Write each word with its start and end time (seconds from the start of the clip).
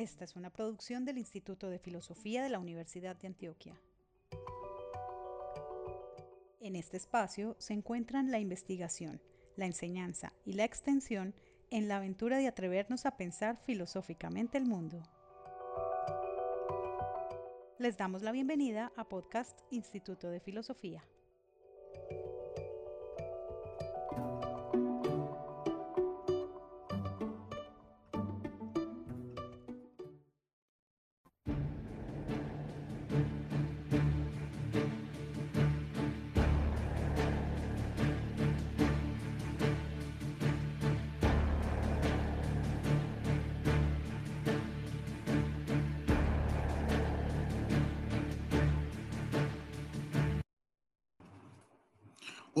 Esta 0.00 0.24
es 0.24 0.34
una 0.34 0.48
producción 0.48 1.04
del 1.04 1.18
Instituto 1.18 1.68
de 1.68 1.78
Filosofía 1.78 2.42
de 2.42 2.48
la 2.48 2.58
Universidad 2.58 3.16
de 3.16 3.26
Antioquia. 3.26 3.78
En 6.58 6.74
este 6.74 6.96
espacio 6.96 7.54
se 7.58 7.74
encuentran 7.74 8.30
la 8.30 8.38
investigación, 8.38 9.20
la 9.56 9.66
enseñanza 9.66 10.32
y 10.46 10.54
la 10.54 10.64
extensión 10.64 11.34
en 11.68 11.86
la 11.86 11.98
aventura 11.98 12.38
de 12.38 12.48
atrevernos 12.48 13.04
a 13.04 13.18
pensar 13.18 13.58
filosóficamente 13.66 14.56
el 14.56 14.64
mundo. 14.64 15.02
Les 17.78 17.98
damos 17.98 18.22
la 18.22 18.32
bienvenida 18.32 18.92
a 18.96 19.06
Podcast 19.06 19.60
Instituto 19.70 20.30
de 20.30 20.40
Filosofía. 20.40 21.04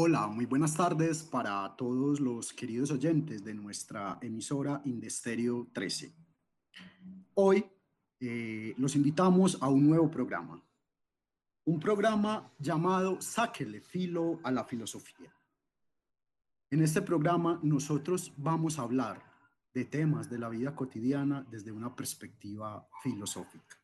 Hola, 0.02 0.28
muy 0.28 0.46
buenas 0.46 0.74
tardes 0.74 1.22
para 1.22 1.76
todos 1.76 2.20
los 2.20 2.54
queridos 2.54 2.90
oyentes 2.90 3.44
de 3.44 3.52
nuestra 3.52 4.16
emisora 4.22 4.80
Indestereo 4.86 5.68
13. 5.74 6.14
Hoy 7.34 7.66
eh, 8.18 8.74
los 8.78 8.96
invitamos 8.96 9.58
a 9.60 9.68
un 9.68 9.86
nuevo 9.86 10.10
programa, 10.10 10.58
un 11.66 11.78
programa 11.78 12.50
llamado 12.58 13.20
Sáquele 13.20 13.82
filo 13.82 14.40
a 14.42 14.50
la 14.50 14.64
filosofía. 14.64 15.30
En 16.70 16.80
este 16.80 17.02
programa 17.02 17.60
nosotros 17.62 18.32
vamos 18.38 18.78
a 18.78 18.82
hablar 18.84 19.22
de 19.74 19.84
temas 19.84 20.30
de 20.30 20.38
la 20.38 20.48
vida 20.48 20.74
cotidiana 20.74 21.46
desde 21.50 21.72
una 21.72 21.94
perspectiva 21.94 22.88
filosófica. 23.02 23.76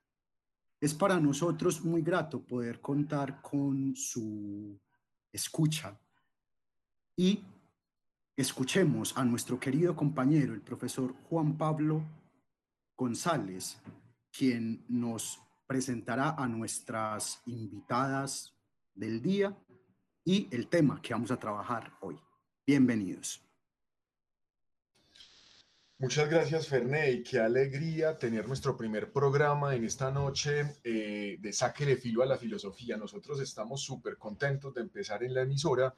Es 0.80 0.94
para 0.94 1.20
nosotros 1.20 1.84
muy 1.84 2.00
grato 2.00 2.40
poder 2.40 2.80
contar 2.80 3.42
con 3.42 3.94
su 3.94 4.80
escucha 5.30 6.00
y 7.16 7.42
escuchemos 8.36 9.16
a 9.16 9.24
nuestro 9.24 9.58
querido 9.58 9.96
compañero, 9.96 10.52
el 10.52 10.60
profesor 10.60 11.14
Juan 11.30 11.56
Pablo 11.56 12.02
González, 12.96 13.78
quien 14.30 14.84
nos 14.88 15.40
presentará 15.66 16.34
a 16.36 16.46
nuestras 16.46 17.40
invitadas 17.46 18.54
del 18.94 19.22
día 19.22 19.56
y 20.24 20.48
el 20.54 20.68
tema 20.68 21.00
que 21.00 21.14
vamos 21.14 21.30
a 21.30 21.38
trabajar 21.38 21.92
hoy. 22.00 22.20
Bienvenidos. 22.66 23.42
Muchas 25.98 26.28
gracias, 26.28 26.68
Ferné, 26.68 27.10
y 27.10 27.22
qué 27.22 27.40
alegría 27.40 28.18
tener 28.18 28.46
nuestro 28.46 28.76
primer 28.76 29.10
programa 29.10 29.74
en 29.74 29.84
esta 29.84 30.10
noche 30.10 30.76
eh, 30.84 31.38
de 31.40 31.52
Saque 31.54 31.86
de 31.86 31.96
Filo 31.96 32.22
a 32.22 32.26
la 32.26 32.36
Filosofía. 32.36 32.98
Nosotros 32.98 33.40
estamos 33.40 33.80
súper 33.80 34.18
contentos 34.18 34.74
de 34.74 34.82
empezar 34.82 35.24
en 35.24 35.32
la 35.32 35.40
emisora 35.40 35.94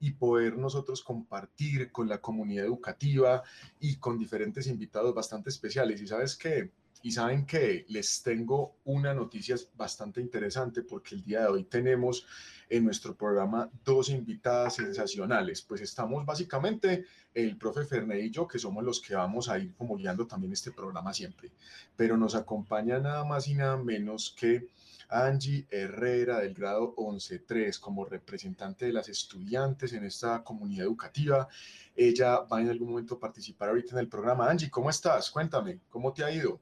y 0.00 0.12
poder 0.12 0.56
nosotros 0.56 1.02
compartir 1.02 1.90
con 1.90 2.08
la 2.08 2.20
comunidad 2.20 2.66
educativa 2.66 3.42
y 3.80 3.96
con 3.96 4.18
diferentes 4.18 4.66
invitados 4.66 5.14
bastante 5.14 5.50
especiales. 5.50 6.00
Y 6.00 6.06
sabes 6.06 6.36
qué? 6.36 6.70
Y 7.02 7.12
saben 7.12 7.46
que 7.46 7.84
les 7.88 8.22
tengo 8.22 8.76
una 8.84 9.14
noticia 9.14 9.56
bastante 9.76 10.20
interesante 10.20 10.82
porque 10.82 11.14
el 11.14 11.22
día 11.22 11.42
de 11.42 11.46
hoy 11.46 11.64
tenemos 11.64 12.26
en 12.68 12.84
nuestro 12.84 13.16
programa 13.16 13.70
dos 13.84 14.10
invitadas 14.10 14.74
sensacionales. 14.74 15.62
Pues 15.62 15.80
estamos 15.80 16.26
básicamente 16.26 17.04
el 17.32 17.56
profe 17.56 17.84
Ferne 17.84 18.20
y 18.20 18.30
yo, 18.30 18.48
que 18.48 18.58
somos 18.58 18.84
los 18.84 19.00
que 19.00 19.14
vamos 19.14 19.48
a 19.48 19.58
ir 19.58 19.74
como 19.74 19.96
guiando 19.96 20.26
también 20.26 20.52
este 20.52 20.72
programa 20.72 21.12
siempre. 21.14 21.52
Pero 21.96 22.16
nos 22.16 22.34
acompaña 22.34 22.98
nada 22.98 23.24
más 23.24 23.46
y 23.48 23.54
nada 23.54 23.76
menos 23.76 24.34
que 24.38 24.68
Angie 25.08 25.66
Herrera 25.70 26.40
del 26.40 26.54
grado 26.54 26.94
11.3 26.96 27.78
como 27.80 28.04
representante 28.04 28.86
de 28.86 28.92
las 28.92 29.08
estudiantes 29.08 29.92
en 29.92 30.04
esta 30.04 30.42
comunidad 30.44 30.86
educativa. 30.86 31.48
Ella 31.96 32.40
va 32.40 32.60
en 32.60 32.70
algún 32.70 32.90
momento 32.90 33.14
a 33.14 33.20
participar 33.20 33.70
ahorita 33.70 33.92
en 33.92 33.98
el 34.00 34.08
programa. 34.08 34.48
Angie, 34.48 34.70
¿cómo 34.70 34.90
estás? 34.90 35.30
Cuéntame, 35.30 35.80
¿cómo 35.88 36.12
te 36.12 36.24
ha 36.24 36.30
ido? 36.30 36.60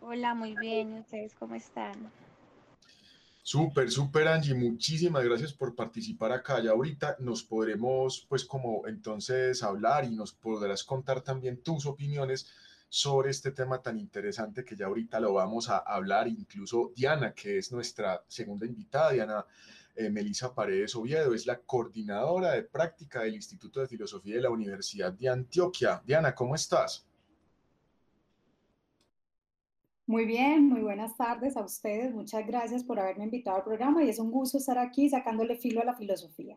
Hola, 0.00 0.34
muy 0.34 0.56
bien. 0.56 0.98
¿Ustedes 0.98 1.34
cómo 1.34 1.54
están? 1.54 2.10
Súper, 3.42 3.90
súper 3.90 4.26
Angie, 4.26 4.54
muchísimas 4.54 5.22
gracias 5.22 5.52
por 5.52 5.74
participar 5.74 6.32
acá. 6.32 6.62
Ya 6.62 6.70
ahorita 6.70 7.16
nos 7.20 7.42
podremos 7.42 8.24
pues 8.26 8.42
como 8.42 8.86
entonces 8.86 9.62
hablar 9.62 10.06
y 10.06 10.14
nos 10.14 10.32
podrás 10.32 10.82
contar 10.82 11.20
también 11.20 11.62
tus 11.62 11.84
opiniones 11.84 12.50
sobre 12.94 13.30
este 13.30 13.50
tema 13.50 13.82
tan 13.82 13.98
interesante 13.98 14.64
que 14.64 14.76
ya 14.76 14.86
ahorita 14.86 15.18
lo 15.18 15.32
vamos 15.32 15.68
a 15.68 15.78
hablar, 15.78 16.28
incluso 16.28 16.92
Diana, 16.94 17.34
que 17.34 17.58
es 17.58 17.72
nuestra 17.72 18.22
segunda 18.28 18.66
invitada, 18.66 19.10
Diana 19.10 19.44
eh, 19.96 20.08
Melisa 20.10 20.54
Paredes 20.54 20.94
Oviedo, 20.94 21.34
es 21.34 21.44
la 21.44 21.58
coordinadora 21.58 22.52
de 22.52 22.62
práctica 22.62 23.22
del 23.22 23.34
Instituto 23.34 23.80
de 23.80 23.88
Filosofía 23.88 24.36
de 24.36 24.42
la 24.42 24.50
Universidad 24.50 25.12
de 25.12 25.28
Antioquia. 25.28 26.00
Diana, 26.06 26.36
¿cómo 26.36 26.54
estás? 26.54 27.04
Muy 30.06 30.24
bien, 30.24 30.68
muy 30.68 30.82
buenas 30.82 31.16
tardes 31.16 31.56
a 31.56 31.64
ustedes. 31.64 32.14
Muchas 32.14 32.46
gracias 32.46 32.84
por 32.84 33.00
haberme 33.00 33.24
invitado 33.24 33.56
al 33.56 33.64
programa 33.64 34.04
y 34.04 34.10
es 34.10 34.20
un 34.20 34.30
gusto 34.30 34.58
estar 34.58 34.78
aquí 34.78 35.08
sacándole 35.08 35.56
filo 35.56 35.80
a 35.80 35.84
la 35.84 35.96
filosofía. 35.96 36.56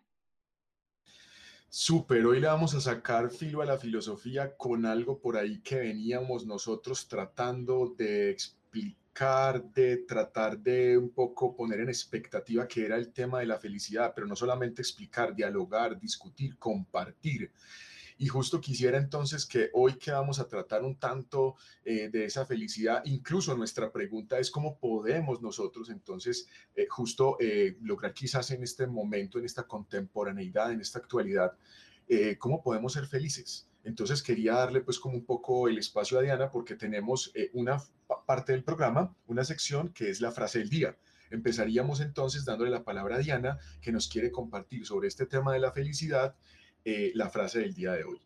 Súper, 1.69 2.25
hoy 2.25 2.39
le 2.39 2.47
vamos 2.47 2.73
a 2.75 2.81
sacar 2.81 3.29
filo 3.29 3.61
a 3.61 3.65
la 3.65 3.77
filosofía 3.77 4.55
con 4.55 4.85
algo 4.85 5.19
por 5.19 5.35
ahí 5.35 5.59
que 5.59 5.75
veníamos 5.75 6.45
nosotros 6.45 7.09
tratando 7.09 7.93
de 7.97 8.31
explicar, 8.31 9.63
de 9.73 9.97
tratar 9.97 10.57
de 10.57 10.97
un 10.97 11.09
poco 11.09 11.53
poner 11.53 11.81
en 11.81 11.89
expectativa 11.89 12.67
que 12.67 12.85
era 12.85 12.95
el 12.95 13.11
tema 13.11 13.41
de 13.41 13.47
la 13.47 13.59
felicidad, 13.59 14.13
pero 14.15 14.25
no 14.25 14.35
solamente 14.35 14.81
explicar, 14.81 15.35
dialogar, 15.35 15.99
discutir, 15.99 16.57
compartir. 16.57 17.51
Y 18.17 18.27
justo 18.27 18.59
quisiera 18.59 18.97
entonces 18.97 19.45
que 19.45 19.69
hoy 19.73 19.93
que 19.93 20.11
vamos 20.11 20.39
a 20.39 20.47
tratar 20.47 20.83
un 20.83 20.97
tanto 20.97 21.55
eh, 21.85 22.09
de 22.09 22.25
esa 22.25 22.45
felicidad, 22.45 23.01
incluso 23.05 23.55
nuestra 23.55 23.91
pregunta 23.91 24.39
es 24.39 24.49
cómo 24.49 24.79
podemos 24.79 25.41
nosotros 25.41 25.89
entonces 25.89 26.47
eh, 26.75 26.87
justo 26.89 27.37
eh, 27.39 27.77
lograr 27.81 28.13
quizás 28.13 28.49
en 28.51 28.63
este 28.63 28.87
momento, 28.87 29.37
en 29.37 29.45
esta 29.45 29.63
contemporaneidad, 29.63 30.71
en 30.71 30.81
esta 30.81 30.99
actualidad, 30.99 31.57
cómo 32.39 32.63
podemos 32.63 32.93
ser 32.93 33.05
felices. 33.05 33.67
Entonces 33.83 34.23
quería 34.23 34.53
darle 34.53 34.79
pues 34.79 34.97
como 34.97 35.15
un 35.15 35.25
poco 35.25 35.67
el 35.67 35.77
espacio 35.77 36.17
a 36.17 36.21
Diana 36.21 36.49
porque 36.49 36.75
tenemos 36.75 37.33
una 37.51 37.83
parte 38.25 38.53
del 38.53 38.63
programa, 38.63 39.13
una 39.25 39.43
sección 39.43 39.89
que 39.89 40.09
es 40.09 40.21
la 40.21 40.31
frase 40.31 40.59
del 40.59 40.69
día. 40.69 40.97
Empezaríamos 41.31 41.99
entonces 41.99 42.45
dándole 42.45 42.71
la 42.71 42.85
palabra 42.85 43.17
a 43.17 43.19
Diana 43.19 43.57
que 43.81 43.91
nos 43.91 44.07
quiere 44.07 44.31
compartir 44.31 44.85
sobre 44.85 45.09
este 45.09 45.25
tema 45.25 45.51
de 45.51 45.59
la 45.59 45.73
felicidad 45.73 46.37
eh, 46.85 47.11
la 47.15 47.29
frase 47.29 47.59
del 47.59 47.73
día 47.73 47.93
de 47.93 48.03
hoy. 48.03 48.19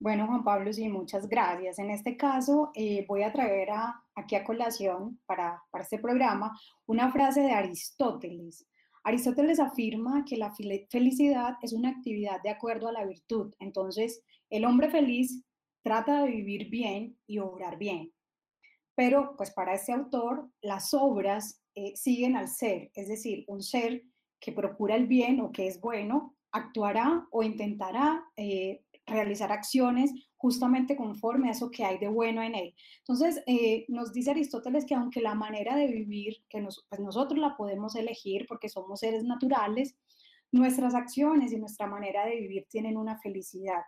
Bueno, 0.00 0.26
Juan 0.26 0.44
Pablo, 0.44 0.72
sí, 0.72 0.88
muchas 0.88 1.28
gracias. 1.28 1.80
En 1.80 1.90
este 1.90 2.16
caso, 2.16 2.70
eh, 2.74 3.04
voy 3.08 3.24
a 3.24 3.32
traer 3.32 3.70
aquí 4.14 4.36
a 4.36 4.44
colación 4.44 5.20
para, 5.26 5.60
para 5.70 5.82
este 5.82 5.98
programa 5.98 6.56
una 6.86 7.10
frase 7.10 7.40
de 7.40 7.50
Aristóteles. 7.50 8.64
Aristóteles 9.02 9.58
afirma 9.58 10.24
que 10.24 10.36
la 10.36 10.54
felicidad 10.90 11.56
es 11.62 11.72
una 11.72 11.90
actividad 11.90 12.40
de 12.42 12.50
acuerdo 12.50 12.88
a 12.88 12.92
la 12.92 13.04
virtud. 13.04 13.52
Entonces, 13.58 14.22
el 14.50 14.64
hombre 14.64 14.88
feliz 14.88 15.44
trata 15.82 16.22
de 16.22 16.30
vivir 16.30 16.70
bien 16.70 17.18
y 17.26 17.38
obrar 17.38 17.76
bien. 17.76 18.12
Pero, 18.94 19.34
pues 19.36 19.50
para 19.50 19.74
este 19.74 19.92
autor, 19.92 20.48
las 20.60 20.92
obras 20.94 21.62
eh, 21.74 21.96
siguen 21.96 22.36
al 22.36 22.48
ser, 22.48 22.90
es 22.94 23.08
decir, 23.08 23.44
un 23.48 23.62
ser 23.62 24.02
que 24.40 24.52
procura 24.52 24.94
el 24.94 25.06
bien 25.06 25.40
o 25.40 25.50
que 25.50 25.66
es 25.66 25.80
bueno 25.80 26.36
actuará 26.52 27.26
o 27.30 27.42
intentará 27.42 28.24
eh, 28.36 28.82
realizar 29.06 29.52
acciones 29.52 30.12
justamente 30.36 30.96
conforme 30.96 31.48
a 31.48 31.52
eso 31.52 31.70
que 31.70 31.84
hay 31.84 31.98
de 31.98 32.08
bueno 32.08 32.42
en 32.42 32.54
él. 32.54 32.74
Entonces, 32.98 33.42
eh, 33.46 33.84
nos 33.88 34.12
dice 34.12 34.30
Aristóteles 34.30 34.84
que 34.86 34.94
aunque 34.94 35.20
la 35.20 35.34
manera 35.34 35.76
de 35.76 35.88
vivir, 35.88 36.36
que 36.48 36.60
pues 36.60 37.00
nosotros 37.00 37.38
la 37.38 37.56
podemos 37.56 37.96
elegir 37.96 38.46
porque 38.46 38.68
somos 38.68 39.00
seres 39.00 39.24
naturales, 39.24 39.96
nuestras 40.52 40.94
acciones 40.94 41.52
y 41.52 41.58
nuestra 41.58 41.86
manera 41.86 42.24
de 42.24 42.36
vivir 42.36 42.66
tienen 42.70 42.96
una 42.96 43.18
felicidad, 43.18 43.82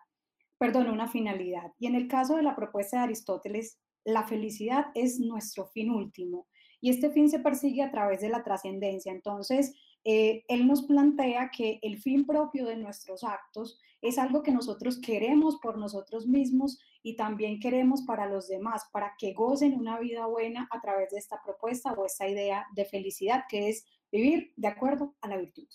perdón, 0.59 0.91
una 0.91 1.09
finalidad. 1.09 1.73
Y 1.79 1.87
en 1.87 1.95
el 1.95 2.09
caso 2.09 2.37
de 2.37 2.43
la 2.43 2.57
propuesta 2.57 2.99
de 2.99 3.05
Aristóteles, 3.05 3.79
la 4.05 4.27
felicidad 4.27 4.87
es 4.95 5.21
nuestro 5.21 5.67
fin 5.67 5.91
último 5.91 6.47
y 6.81 6.91
este 6.91 7.11
fin 7.11 7.29
se 7.29 7.41
persigue 7.41 7.83
a 7.83 7.91
través 7.91 8.21
de 8.21 8.31
la 8.31 8.43
trascendencia. 8.43 9.13
Entonces, 9.13 9.75
eh, 10.05 10.45
él 10.49 10.67
nos 10.67 10.83
plantea 10.83 11.51
que 11.51 11.79
el 11.83 11.99
fin 11.99 12.27
propio 12.27 12.65
de 12.67 12.77
nuestros 12.77 13.23
actos 13.23 13.79
es 14.01 14.19
algo 14.19 14.43
que 14.43 14.53
nosotros 14.53 14.99
queremos 14.99 15.59
por 15.61 15.77
nosotros 15.77 16.27
mismos 16.27 16.79
y 17.03 17.17
también 17.17 17.61
queremos 17.61 18.03
para 18.03 18.27
los 18.27 18.49
demás, 18.49 18.85
para 18.93 19.15
que 19.19 19.35
gocen 19.35 19.75
una 19.75 19.99
vida 19.99 20.27
buena 20.27 20.69
a 20.71 20.81
través 20.81 21.11
de 21.11 21.19
esta 21.19 21.41
propuesta 21.45 21.93
o 21.93 22.07
esta 22.07 22.29
idea 22.29 22.67
de 22.75 22.85
felicidad 22.87 23.45
que 23.49 23.69
es 23.69 23.85
vivir 24.11 24.53
de 24.57 24.69
acuerdo 24.69 25.15
a 25.21 25.29
la 25.29 25.37
virtud. 25.37 25.69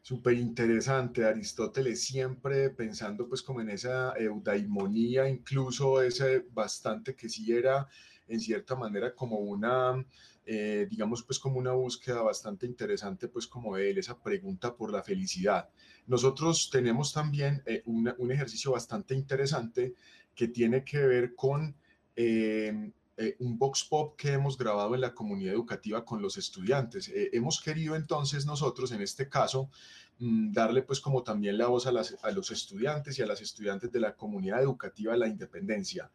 Súper 0.00 0.34
interesante, 0.34 1.24
Aristóteles 1.24 2.04
siempre 2.04 2.68
pensando 2.68 3.26
pues 3.26 3.42
como 3.42 3.62
en 3.62 3.70
esa 3.70 4.12
eudaimonía, 4.18 5.28
incluso 5.28 6.02
ese 6.02 6.40
bastante 6.50 7.16
que 7.16 7.30
sí 7.30 7.52
era 7.52 7.88
en 8.26 8.38
cierta 8.38 8.76
manera 8.76 9.14
como 9.14 9.38
una, 9.38 10.04
eh, 10.46 10.86
digamos 10.90 11.22
pues 11.22 11.38
como 11.38 11.58
una 11.58 11.72
búsqueda 11.72 12.20
bastante 12.20 12.66
interesante 12.66 13.28
pues 13.28 13.46
como 13.46 13.78
él, 13.78 13.96
esa 13.96 14.18
pregunta 14.18 14.76
por 14.76 14.92
la 14.92 15.02
felicidad. 15.02 15.70
Nosotros 16.06 16.68
tenemos 16.70 17.14
también 17.14 17.62
eh, 17.64 17.82
un 17.86 18.30
ejercicio 18.30 18.72
bastante 18.72 19.14
interesante 19.14 19.94
que 20.34 20.48
tiene 20.48 20.84
que 20.84 20.98
ver 20.98 21.34
con... 21.34 21.74
Eh, 22.16 22.92
un 23.38 23.56
box 23.56 23.84
pop 23.84 24.16
que 24.16 24.32
hemos 24.32 24.58
grabado 24.58 24.92
en 24.96 25.00
la 25.00 25.14
comunidad 25.14 25.54
educativa 25.54 26.04
con 26.04 26.20
los 26.20 26.36
estudiantes. 26.36 27.08
hemos 27.14 27.60
querido 27.60 27.94
entonces 27.94 28.44
nosotros, 28.44 28.90
en 28.90 29.02
este 29.02 29.28
caso, 29.28 29.70
mm, 30.18 30.50
darle 30.50 30.82
pues 30.82 31.00
como 31.00 31.22
también 31.22 31.56
la 31.56 31.68
voz 31.68 31.86
a, 31.86 31.90
a, 31.90 32.30
los 32.32 32.50
estudiantes 32.50 33.16
y 33.16 33.22
a 33.22 33.26
las 33.26 33.40
estudiantes 33.40 33.92
de 33.92 34.00
la 34.00 34.16
comunidad 34.16 34.62
educativa 34.62 35.12
de 35.12 35.20
la 35.20 35.28
independencia. 35.28 36.10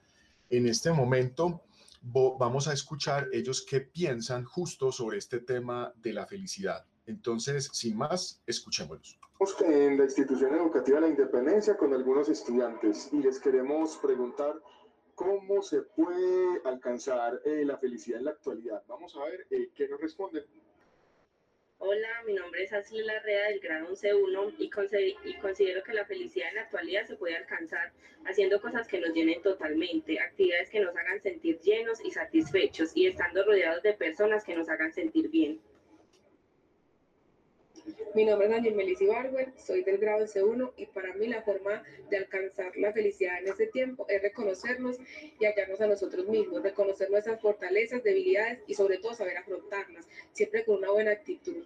En 0.50 0.68
este 0.68 0.92
momento 0.92 1.64
vamos 2.02 2.68
a 2.68 2.74
escuchar 2.74 3.28
ellos 3.32 3.66
qué 3.68 3.82
piensan 3.82 4.44
justo 4.44 4.92
sobre 4.92 5.18
este 5.18 5.40
tema 5.40 5.94
de 5.98 6.14
la 6.14 6.26
felicidad. 6.26 6.86
Entonces, 7.06 7.70
sin 7.74 7.98
más, 7.98 8.42
escuchémoslos. 8.46 9.20
En 9.62 9.98
la 9.98 10.04
institución 10.04 10.54
educativa 10.54 11.00
La 11.00 11.08
Independencia 11.08 11.78
con 11.78 11.94
algunos 11.94 12.28
estudiantes 12.30 13.10
y 13.14 13.20
les 13.20 13.40
queremos 13.40 13.98
preguntar 13.98 14.62
cómo 15.16 15.62
se 15.62 15.82
puede 15.82 16.62
alcanzar 16.66 17.42
eh, 17.46 17.64
la 17.66 17.78
felicidad 17.78 18.20
en 18.20 18.26
la 18.26 18.32
actualidad. 18.32 18.84
Vamos 18.88 19.16
a 19.16 19.24
ver 19.24 19.48
eh, 19.50 19.72
qué 19.76 19.88
nos 19.88 20.00
responden. 20.00 20.44
Hola, 21.82 22.24
mi 22.28 22.34
nombre 22.34 22.62
es 22.64 22.74
Asli 22.74 23.02
Larrea 23.04 23.48
del 23.48 23.62
grado 23.62 23.88
11.1 23.88 24.54
y, 24.58 25.30
y 25.30 25.34
considero 25.40 25.82
que 25.82 25.94
la 25.94 26.04
felicidad 26.04 26.50
en 26.50 26.56
la 26.56 26.62
actualidad 26.64 27.06
se 27.06 27.16
puede 27.16 27.38
alcanzar 27.38 27.94
haciendo 28.26 28.60
cosas 28.60 28.86
que 28.86 29.00
nos 29.00 29.14
llenen 29.14 29.42
totalmente, 29.42 30.20
actividades 30.20 30.70
que 30.70 30.82
nos 30.82 30.94
hagan 30.98 31.22
sentir 31.22 31.58
llenos 31.62 32.04
y 32.04 32.12
satisfechos 32.12 32.92
y 32.96 33.08
estando 33.08 33.46
rodeados 33.46 33.82
de 33.82 33.94
personas 33.94 34.44
que 34.44 34.56
nos 34.56 34.68
hagan 34.68 34.92
sentir 34.92 35.30
bien. 35.30 35.62
Mi 38.16 38.26
nombre 38.26 38.48
es 38.48 38.54
Daniel 38.54 38.76
Melissa 38.76 39.04
Ibargüen, 39.04 39.54
soy 39.58 39.84
del 39.84 39.98
grado 39.98 40.26
C1 40.26 40.74
y 40.78 40.86
para 40.88 41.14
mí 41.14 41.28
la 41.28 41.42
forma 41.42 41.84
de 42.10 42.18
alcanzar 42.18 42.76
la 42.76 42.92
felicidad 42.92 43.40
en 43.40 43.48
este 43.48 43.68
tiempo 43.68 44.06
es 44.10 44.22
reconocernos 44.22 44.98
y 45.40 45.46
hallarnos 45.46 45.82
a 45.82 45.88
nosotros 45.88 46.28
mismos, 46.28 46.64
reconocer 46.64 47.10
nuestras 47.10 47.40
fortalezas, 47.40 48.04
debilidades 48.04 48.60
y 48.68 48.74
sobre 48.74 48.98
todo 48.98 49.14
saber 49.14 49.38
afrontarlas, 49.38 50.08
siempre 50.34 50.66
con 50.66 50.78
una 50.78 50.92
buena 50.92 51.12
actitud. 51.12 51.66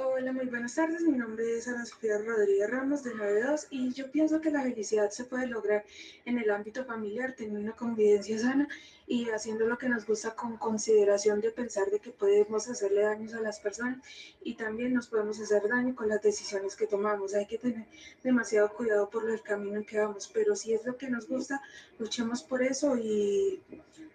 Hola, 0.00 0.32
muy 0.32 0.46
buenas 0.46 0.76
tardes. 0.76 1.02
Mi 1.02 1.18
nombre 1.18 1.58
es 1.58 1.66
Ana 1.66 1.84
Sofía 1.84 2.18
Rodríguez 2.18 2.70
Ramos 2.70 3.02
de 3.02 3.16
92 3.16 3.66
y 3.70 3.92
yo 3.94 4.08
pienso 4.12 4.40
que 4.40 4.52
la 4.52 4.62
felicidad 4.62 5.10
se 5.10 5.24
puede 5.24 5.48
lograr 5.48 5.84
en 6.24 6.38
el 6.38 6.52
ámbito 6.52 6.84
familiar, 6.84 7.34
teniendo 7.36 7.58
una 7.58 7.72
convivencia 7.72 8.38
sana 8.38 8.68
y 9.08 9.28
haciendo 9.30 9.66
lo 9.66 9.76
que 9.76 9.88
nos 9.88 10.06
gusta 10.06 10.36
con 10.36 10.56
consideración 10.56 11.40
de 11.40 11.50
pensar 11.50 11.90
de 11.90 11.98
que 11.98 12.12
podemos 12.12 12.68
hacerle 12.68 13.02
daños 13.02 13.34
a 13.34 13.40
las 13.40 13.58
personas 13.58 13.98
y 14.40 14.54
también 14.54 14.94
nos 14.94 15.08
podemos 15.08 15.40
hacer 15.40 15.68
daño 15.68 15.96
con 15.96 16.08
las 16.08 16.22
decisiones 16.22 16.76
que 16.76 16.86
tomamos. 16.86 17.34
Hay 17.34 17.46
que 17.46 17.58
tener 17.58 17.86
demasiado 18.22 18.72
cuidado 18.72 19.10
por 19.10 19.28
el 19.28 19.42
camino 19.42 19.78
en 19.78 19.84
que 19.84 19.98
vamos, 19.98 20.30
pero 20.32 20.54
si 20.54 20.74
es 20.74 20.86
lo 20.86 20.96
que 20.96 21.10
nos 21.10 21.26
gusta, 21.26 21.60
luchemos 21.98 22.44
por 22.44 22.62
eso 22.62 22.96
y 22.96 23.60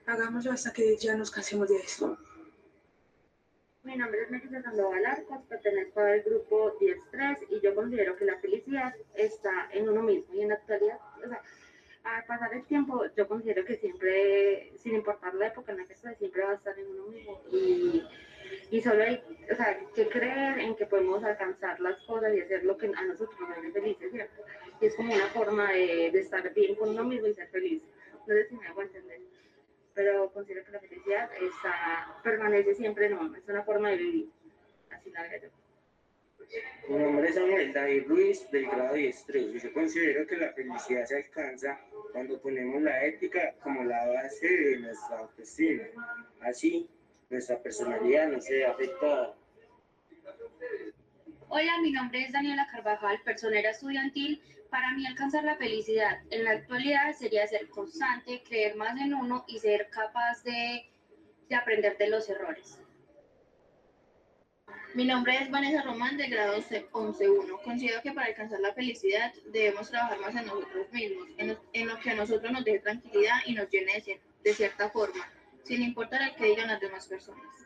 hagámoslo 0.05 0.53
hasta 0.53 0.71
que 0.71 0.95
ya 0.95 1.17
nos 1.17 1.29
cansemos 1.29 1.67
de 1.67 1.75
eso. 1.75 2.17
Mi 3.83 3.97
nombre 3.97 4.21
es 4.21 4.31
Melissa 4.31 4.61
Sandoval 4.61 5.05
Arcos, 5.05 5.39
pertenezco 5.49 5.99
al 5.99 6.21
grupo 6.21 6.79
10-3 6.79 7.47
y 7.49 7.59
yo 7.59 7.75
considero 7.75 8.15
que 8.15 8.23
la 8.23 8.39
felicidad 8.39 8.95
está 9.13 9.67
en 9.73 9.89
uno 9.89 10.01
mismo 10.01 10.33
y 10.33 10.41
en 10.41 10.49
la 10.49 10.55
actualidad, 10.55 10.99
o 11.17 11.27
sea, 11.27 11.41
al 12.05 12.23
pasar 12.23 12.53
el 12.53 12.63
tiempo, 12.63 13.03
yo 13.17 13.27
considero 13.27 13.65
que 13.65 13.75
siempre, 13.75 14.71
sin 14.77 14.95
importar 14.95 15.33
la 15.33 15.47
época 15.47 15.73
en 15.73 15.79
la 15.79 15.85
que 15.85 15.93
esté, 15.93 16.15
siempre 16.15 16.43
va 16.43 16.51
a 16.51 16.55
estar 16.55 16.79
en 16.79 16.87
uno 16.87 17.07
mismo 17.07 17.41
y, 17.51 18.03
y 18.71 18.81
solo 18.81 19.03
hay, 19.03 19.21
o 19.51 19.55
sea, 19.55 19.77
que 19.93 20.07
creer 20.07 20.59
en 20.59 20.75
que 20.77 20.85
podemos 20.85 21.21
alcanzar 21.21 21.77
las 21.81 21.97
cosas 22.03 22.33
y 22.33 22.39
hacer 22.39 22.63
lo 22.63 22.77
que 22.77 22.87
a 22.87 23.03
nosotros 23.03 23.37
nos 23.37 23.57
hace 23.57 23.69
felices, 23.69 24.11
¿cierto? 24.13 24.43
Y 24.79 24.85
es 24.85 24.95
como 24.95 25.13
una 25.13 25.27
forma 25.27 25.73
de, 25.73 26.09
de 26.09 26.19
estar 26.21 26.53
bien 26.53 26.75
con 26.75 26.87
uno 26.87 27.03
mismo 27.03 27.27
y 27.27 27.33
ser 27.33 27.49
feliz. 27.49 27.81
Sé 28.25 28.47
si 28.47 28.55
me 28.55 28.65
hago 28.65 28.81
entender 28.81 29.19
pero 29.93 30.31
considero 30.31 30.65
que 30.65 30.71
la 30.71 30.79
felicidad 30.79 31.29
está, 31.33 32.19
permanece 32.23 32.75
siempre 32.75 33.07
en 33.07 33.13
uno, 33.13 33.37
es 33.37 33.47
una 33.47 33.63
forma 33.63 33.89
de 33.89 33.97
vivir. 33.97 34.29
Así 34.89 35.09
la 35.11 35.23
veo 35.23 35.51
Mi 36.89 36.97
nombre 36.97 37.29
es 37.29 37.35
Samuel 37.35 37.73
David 37.73 38.07
Ruiz, 38.07 38.49
del 38.51 38.67
grado 38.67 38.95
10-3. 38.95 39.61
Yo 39.61 39.73
considero 39.73 40.27
que 40.27 40.37
la 40.37 40.53
felicidad 40.53 41.05
se 41.05 41.17
alcanza 41.17 41.79
cuando 42.11 42.41
ponemos 42.41 42.81
la 42.81 43.05
ética 43.05 43.55
como 43.61 43.83
la 43.83 44.07
base 44.07 44.47
de 44.47 44.79
nuestra 44.79 45.19
autoestima. 45.19 45.83
Así, 46.41 46.89
nuestra 47.29 47.61
personalidad 47.61 48.27
no 48.29 48.41
se 48.41 48.53
ve 48.53 48.65
afectada. 48.65 49.35
Hola, 51.55 51.77
mi 51.83 51.91
nombre 51.91 52.23
es 52.23 52.31
Daniela 52.31 52.65
Carvajal, 52.65 53.21
personera 53.21 53.69
estudiantil 53.69 54.41
para 54.71 54.91
mí 54.93 55.05
alcanzar 55.05 55.43
la 55.43 55.55
felicidad 55.55 56.17
en 56.31 56.45
la 56.45 56.53
actualidad 56.53 57.13
sería 57.15 57.45
ser 57.45 57.69
constante, 57.69 58.41
creer 58.41 58.75
más 58.75 58.99
en 58.99 59.13
uno 59.13 59.45
y 59.47 59.59
ser 59.59 59.87
capaz 59.91 60.43
de, 60.43 60.89
de 61.49 61.55
aprender 61.55 61.95
de 61.99 62.07
los 62.07 62.27
errores. 62.27 62.79
Mi 64.95 65.05
nombre 65.05 65.37
es 65.43 65.51
Vanessa 65.51 65.83
Román, 65.83 66.17
de 66.17 66.27
grado 66.27 66.57
11.1. 66.57 67.61
Considero 67.61 68.01
que 68.01 68.13
para 68.13 68.25
alcanzar 68.25 68.59
la 68.59 68.73
felicidad 68.73 69.31
debemos 69.51 69.91
trabajar 69.91 70.19
más 70.21 70.35
en 70.35 70.47
nosotros 70.47 70.91
mismos, 70.91 71.27
en 71.37 71.87
lo, 71.87 71.99
que 71.99 72.09
a 72.09 72.15
nosotros 72.15 72.51
nos 72.51 72.65
dé 72.65 72.79
tranquilidad 72.79 73.41
y 73.45 73.53
nos 73.53 73.69
llene 73.69 74.01
de, 74.03 74.19
de 74.43 74.53
cierta 74.55 74.89
forma, 74.89 75.29
sin 75.65 75.83
importar 75.83 76.23
el 76.23 76.33
que 76.33 76.45
digan 76.45 76.69
las 76.69 76.81
demás 76.81 77.05
personas. 77.05 77.62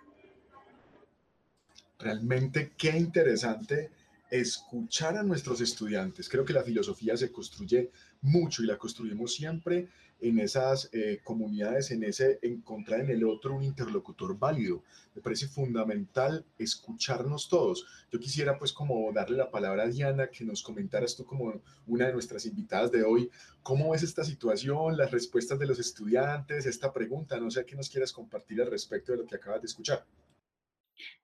Realmente 1.99 2.73
qué 2.77 2.95
interesante 2.95 3.89
escuchar 4.29 5.17
a 5.17 5.23
nuestros 5.23 5.61
estudiantes. 5.61 6.29
Creo 6.29 6.45
que 6.45 6.53
la 6.53 6.63
filosofía 6.63 7.17
se 7.17 7.31
construye 7.31 7.89
mucho 8.21 8.61
y 8.61 8.67
la 8.67 8.77
construimos 8.77 9.33
siempre 9.33 9.87
en 10.19 10.39
esas 10.39 10.89
eh, 10.93 11.21
comunidades, 11.23 11.91
en 11.91 12.03
ese 12.03 12.39
encontrar 12.41 13.01
en 13.01 13.09
el 13.09 13.23
otro 13.23 13.55
un 13.55 13.63
interlocutor 13.63 14.37
válido. 14.37 14.83
Me 15.15 15.21
parece 15.21 15.47
fundamental 15.47 16.45
escucharnos 16.57 17.49
todos. 17.49 17.85
Yo 18.11 18.19
quisiera 18.19 18.57
pues 18.57 18.73
como 18.73 19.11
darle 19.11 19.37
la 19.37 19.49
palabra 19.49 19.83
a 19.83 19.87
Diana, 19.87 20.27
que 20.27 20.43
nos 20.43 20.61
comentaras 20.61 21.15
tú 21.15 21.25
como 21.25 21.61
una 21.87 22.07
de 22.07 22.13
nuestras 22.13 22.45
invitadas 22.45 22.91
de 22.91 23.03
hoy, 23.03 23.29
¿cómo 23.63 23.91
ves 23.91 24.03
esta 24.03 24.23
situación, 24.23 24.97
las 24.97 25.11
respuestas 25.11 25.57
de 25.57 25.67
los 25.67 25.79
estudiantes, 25.79 26.65
esta 26.65 26.91
pregunta? 26.93 27.39
No 27.39 27.49
sé 27.49 27.65
qué 27.65 27.75
nos 27.75 27.89
quieras 27.89 28.11
compartir 28.11 28.61
al 28.61 28.71
respecto 28.71 29.13
de 29.13 29.19
lo 29.19 29.25
que 29.25 29.35
acabas 29.35 29.61
de 29.61 29.67
escuchar. 29.67 30.05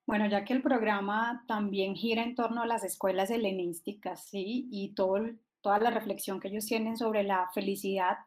Bueno, 0.06 0.26
ya 0.28 0.44
que 0.44 0.52
el 0.52 0.62
programa 0.62 1.44
también 1.48 1.94
gira 1.94 2.22
en 2.22 2.34
torno 2.34 2.62
a 2.62 2.66
las 2.66 2.84
escuelas 2.84 3.30
helenísticas, 3.30 4.28
¿sí? 4.28 4.68
Y 4.70 4.94
todo, 4.94 5.18
toda 5.60 5.78
la 5.78 5.90
reflexión 5.90 6.40
que 6.40 6.48
ellos 6.48 6.66
tienen 6.66 6.96
sobre 6.96 7.22
la 7.22 7.50
felicidad, 7.54 8.18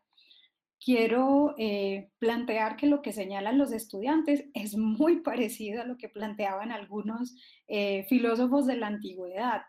quiero 0.84 1.56
eh, 1.58 2.10
plantear 2.20 2.77
que 2.77 2.88
lo 2.88 3.01
que 3.01 3.13
señalan 3.13 3.58
los 3.58 3.72
estudiantes 3.72 4.46
es 4.54 4.77
muy 4.77 5.22
parecido 5.22 5.82
a 5.82 5.86
lo 5.86 5.98
que 5.98 6.10
planteaban 6.10 6.72
algunos 6.72 7.36
eh, 7.68 8.06
filósofos 8.10 8.66
de 8.68 8.77
la 8.77 8.88
antigüedad. 8.88 9.62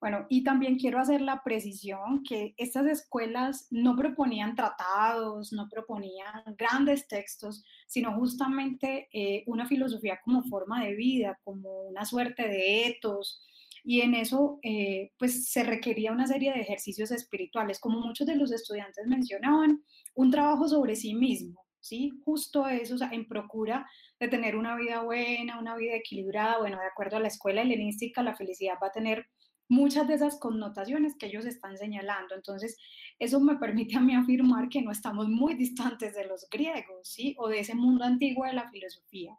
Bueno, 0.00 0.26
y 0.28 0.44
también 0.44 0.78
quiero 0.78 0.98
hacer 0.98 1.22
la 1.22 1.42
precisión 1.42 2.22
que 2.22 2.54
estas 2.58 2.86
escuelas 2.86 3.66
no 3.70 3.96
proponían 3.96 4.54
tratados, 4.54 5.52
no 5.52 5.68
proponían 5.70 6.42
grandes 6.58 7.08
textos, 7.08 7.64
sino 7.86 8.14
justamente 8.14 9.08
eh, 9.12 9.42
una 9.46 9.66
filosofía 9.66 10.20
como 10.22 10.42
forma 10.44 10.84
de 10.84 10.94
vida, 10.94 11.40
como 11.44 11.84
una 11.88 12.04
suerte 12.04 12.46
de 12.46 12.88
etos. 12.88 13.42
Y 13.84 14.02
en 14.02 14.14
eso, 14.14 14.58
eh, 14.62 15.12
pues 15.18 15.48
se 15.50 15.64
requería 15.64 16.12
una 16.12 16.26
serie 16.26 16.52
de 16.52 16.60
ejercicios 16.60 17.10
espirituales, 17.10 17.80
como 17.80 18.00
muchos 18.00 18.26
de 18.26 18.36
los 18.36 18.52
estudiantes 18.52 19.06
mencionaban, 19.06 19.82
un 20.14 20.30
trabajo 20.30 20.68
sobre 20.68 20.96
sí 20.96 21.14
mismo, 21.14 21.64
¿sí? 21.80 22.10
Justo 22.24 22.66
eso, 22.68 22.96
o 22.96 22.98
sea, 22.98 23.10
en 23.12 23.26
procura 23.28 23.86
de 24.20 24.28
tener 24.28 24.56
una 24.56 24.76
vida 24.76 25.02
buena, 25.02 25.58
una 25.58 25.76
vida 25.76 25.94
equilibrada. 25.94 26.58
Bueno, 26.58 26.78
de 26.78 26.86
acuerdo 26.86 27.16
a 27.16 27.20
la 27.20 27.28
escuela 27.28 27.62
helenística, 27.62 28.22
la 28.22 28.34
felicidad 28.36 28.74
va 28.82 28.88
a 28.88 28.92
tener 28.92 29.26
muchas 29.68 30.06
de 30.08 30.14
esas 30.14 30.38
connotaciones 30.38 31.16
que 31.16 31.26
ellos 31.26 31.46
están 31.46 31.76
señalando. 31.76 32.34
Entonces, 32.34 32.78
eso 33.18 33.40
me 33.40 33.56
permite 33.56 33.96
a 33.96 34.00
mí 34.00 34.14
afirmar 34.14 34.68
que 34.68 34.82
no 34.82 34.90
estamos 34.90 35.28
muy 35.28 35.54
distantes 35.54 36.14
de 36.14 36.26
los 36.26 36.48
griegos, 36.50 37.08
¿sí? 37.08 37.34
O 37.38 37.48
de 37.48 37.60
ese 37.60 37.74
mundo 37.74 38.04
antiguo 38.04 38.46
de 38.46 38.52
la 38.52 38.70
filosofía. 38.70 39.38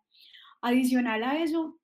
Adicional 0.61 1.23
a 1.23 1.41
eso, 1.41 1.79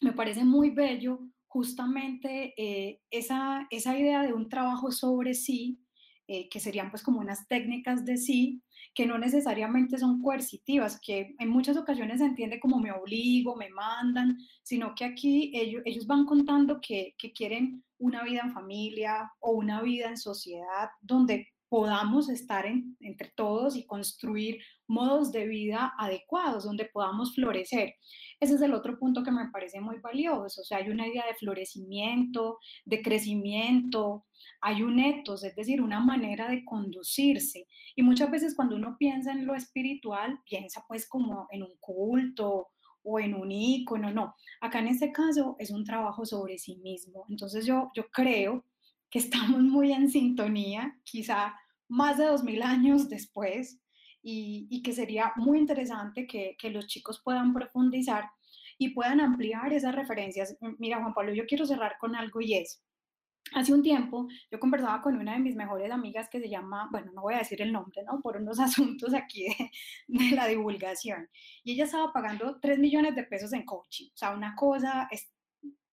me 0.00 0.12
parece 0.12 0.44
muy 0.44 0.70
bello 0.70 1.20
justamente 1.46 2.54
eh, 2.56 3.00
esa, 3.10 3.66
esa 3.70 3.98
idea 3.98 4.22
de 4.22 4.32
un 4.32 4.48
trabajo 4.48 4.90
sobre 4.90 5.34
sí, 5.34 5.80
eh, 6.26 6.48
que 6.48 6.60
serían 6.60 6.90
pues 6.90 7.02
como 7.02 7.20
unas 7.20 7.46
técnicas 7.46 8.04
de 8.04 8.16
sí, 8.16 8.62
que 8.94 9.06
no 9.06 9.18
necesariamente 9.18 9.98
son 9.98 10.20
coercitivas, 10.22 11.00
que 11.00 11.34
en 11.38 11.48
muchas 11.48 11.76
ocasiones 11.76 12.18
se 12.18 12.26
entiende 12.26 12.60
como 12.60 12.78
me 12.78 12.92
obligo, 12.92 13.56
me 13.56 13.70
mandan, 13.70 14.38
sino 14.62 14.94
que 14.94 15.04
aquí 15.04 15.50
ellos, 15.54 15.82
ellos 15.84 16.06
van 16.06 16.26
contando 16.26 16.80
que, 16.80 17.14
que 17.18 17.32
quieren 17.32 17.82
una 17.98 18.22
vida 18.24 18.42
en 18.44 18.52
familia 18.52 19.32
o 19.40 19.52
una 19.52 19.80
vida 19.80 20.08
en 20.08 20.16
sociedad 20.16 20.90
donde 21.00 21.48
podamos 21.72 22.28
estar 22.28 22.66
entre 22.66 23.32
todos 23.34 23.76
y 23.76 23.86
construir 23.86 24.60
modos 24.86 25.32
de 25.32 25.46
vida 25.46 25.94
adecuados, 25.96 26.64
donde 26.64 26.84
podamos 26.84 27.34
florecer. 27.34 27.94
Ese 28.40 28.56
es 28.56 28.60
el 28.60 28.74
otro 28.74 28.98
punto 28.98 29.22
que 29.22 29.30
me 29.30 29.48
parece 29.48 29.80
muy 29.80 29.98
valioso. 29.98 30.60
O 30.60 30.64
sea, 30.64 30.76
hay 30.76 30.90
una 30.90 31.08
idea 31.08 31.24
de 31.26 31.32
florecimiento, 31.32 32.58
de 32.84 33.00
crecimiento, 33.00 34.26
hay 34.62 34.82
un 34.82 35.00
etos, 35.00 35.42
es 35.42 35.56
decir, 35.56 35.82
una 35.82 36.00
manera 36.00 36.48
de 36.48 36.64
conducirse. 36.64 37.66
Y 37.96 38.02
muchas 38.02 38.30
veces 38.30 38.54
cuando 38.54 38.76
uno 38.76 38.96
piensa 38.96 39.32
en 39.32 39.44
lo 39.44 39.56
espiritual, 39.56 40.38
piensa 40.48 40.84
pues 40.86 41.08
como 41.08 41.48
en 41.50 41.64
un 41.64 41.76
culto 41.80 42.68
o 43.02 43.18
en 43.18 43.34
un 43.34 43.50
ícono, 43.50 44.12
no. 44.12 44.36
Acá 44.60 44.78
en 44.78 44.86
este 44.86 45.10
caso 45.10 45.56
es 45.58 45.70
un 45.70 45.84
trabajo 45.84 46.24
sobre 46.24 46.58
sí 46.58 46.76
mismo. 46.76 47.26
Entonces 47.28 47.66
yo, 47.66 47.90
yo 47.94 48.08
creo 48.10 48.64
que 49.10 49.18
estamos 49.18 49.60
muy 49.60 49.92
en 49.92 50.08
sintonía, 50.08 50.96
quizá 51.04 51.54
más 51.88 52.16
de 52.16 52.26
dos 52.26 52.44
mil 52.44 52.62
años 52.62 53.08
después, 53.08 53.80
y, 54.22 54.80
que 54.82 54.92
sería 54.92 55.32
muy 55.34 55.58
interesante 55.58 56.28
que, 56.28 56.56
que, 56.56 56.70
los 56.70 56.86
chicos 56.86 57.20
puedan 57.24 57.52
profundizar 57.52 58.30
y 58.78 58.90
puedan 58.90 59.20
ampliar 59.20 59.72
esas 59.72 59.96
referencias. 59.96 60.56
Mira, 60.78 61.00
Juan 61.00 61.12
Pablo, 61.12 61.34
yo 61.34 61.44
quiero 61.46 61.66
cerrar 61.66 61.96
con 61.98 62.14
algo 62.14 62.40
y 62.40 62.54
es, 62.54 62.84
hace 63.54 63.72
un 63.74 63.82
tiempo 63.82 64.28
yo 64.50 64.58
conversaba 64.58 65.02
con 65.02 65.16
una 65.16 65.32
de 65.34 65.40
mis 65.40 65.56
mejores 65.56 65.90
amigas 65.90 66.28
que 66.28 66.40
se 66.40 66.48
llama, 66.48 66.88
bueno, 66.90 67.12
no 67.12 67.22
voy 67.22 67.34
a 67.34 67.38
decir 67.38 67.60
el 67.62 67.72
nombre, 67.72 68.02
¿no? 68.04 68.20
Por 68.20 68.36
unos 68.36 68.58
asuntos 68.60 69.14
aquí 69.14 69.46
de, 70.06 70.30
la 70.36 70.46
divulgación, 70.46 71.28
y 71.64 71.72
ella 71.72 71.84
estaba 71.84 72.12
pagando 72.12 72.58
3 72.60 72.78
millones 72.78 73.14
de 73.14 73.24
pesos 73.24 73.52
en 73.52 73.64
coaching, 73.64 74.08
o 74.14 74.16
sea, 74.16 74.30
una 74.30 74.54
cosa 74.54 75.08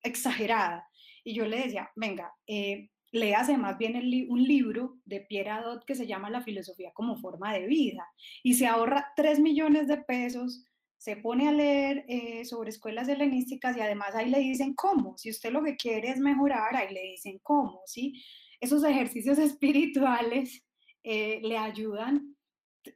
exagerada. 0.03 0.89
Y 1.25 1.35
yo 1.35 1.45
le 1.47 1.59
decía, 1.59 1.91
venga, 1.97 2.33
eh, 2.47 2.91
léase 3.13 3.57
más 3.57 3.79
bien 3.79 3.97
un 4.29 4.43
libro 4.43 4.99
de 5.05 5.21
Pierre 5.21 5.51
Adot 5.51 5.85
que 5.85 5.95
se 5.95 6.07
llama 6.07 6.31
La 6.31 6.43
filosofía 6.43 6.93
como 6.93 7.17
forma 7.17 7.53
de 7.53 7.67
vida 7.67 8.07
y 8.43 8.55
se 8.55 8.67
ahorra 8.67 9.13
3 9.17 9.41
millones 9.41 9.89
de 9.89 9.99
pesos, 9.99 10.65
se 10.99 11.17
pone 11.17 11.49
a 11.49 11.53
leer 11.53 12.05
eh, 12.09 12.45
sobre 12.45 12.71
escuelas 12.71 13.09
helenísticas 13.09 13.77
y 13.77 13.81
además 13.81 14.15
ahí 14.15 14.29
le 14.31 14.41
dicen 14.41 14.75
cómo, 14.75 15.17
si 15.17 15.31
usted 15.31 15.51
lo 15.53 15.63
que 15.63 15.77
quiere 15.77 16.11
es 16.11 16.19
mejorar, 16.19 16.77
ahí 16.77 16.93
le 16.93 17.03
dicen 17.03 17.39
cómo, 17.43 17.83
¿sí? 17.87 18.23
Esos 18.61 18.85
ejercicios 18.85 19.39
espirituales 19.39 20.65
eh, 21.03 21.41
le 21.43 21.57
ayudan 21.57 22.35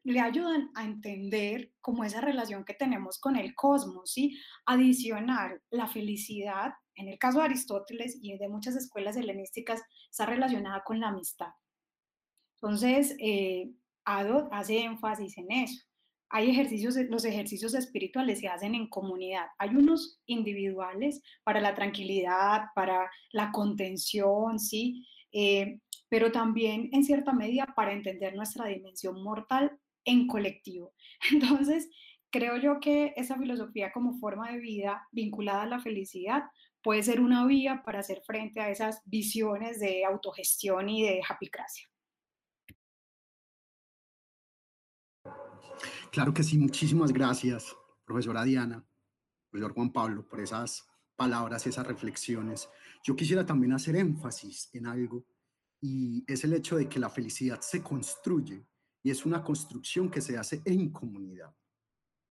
le 0.05 0.21
ayudan 0.21 0.71
a 0.75 0.85
entender 0.85 1.73
cómo 1.83 2.05
esa 2.05 2.23
relación 2.23 2.65
que 2.65 2.73
tenemos 2.73 3.19
con 3.19 3.37
el 3.37 3.55
cosmos, 3.55 4.13
¿sí? 4.13 4.39
Adicionar 4.65 5.61
la 5.71 5.87
felicidad 5.87 6.73
en 6.97 7.09
el 7.09 7.19
caso 7.19 7.39
de 7.39 7.45
Aristóteles 7.47 8.19
y 8.21 8.37
de 8.37 8.49
muchas 8.49 8.77
escuelas 8.77 9.17
helenísticas, 9.17 9.83
está 10.11 10.27
relacionada 10.27 10.83
con 10.85 11.01
la 11.01 11.09
amistad. 11.09 11.49
Entonces, 12.57 13.17
eh, 13.19 13.73
Adot 14.05 14.49
hace 14.53 14.81
énfasis 14.81 15.37
en 15.39 15.51
eso. 15.51 15.85
Hay 16.35 16.49
ejercicios, 16.51 16.97
los 17.11 17.27
ejercicios 17.27 17.75
espirituales 17.75 18.41
se 18.41 18.49
hacen 18.49 18.75
en 18.75 18.89
comunidad. 18.89 19.47
Hay 19.59 19.77
unos 19.77 20.19
individuales 20.25 21.21
para 21.45 21.61
la 21.61 21.75
tranquilidad, 21.75 22.63
para 22.75 23.11
la 23.33 23.53
contención, 23.53 24.59
¿sí? 24.59 25.07
Eh, 25.31 25.79
pero 26.09 26.33
también 26.33 26.89
en 26.93 27.05
cierta 27.05 27.35
medida 27.35 27.67
para 27.77 27.93
entender 27.93 28.35
nuestra 28.35 28.67
dimensión 28.67 29.23
mortal 29.23 29.79
en 30.07 30.27
colectivo. 30.27 30.95
Entonces, 31.33 31.91
creo 32.31 32.57
yo 32.57 32.81
que 32.81 33.13
esa 33.17 33.37
filosofía 33.37 33.93
como 33.93 34.19
forma 34.19 34.51
de 34.53 34.59
vida 34.59 35.07
vinculada 35.13 35.65
a 35.65 35.67
la 35.67 35.81
felicidad 35.81 36.45
puede 36.83 37.03
ser 37.03 37.21
una 37.21 37.47
vía 37.47 37.83
para 37.85 38.01
hacer 38.01 38.23
frente 38.27 38.61
a 38.61 38.71
esas 38.71 39.03
visiones 39.05 39.81
de 39.81 40.05
autogestión 40.07 40.89
y 40.89 41.03
de 41.03 41.21
happycracia. 41.29 41.92
Claro 46.13 46.35
que 46.35 46.43
sí, 46.43 46.59
muchísimas 46.59 47.11
gracias, 47.11 47.75
profesora 48.05 48.45
Diana, 48.45 48.87
profesor 49.49 49.73
Juan 49.73 49.91
Pablo, 49.95 50.29
por 50.29 50.41
esas 50.41 50.87
palabras, 51.17 51.67
esas 51.67 51.87
reflexiones. 51.87 52.69
Yo 53.03 53.17
quisiera 53.17 53.47
también 53.47 53.73
hacer 53.73 53.97
énfasis 53.97 54.69
en 54.75 54.87
algo 54.87 55.25
y 55.81 56.23
es 56.31 56.45
el 56.45 56.53
hecho 56.53 56.77
de 56.77 56.87
que 56.87 57.01
la 57.01 57.09
felicidad 57.09 57.63
se 57.63 57.83
construye 57.83 58.63
y 59.03 59.11
es 59.11 59.25
una 59.25 59.43
construcción 59.43 60.11
que 60.11 60.21
se 60.21 60.37
hace 60.37 60.61
en 60.67 60.91
comunidad. 60.91 61.57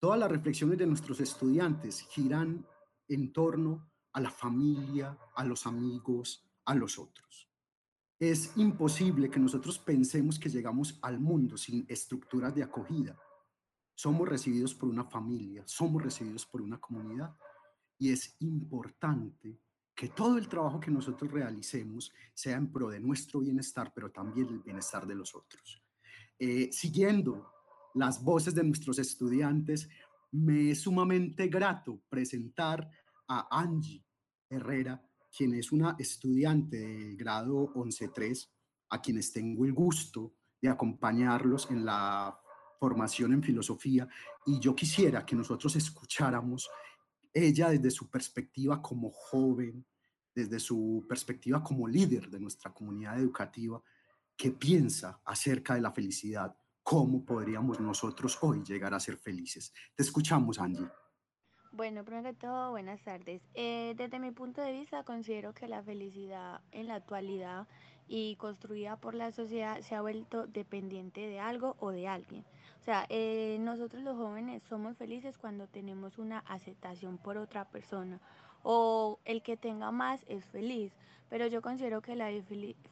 Todas 0.01 0.19
las 0.19 0.33
reflexiones 0.33 0.77
de 0.77 0.87
nuestros 0.89 1.21
estudiantes 1.21 2.01
giran 2.01 2.67
en 3.07 3.33
torno 3.33 3.93
a 4.13 4.21
la 4.21 4.33
familia, 4.33 5.17
a 5.37 5.45
los 5.45 5.69
amigos, 5.69 6.51
a 6.65 6.75
los 6.75 6.99
otros. 6.99 7.49
Es 8.19 8.57
imposible 8.57 9.31
que 9.31 9.39
nosotros 9.39 9.79
pensemos 9.79 10.37
que 10.37 10.49
llegamos 10.49 10.99
al 11.01 11.21
mundo 11.21 11.57
sin 11.57 11.87
estructuras 11.89 12.53
de 12.57 12.65
acogida. 12.65 13.17
Somos 13.99 14.29
recibidos 14.29 14.77
por 14.77 14.89
una 14.89 15.03
familia, 15.03 15.65
somos 15.67 16.01
recibidos 16.01 16.47
por 16.47 16.63
una 16.63 16.79
comunidad 16.79 17.35
y 17.99 18.13
es 18.13 18.37
importante 18.39 19.59
que 19.93 20.11
todo 20.11 20.39
el 20.39 20.47
trabajo 20.47 20.79
que 20.79 20.93
nosotros 20.93 21.33
realicemos 21.33 22.13
sea 22.33 22.59
en 22.59 22.71
pro 22.71 22.91
de 22.91 23.01
nuestro 23.01 23.41
bienestar, 23.41 23.91
pero 23.93 24.13
también 24.13 24.47
el 24.51 24.61
bienestar 24.61 25.05
de 25.05 25.17
los 25.17 25.35
otros. 25.35 25.83
Eh, 26.39 26.69
siguiendo 26.71 27.51
las 27.95 28.23
voces 28.23 28.55
de 28.55 28.63
nuestros 28.63 29.01
estudiantes, 29.01 29.89
me 30.31 30.71
es 30.71 30.83
sumamente 30.83 31.49
grato 31.49 32.01
presentar 32.09 32.89
a 33.27 33.49
Angie 33.51 34.05
Herrera, 34.49 35.03
quien 35.37 35.55
es 35.55 35.73
una 35.73 35.97
estudiante 35.99 36.79
del 36.79 37.17
grado 37.17 37.75
11.3, 37.75 38.49
a 38.91 39.03
quienes 39.03 39.33
tengo 39.33 39.65
el 39.65 39.73
gusto 39.73 40.35
de 40.63 40.69
acompañarlos 40.69 41.69
en 41.73 41.85
la 41.85 42.41
formación 42.79 43.33
en 43.33 43.43
filosofía 43.43 44.09
y 44.47 44.59
yo 44.61 44.75
quisiera 44.75 45.27
que 45.27 45.37
nosotros 45.37 45.75
escucháramos 45.77 46.71
ella 47.33 47.71
desde 47.71 47.91
su 47.91 48.09
perspectiva 48.09 48.81
como 48.81 49.11
joven, 49.11 49.85
desde 50.35 50.61
su 50.61 51.05
perspectiva 51.09 51.63
como 51.63 51.89
líder 51.89 52.31
de 52.31 52.41
nuestra 52.41 52.73
comunidad 52.73 53.19
educativa, 53.19 53.83
qué 54.37 54.53
piensa 54.53 55.21
acerca 55.25 55.75
de 55.75 55.81
la 55.81 55.93
felicidad, 55.93 56.57
cómo 56.83 57.25
podríamos 57.25 57.81
nosotros 57.81 58.39
hoy 58.41 58.63
llegar 58.63 58.95
a 58.95 59.01
ser 59.01 59.17
felices. 59.17 59.73
Te 59.95 60.03
escuchamos, 60.03 60.59
Angie. 60.59 60.89
Bueno, 61.71 62.03
primero 62.05 62.31
que 62.31 62.35
todo, 62.35 62.71
buenas 62.71 63.03
tardes. 63.03 63.43
Eh, 63.55 63.95
desde 63.97 64.19
mi 64.19 64.31
punto 64.31 64.63
de 64.63 64.73
vista, 64.73 65.05
considero 65.05 65.53
que 65.53 65.69
la 65.69 65.83
felicidad 65.83 66.61
en 66.73 66.89
la 66.89 66.95
actualidad 66.95 67.69
y 68.09 68.37
construida 68.37 68.97
por 68.97 69.15
la 69.15 69.33
sociedad 69.33 69.81
se 69.83 69.95
ha 69.95 70.01
vuelto 70.01 70.47
dependiente 70.47 71.21
de 71.21 71.41
algo 71.41 71.77
o 71.79 71.91
de 71.91 72.09
alguien. 72.09 72.45
Sea, 72.89 73.05
eh, 73.11 73.59
nosotros 73.61 74.03
los 74.03 74.17
jóvenes 74.17 74.63
somos 74.63 74.97
felices 74.97 75.37
cuando 75.37 75.67
tenemos 75.67 76.17
una 76.17 76.39
aceptación 76.39 77.19
por 77.19 77.37
otra 77.37 77.67
persona 77.67 78.19
o 78.63 79.19
el 79.27 79.43
que 79.43 79.59
tenga 79.59 79.91
más 79.91 80.25
es 80.27 80.47
feliz, 80.47 80.91
pero 81.29 81.47
yo 81.49 81.61
considero 81.61 82.01
que 82.01 82.17
la 82.17 82.31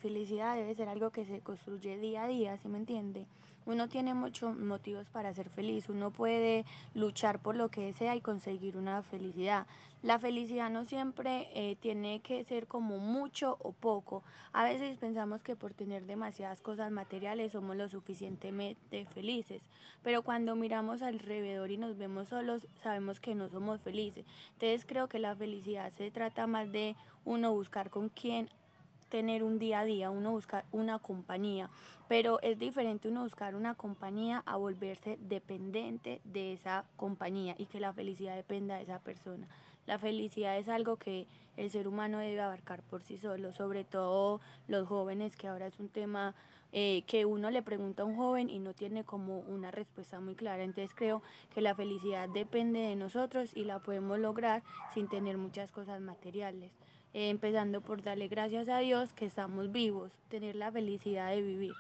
felicidad 0.03 0.55
debe 0.55 0.75
ser 0.75 0.91
algo 0.91 1.13
que 1.13 1.25
se 1.25 1.41
construye 1.41 1.97
día 1.97 2.25
a 2.25 2.29
día, 2.29 2.59
¿sí 2.59 2.69
me 2.69 2.77
entiende? 2.77 3.25
Uno 3.67 3.89
tiene 3.89 4.15
muchos 4.15 4.57
motivos 4.57 5.09
para 5.09 5.35
ser 5.35 5.51
feliz, 5.51 5.89
uno 5.89 6.13
puede 6.13 6.65
luchar 6.95 7.41
por 7.41 7.57
lo 7.57 7.69
que 7.69 7.81
desea 7.81 8.15
y 8.15 8.21
conseguir 8.21 8.77
una 8.77 9.03
felicidad. 9.03 9.67
La 10.05 10.21
felicidad 10.21 10.71
no 10.71 10.85
siempre 10.85 11.49
eh, 11.53 11.75
tiene 11.81 12.21
que 12.21 12.45
ser 12.45 12.69
como 12.69 12.99
mucho 12.99 13.59
o 13.61 13.73
poco. 13.73 14.23
A 14.53 14.63
veces 14.63 14.97
pensamos 14.99 15.43
que 15.43 15.57
por 15.57 15.75
tener 15.75 16.07
demasiadas 16.07 16.63
cosas 16.63 16.93
materiales 16.93 17.51
somos 17.51 17.75
lo 17.75 17.89
suficientemente 17.89 19.05
felices, 19.07 19.63
pero 20.05 20.23
cuando 20.23 20.55
miramos 20.55 21.03
alrededor 21.03 21.73
y 21.73 21.77
nos 21.77 21.99
vemos 21.99 22.29
solos, 22.29 22.69
sabemos 22.85 23.19
que 23.19 23.35
no 23.35 23.49
somos 23.49 23.81
felices. 23.81 24.25
Entonces 24.53 24.87
creo 24.87 25.09
que 25.09 25.19
la 25.19 25.35
felicidad 25.35 25.93
se 25.99 26.13
trata 26.13 26.47
más 26.47 26.71
de 26.71 26.95
uno 27.25 27.53
buscar 27.53 27.91
con 27.91 28.11
quién 28.11 28.49
tener 29.09 29.43
un 29.43 29.59
día 29.59 29.81
a 29.81 29.85
día, 29.85 30.11
uno 30.11 30.33
buscar 30.33 30.65
una 30.73 30.99
compañía, 30.99 31.71
pero 32.09 32.41
es 32.43 32.59
diferente 32.59 33.09
uno 33.09 33.23
buscar 33.23 33.55
una 33.55 33.75
compañía 33.75 34.43
a 34.47 34.57
volverse 34.57 35.19
dependiente 35.21 36.21
de 36.25 36.53
esa 36.53 36.85
compañía 36.97 37.55
y 37.59 37.67
que 37.67 37.81
la 37.81 37.93
felicidad 37.93 38.37
dependa 38.37 38.77
de 38.77 38.83
esa 38.83 38.99
persona. 38.99 39.47
La 39.87 39.99
felicidad 39.99 40.59
es 40.59 40.69
algo 40.69 40.97
que 40.97 41.27
el 41.57 41.71
ser 41.71 41.87
humano 41.87 42.19
debe 42.19 42.41
abarcar 42.41 42.83
por 42.83 43.03
sí 43.03 43.19
solo, 43.19 43.53
sobre 43.53 43.85
todo 43.85 44.41
los 44.67 44.89
jóvenes, 44.89 45.37
que 45.37 45.47
ahora 45.47 45.69
es 45.69 45.79
un 45.79 45.89
tema 45.89 46.35
eh, 46.73 47.05
que 47.07 47.25
uno 47.25 47.51
le 47.51 47.63
pregunta 47.63 48.03
a 48.03 48.07
un 48.07 48.17
joven 48.17 48.51
y 48.51 48.59
no 48.59 48.75
tiene 48.75 49.05
como 49.05 49.39
una 49.41 49.71
respuesta 49.71 50.21
muy 50.21 50.35
clara. 50.35 50.65
Entonces 50.65 50.95
creo 50.95 51.23
que 51.55 51.61
la 51.61 51.75
felicidad 51.75 52.29
depende 52.29 52.81
de 52.81 52.97
nosotros 52.97 53.51
y 53.55 53.65
la 53.65 53.79
podemos 53.79 54.19
lograr 54.19 54.63
sin 54.93 55.09
tener 55.09 55.39
muchas 55.39 55.71
cosas 55.71 56.01
materiales. 56.01 56.73
Eh, 57.17 57.31
empezando 57.31 57.81
por 57.81 58.03
darle 58.03 58.29
gracias 58.29 58.69
a 58.69 58.81
Dios 58.81 59.11
que 59.15 59.25
estamos 59.25 59.73
vivos, 59.73 60.13
tener 60.29 60.55
la 60.55 60.71
felicidad 60.71 61.31
de 61.31 61.41
vivir. 61.41 61.73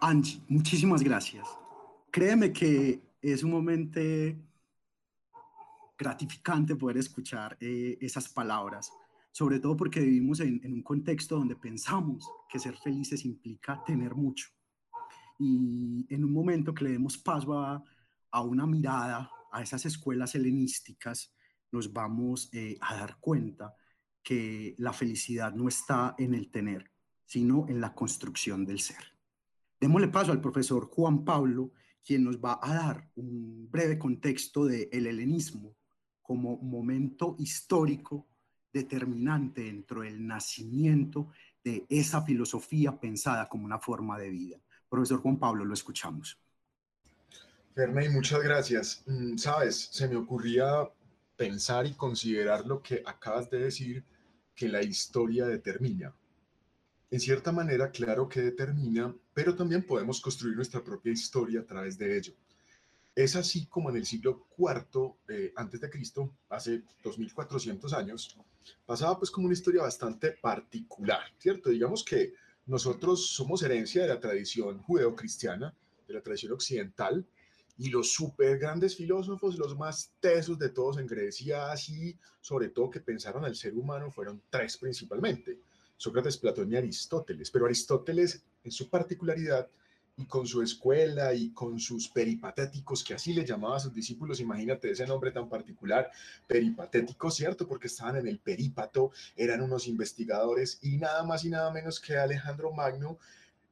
Angie, 0.00 0.40
muchísimas 0.48 1.00
gracias. 1.00 1.46
Créeme 2.10 2.52
que 2.52 3.00
es 3.20 3.44
un 3.44 3.52
momento 3.52 4.00
gratificante 5.96 6.74
poder 6.74 6.96
escuchar 6.96 7.56
eh, 7.60 7.96
esas 8.00 8.28
palabras, 8.28 8.92
sobre 9.30 9.60
todo 9.60 9.76
porque 9.76 10.00
vivimos 10.00 10.40
en, 10.40 10.60
un 10.72 10.82
contexto 10.82 11.36
donde 11.36 11.54
pensamos 11.54 12.28
que 12.48 12.58
ser 12.58 12.76
felices 12.76 13.24
implica 13.24 13.80
tener 13.84 14.12
mucho. 14.16 14.48
Y 15.38 16.04
en 16.12 16.24
un 16.24 16.32
momento 16.32 16.74
que 16.74 16.82
le 16.82 16.90
demos 16.90 17.16
paso 17.16 17.56
a, 17.56 17.80
una 18.42 18.66
mirada 18.66 19.30
a 19.52 19.62
esas 19.62 19.86
escuelas 19.86 20.34
helenísticas, 20.34 21.34
nos 21.70 21.92
vamos 21.92 22.48
eh, 22.52 22.76
a 22.80 22.96
dar 22.96 23.18
cuenta 23.20 23.74
que 24.22 24.74
la 24.78 24.92
felicidad 24.92 25.52
no 25.52 25.68
está 25.68 26.14
en 26.18 26.34
el 26.34 26.50
tener, 26.50 26.90
sino 27.24 27.66
en 27.68 27.80
la 27.80 27.94
construcción 27.94 28.64
del 28.64 28.80
ser. 28.80 29.04
Démosle 29.80 30.08
paso 30.08 30.32
al 30.32 30.40
profesor 30.40 30.86
Juan 30.86 31.24
Pablo, 31.24 31.72
quien 32.04 32.24
nos 32.24 32.38
va 32.38 32.58
a 32.62 32.74
dar 32.74 33.10
un 33.16 33.68
breve 33.70 33.98
contexto 33.98 34.64
del 34.64 35.06
helenismo 35.06 35.76
como 36.20 36.56
momento 36.58 37.36
histórico 37.38 38.28
determinante 38.72 39.62
dentro 39.62 40.02
del 40.02 40.26
nacimiento 40.26 41.28
de 41.62 41.84
esa 41.88 42.22
filosofía 42.22 42.98
pensada 42.98 43.48
como 43.48 43.64
una 43.64 43.78
forma 43.78 44.18
de 44.18 44.30
vida. 44.30 44.60
Profesor 44.88 45.20
Juan 45.20 45.38
Pablo, 45.38 45.64
lo 45.64 45.74
escuchamos. 45.74 46.41
Ferney, 47.74 48.08
muchas 48.08 48.42
gracias. 48.42 49.02
Mm, 49.06 49.36
sabes, 49.36 49.88
se 49.90 50.08
me 50.08 50.16
ocurría 50.16 50.88
pensar 51.36 51.86
y 51.86 51.94
considerar 51.94 52.66
lo 52.66 52.82
que 52.82 53.02
acabas 53.04 53.50
de 53.50 53.58
decir, 53.58 54.04
que 54.54 54.68
la 54.68 54.82
historia 54.82 55.46
determina 55.46 56.14
en 57.12 57.20
cierta 57.20 57.52
manera, 57.52 57.90
claro 57.90 58.26
que 58.26 58.40
determina, 58.40 59.14
pero 59.34 59.54
también 59.54 59.82
podemos 59.82 60.18
construir 60.18 60.56
nuestra 60.56 60.82
propia 60.82 61.12
historia 61.12 61.60
a 61.60 61.66
través 61.66 61.98
de 61.98 62.16
ello. 62.16 62.32
Es 63.14 63.36
así 63.36 63.66
como 63.66 63.90
en 63.90 63.96
el 63.96 64.06
siglo 64.06 64.46
IV 64.56 65.16
eh, 65.28 65.52
antes 65.54 65.78
de 65.82 65.90
Cristo, 65.90 66.34
hace 66.48 66.82
2400 67.04 67.92
años, 67.92 68.34
pasaba 68.86 69.18
pues 69.18 69.30
como 69.30 69.44
una 69.44 69.52
historia 69.52 69.82
bastante 69.82 70.30
particular, 70.40 71.20
¿cierto? 71.36 71.68
Digamos 71.68 72.02
que 72.02 72.32
nosotros 72.64 73.26
somos 73.26 73.62
herencia 73.62 74.00
de 74.00 74.08
la 74.08 74.18
tradición 74.18 74.78
judeocristiana, 74.78 75.74
de 76.08 76.14
la 76.14 76.22
tradición 76.22 76.52
occidental, 76.52 77.26
y 77.78 77.88
los 77.90 78.12
súper 78.12 78.58
grandes 78.58 78.96
filósofos, 78.96 79.58
los 79.58 79.76
más 79.76 80.12
tesos 80.20 80.58
de 80.58 80.68
todos 80.68 80.98
en 80.98 81.06
Grecia, 81.06 81.72
así 81.72 82.16
sobre 82.40 82.68
todo 82.68 82.90
que 82.90 83.00
pensaron 83.00 83.44
al 83.44 83.56
ser 83.56 83.74
humano, 83.74 84.10
fueron 84.10 84.42
tres 84.50 84.76
principalmente. 84.76 85.58
Sócrates, 85.96 86.36
Platón 86.36 86.72
y 86.72 86.76
Aristóteles, 86.76 87.50
pero 87.50 87.66
Aristóteles 87.66 88.42
en 88.64 88.72
su 88.72 88.88
particularidad 88.88 89.68
y 90.16 90.26
con 90.26 90.46
su 90.46 90.60
escuela 90.60 91.32
y 91.32 91.50
con 91.50 91.78
sus 91.78 92.08
peripatéticos, 92.08 93.02
que 93.02 93.14
así 93.14 93.32
le 93.32 93.44
llamaba 93.44 93.76
a 93.76 93.80
sus 93.80 93.94
discípulos, 93.94 94.40
imagínate 94.40 94.90
ese 94.90 95.06
nombre 95.06 95.30
tan 95.30 95.48
particular, 95.48 96.10
peripatético, 96.46 97.30
¿cierto? 97.30 97.66
Porque 97.66 97.86
estaban 97.86 98.16
en 98.16 98.26
el 98.26 98.38
perípato, 98.38 99.12
eran 99.36 99.62
unos 99.62 99.86
investigadores 99.86 100.78
y 100.82 100.98
nada 100.98 101.22
más 101.22 101.44
y 101.44 101.50
nada 101.50 101.70
menos 101.72 101.98
que 101.98 102.16
Alejandro 102.16 102.72
Magno 102.72 103.18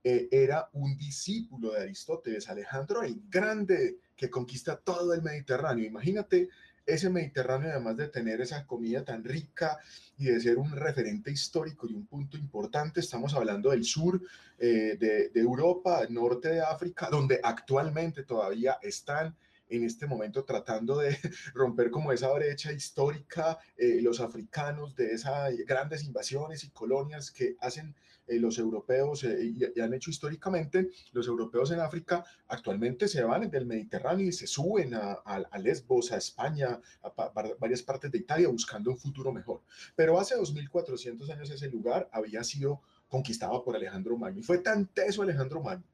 eh, 0.02 0.28
era 0.30 0.68
un 0.72 0.96
discípulo 0.96 1.72
de 1.72 1.82
Aristóteles, 1.82 2.48
Alejandro 2.48 3.02
el 3.02 3.22
Grande, 3.28 3.98
que 4.16 4.30
conquista 4.30 4.76
todo 4.76 5.12
el 5.14 5.22
Mediterráneo. 5.22 5.86
Imagínate 5.86 6.48
ese 6.86 7.10
Mediterráneo, 7.10 7.70
además 7.70 7.96
de 7.96 8.08
tener 8.08 8.40
esa 8.40 8.66
comida 8.66 9.04
tan 9.04 9.22
rica 9.22 9.78
y 10.18 10.24
de 10.26 10.40
ser 10.40 10.58
un 10.58 10.72
referente 10.72 11.30
histórico 11.30 11.86
y 11.86 11.94
un 11.94 12.06
punto 12.06 12.36
importante, 12.36 13.00
estamos 13.00 13.34
hablando 13.34 13.70
del 13.70 13.84
sur 13.84 14.20
eh, 14.58 14.96
de, 14.98 15.28
de, 15.28 15.40
Europa, 15.40 16.02
norte 16.08 16.48
de 16.48 16.60
África, 16.60 17.08
donde 17.10 17.40
actualmente 17.42 18.24
todavía 18.24 18.78
están 18.82 19.36
en 19.70 19.84
este 19.84 20.06
momento 20.06 20.44
tratando 20.44 20.98
de 20.98 21.16
romper 21.54 21.90
como 21.90 22.12
esa 22.12 22.30
brecha 22.32 22.72
histórica, 22.72 23.58
eh, 23.76 24.00
los 24.02 24.20
africanos 24.20 24.94
de 24.96 25.12
esas 25.12 25.56
grandes 25.66 26.04
invasiones 26.04 26.64
y 26.64 26.70
colonias 26.70 27.30
que 27.30 27.56
hacen 27.60 27.94
eh, 28.30 28.38
los 28.38 28.58
europeos 28.58 29.24
eh, 29.24 29.52
y, 29.74 29.80
han 29.80 29.92
hecho 29.92 30.10
históricamente, 30.10 30.90
los 31.12 31.26
europeos 31.26 31.70
en 31.72 31.80
África 31.80 32.24
actualmente 32.48 33.08
se 33.08 33.24
van 33.24 33.50
del 33.50 33.66
Mediterráneo 33.66 34.26
y 34.26 34.32
se 34.32 34.46
suben 34.46 34.94
a, 34.94 35.12
a, 35.24 35.58
Lesbos, 35.58 36.12
a 36.12 36.16
España, 36.16 36.80
a, 37.02 37.54
varias 37.58 37.82
partes 37.82 38.10
de 38.10 38.18
Italia 38.18 38.48
buscando 38.48 38.90
un 38.90 38.98
futuro 38.98 39.32
mejor. 39.32 39.62
Pero 39.96 40.18
hace 40.18 40.36
2400 40.36 41.28
años 41.30 41.50
ese 41.50 41.68
lugar 41.68 42.08
había 42.12 42.44
sido 42.44 42.80
conquistado 43.08 43.62
por 43.64 43.74
Alejandro 43.74 44.16
Magno 44.16 44.40
y 44.40 44.44
fue 44.44 44.58
tan 44.58 44.86
teso 44.86 45.22
Alejandro 45.22 45.60
Magno 45.60 45.84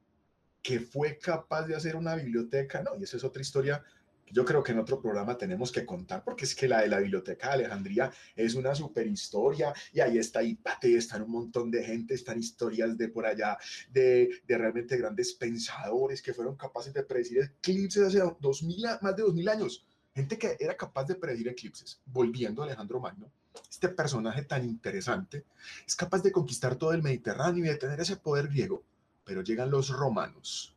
que 0.61 0.79
fue 0.81 1.17
capaz 1.17 1.65
de 1.65 1.75
hacer 1.75 1.95
una 1.95 2.15
biblioteca, 2.15 2.83
no, 2.83 2.95
y 2.99 3.03
esa 3.03 3.15
es 3.15 3.23
otra 3.23 3.41
historia 3.41 3.83
yo 4.31 4.45
creo 4.45 4.63
que 4.63 4.71
en 4.71 4.79
otro 4.79 5.01
programa 5.01 5.37
tenemos 5.37 5.71
que 5.71 5.85
contar, 5.85 6.23
porque 6.23 6.45
es 6.45 6.55
que 6.55 6.67
la 6.67 6.81
de 6.81 6.87
la 6.87 6.99
Biblioteca 6.99 7.47
de 7.47 7.53
Alejandría 7.53 8.11
es 8.35 8.55
una 8.55 8.75
super 8.75 9.07
historia, 9.07 9.73
y 9.93 9.99
ahí 9.99 10.17
está 10.17 10.43
Hipate, 10.43 10.95
están 10.95 11.23
un 11.23 11.31
montón 11.31 11.71
de 11.71 11.83
gente, 11.83 12.13
están 12.13 12.39
historias 12.39 12.97
de 12.97 13.09
por 13.09 13.25
allá, 13.25 13.57
de, 13.91 14.29
de 14.47 14.57
realmente 14.57 14.97
grandes 14.97 15.33
pensadores 15.33 16.21
que 16.21 16.33
fueron 16.33 16.55
capaces 16.55 16.93
de 16.93 17.03
predecir 17.03 17.39
eclipses 17.39 18.03
hace 18.03 18.21
2000, 18.39 18.85
más 19.01 19.15
de 19.15 19.23
2000 19.23 19.49
años, 19.49 19.85
gente 20.13 20.37
que 20.37 20.57
era 20.59 20.75
capaz 20.75 21.05
de 21.05 21.15
predecir 21.15 21.47
eclipses, 21.47 21.99
volviendo 22.05 22.61
a 22.61 22.65
Alejandro 22.65 22.99
Magno. 22.99 23.31
Este 23.69 23.89
personaje 23.89 24.43
tan 24.43 24.63
interesante 24.63 25.43
es 25.85 25.95
capaz 25.95 26.21
de 26.21 26.31
conquistar 26.31 26.75
todo 26.75 26.93
el 26.93 27.01
Mediterráneo 27.01 27.65
y 27.65 27.67
de 27.67 27.75
tener 27.75 27.99
ese 27.99 28.17
poder 28.17 28.47
griego 28.47 28.83
pero 29.27 29.41
llegan 29.41 29.69
los 29.69 29.89
romanos 29.89 30.73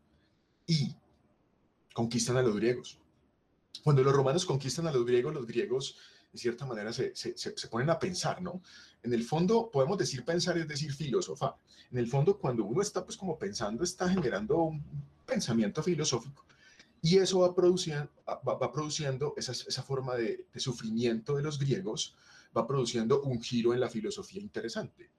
y 0.67 0.95
conquistan 1.95 2.37
a 2.37 2.43
los 2.43 2.57
griegos. 2.57 3.00
Cuando 3.83 4.03
los 4.03 4.13
romanos 4.15 4.45
conquistan 4.45 4.87
a 4.87 4.93
los 4.93 5.05
griegos, 5.05 5.35
los 5.35 5.47
griegos, 5.47 5.97
de 6.33 6.39
cierta 6.39 6.67
manera, 6.67 6.93
se, 6.93 7.13
ponen 7.71 7.91
a 7.91 7.99
pensar, 7.99 8.41
¿no? 8.41 8.63
En 9.03 9.13
el 9.13 9.25
fondo, 9.25 9.71
podemos 9.71 9.99
decir 9.99 10.25
pensar, 10.25 10.59
es 10.59 10.69
decir, 10.69 10.93
filosofar. 10.93 11.57
En 11.91 11.99
el 11.99 12.07
fondo, 12.07 12.39
cuando 12.39 12.65
uno 12.65 12.83
está, 12.83 13.05
pues, 13.05 13.17
como 13.17 13.39
pensando, 13.39 13.83
está 13.83 14.09
generando 14.09 14.57
un 14.59 14.83
pensamiento 15.27 15.83
filosófico. 15.83 16.45
Y 17.03 17.17
eso 17.17 17.41
va 17.41 17.55
produciendo, 17.55 18.11
va, 18.27 18.73
produciendo 18.73 19.35
esa, 19.37 19.53
esa 19.53 19.83
forma 19.83 20.15
de, 20.17 20.45
de 20.53 20.61
sufrimiento 20.61 21.37
de 21.37 21.43
los 21.43 21.59
griegos, 21.59 22.15
va 22.57 22.67
produciendo 22.67 23.23
un 23.23 23.41
giro 23.41 23.73
en 23.73 23.81
la 23.81 23.89
filosofía 23.89 24.43
interesante 24.43 25.11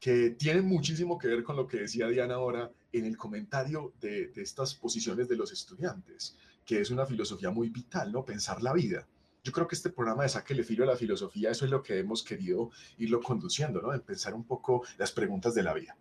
que 0.00 0.30
tiene 0.30 0.62
muchísimo 0.62 1.18
que 1.18 1.28
ver 1.28 1.42
con 1.42 1.56
lo 1.56 1.66
que 1.66 1.78
decía 1.78 2.08
Diana 2.08 2.34
ahora 2.34 2.70
en 2.92 3.04
el 3.04 3.16
comentario 3.16 3.92
de, 4.00 4.30
estas 4.36 4.74
posiciones 4.74 5.28
de 5.28 5.36
los 5.36 5.52
estudiantes, 5.52 6.36
que 6.68 6.82
es 6.82 6.90
una 6.90 7.06
filosofía 7.06 7.50
muy 7.50 7.70
vital, 7.70 8.12
¿no? 8.12 8.26
Pensar 8.26 8.62
la 8.62 8.74
vida. 8.74 9.08
Yo 9.42 9.52
creo 9.52 9.66
que 9.66 9.74
este 9.74 9.88
programa 9.88 10.24
de 10.24 10.28
Sáquele 10.28 10.62
Filo 10.62 10.84
a 10.84 10.88
la 10.88 10.96
Filosofía, 10.96 11.50
eso 11.50 11.64
es 11.64 11.70
lo 11.70 11.82
que 11.82 11.98
hemos 11.98 12.22
querido 12.22 12.70
irlo 12.98 13.22
conduciendo, 13.22 13.80
¿no? 13.80 13.94
En 13.94 14.02
pensar 14.02 14.34
un 14.34 14.44
poco 14.44 14.84
las 14.98 15.10
preguntas 15.10 15.54
de 15.54 15.62
la 15.62 15.72
vida. 15.72 15.96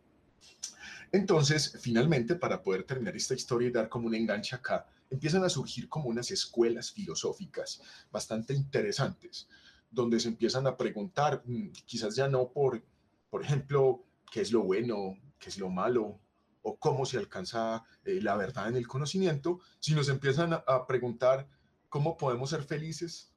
Entonces, 1.14 1.78
finalmente, 1.80 2.36
para 2.36 2.62
poder 2.62 2.84
terminar 2.84 3.16
esta 3.16 3.34
historia 3.34 3.70
y 3.70 3.72
dar 3.72 3.88
como 3.88 4.08
un 4.08 4.16
enganche 4.16 4.58
acá, 4.58 4.86
empiezan 5.10 5.46
a 5.46 5.50
surgir 5.50 5.88
como 5.88 6.10
unas 6.10 6.32
escuelas 6.32 6.92
filosóficas 6.92 7.82
bastante 8.12 8.54
interesantes, 8.54 9.48
donde 9.90 10.20
se 10.20 10.28
empiezan 10.28 10.68
a 10.68 10.76
preguntar, 10.76 11.44
mm, 11.46 11.70
quizás 11.86 12.14
ya 12.14 12.28
no 12.28 12.52
por 12.52 12.84
por 13.30 13.42
ejemplo, 13.42 14.04
qué 14.32 14.42
es 14.42 14.52
lo 14.52 14.64
bueno, 14.64 15.18
qué 15.40 15.50
es 15.50 15.58
lo 15.58 15.70
malo, 15.70 16.20
o 16.68 16.78
cómo 16.78 17.06
se 17.06 17.18
alcanza 17.18 17.86
eh, 18.04 18.20
la 18.22 18.36
verdad 18.36 18.68
en 18.68 18.76
el 18.76 18.90
conocimiento, 18.90 19.62
si 19.80 19.96
nos 19.96 20.10
empiezan 20.10 20.52
a, 20.52 20.86
preguntar 20.86 21.48
cómo 21.88 22.18
podemos 22.18 22.50
ser 22.50 22.62
felices, 22.62 23.32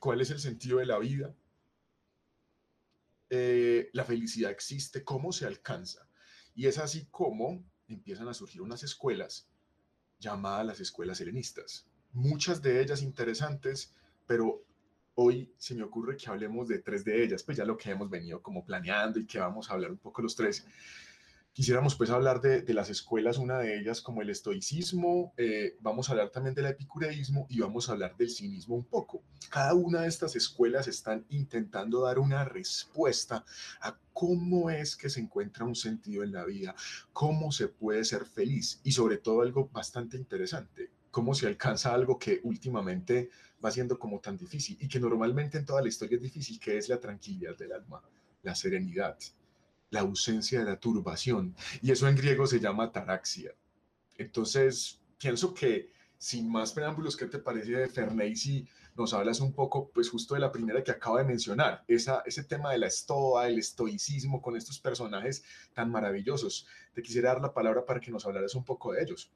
cuál 0.00 0.20
es 0.20 0.30
el 0.32 0.40
sentido 0.40 0.78
de 0.78 0.86
la 0.86 0.98
vida, 0.98 1.32
eh, 3.30 3.88
la 3.92 4.04
felicidad 4.04 4.50
existe, 4.50 5.04
cómo 5.04 5.30
se 5.32 5.46
alcanza. 5.46 6.08
Y 6.56 6.66
es 6.66 6.78
así 6.78 7.06
como 7.08 7.64
empiezan 7.86 8.26
a 8.26 8.34
surgir 8.34 8.62
unas 8.62 8.82
escuelas 8.82 9.48
llamadas 10.18 10.66
las 10.66 10.80
escuelas 10.80 11.20
helenistas, 11.20 11.86
muchas 12.12 12.62
de 12.62 12.82
ellas 12.82 13.00
interesantes, 13.00 13.94
pero 14.26 14.64
Hoy 15.14 15.52
se 15.58 15.74
me 15.74 15.82
ocurre 15.82 16.16
que 16.16 16.30
hablemos 16.30 16.68
de 16.68 16.78
tres 16.78 17.04
de 17.04 17.22
ellas, 17.22 17.42
pues 17.42 17.58
ya 17.58 17.66
lo 17.66 17.76
que 17.76 17.90
hemos 17.90 18.08
venido 18.08 18.40
como 18.40 18.64
planeando 18.64 19.20
y 19.20 19.26
que 19.26 19.38
vamos 19.38 19.68
a 19.68 19.74
hablar 19.74 19.90
un 19.90 19.98
poco 19.98 20.22
los 20.22 20.34
tres. 20.34 20.64
Quisiéramos 21.54 21.96
pues 21.96 22.08
hablar 22.08 22.40
de, 22.40 22.64
las 22.72 22.88
escuelas, 22.88 23.36
una 23.36 23.58
de 23.58 23.78
ellas 23.78 24.00
como 24.00 24.22
el 24.22 24.30
estoicismo, 24.30 25.34
eh, 25.36 25.76
vamos 25.80 26.08
a 26.08 26.12
hablar 26.12 26.30
también 26.30 26.54
del 26.54 26.64
epicureísmo 26.64 27.46
y 27.50 27.60
vamos 27.60 27.88
a 27.88 27.92
hablar 27.92 28.16
del 28.16 28.30
cinismo 28.30 28.74
un 28.74 28.86
poco. 28.86 29.22
Cada 29.50 29.74
una 29.74 30.00
de 30.00 30.08
estas 30.08 30.34
escuelas 30.34 30.88
están 30.88 31.26
intentando 31.28 32.00
dar 32.00 32.18
una 32.18 32.46
respuesta 32.46 33.44
a 33.82 33.98
cómo 34.14 34.70
es 34.70 34.96
que 34.96 35.10
se 35.10 35.20
encuentra 35.20 35.66
un 35.66 35.74
sentido 35.74 36.22
en 36.22 36.32
la 36.32 36.46
vida, 36.46 36.74
cómo 37.12 37.52
se 37.52 37.68
puede 37.68 38.06
ser 38.06 38.24
feliz 38.24 38.80
y 38.82 38.92
sobre 38.92 39.18
todo 39.18 39.42
algo 39.42 39.68
bastante 39.70 40.16
interesante, 40.16 40.90
cómo 41.10 41.34
se 41.34 41.48
alcanza 41.48 41.92
algo 41.92 42.18
que 42.18 42.40
últimamente 42.44 43.28
va 43.62 43.70
siendo 43.70 43.98
como 43.98 44.20
tan 44.20 44.38
difícil 44.38 44.78
y 44.80 44.88
que 44.88 44.98
normalmente 44.98 45.58
en 45.58 45.66
toda 45.66 45.82
la 45.82 45.88
historia 45.88 46.16
es 46.16 46.22
difícil, 46.22 46.58
que 46.58 46.78
es 46.78 46.88
la 46.88 46.98
tranquilidad 46.98 47.58
del 47.58 47.72
alma, 47.72 48.02
la 48.42 48.54
serenidad 48.54 49.18
la 49.92 50.00
ausencia 50.00 50.58
de 50.58 50.64
la 50.64 50.80
turbación. 50.80 51.54
Y 51.82 51.92
eso 51.92 52.08
en 52.08 52.16
griego 52.16 52.46
se 52.46 52.58
llama 52.58 52.90
taraxia. 52.90 53.54
Entonces, 54.16 55.00
pienso 55.18 55.54
que 55.54 55.92
sin 56.18 56.50
más 56.50 56.72
preámbulos, 56.72 57.16
¿qué 57.16 57.26
te 57.26 57.38
parece 57.38 57.72
de 57.72 57.88
Ferney 57.88 58.34
si 58.34 58.66
nos 58.96 59.12
hablas 59.12 59.40
un 59.40 59.52
poco, 59.52 59.90
pues 59.92 60.08
justo 60.08 60.34
de 60.34 60.40
la 60.40 60.50
primera 60.50 60.82
que 60.82 60.90
acaba 60.90 61.18
de 61.18 61.26
mencionar, 61.26 61.84
esa, 61.88 62.22
ese 62.24 62.44
tema 62.44 62.72
de 62.72 62.78
la 62.78 62.86
estoa, 62.86 63.48
el 63.48 63.58
estoicismo 63.58 64.40
con 64.40 64.56
estos 64.56 64.78
personajes 64.78 65.44
tan 65.74 65.90
maravillosos? 65.90 66.66
Te 66.94 67.02
quisiera 67.02 67.30
dar 67.30 67.42
la 67.42 67.52
palabra 67.52 67.84
para 67.84 68.00
que 68.00 68.10
nos 68.10 68.24
hablaras 68.24 68.54
un 68.54 68.64
poco 68.64 68.92
de 68.92 69.02
ellos. 69.02 69.30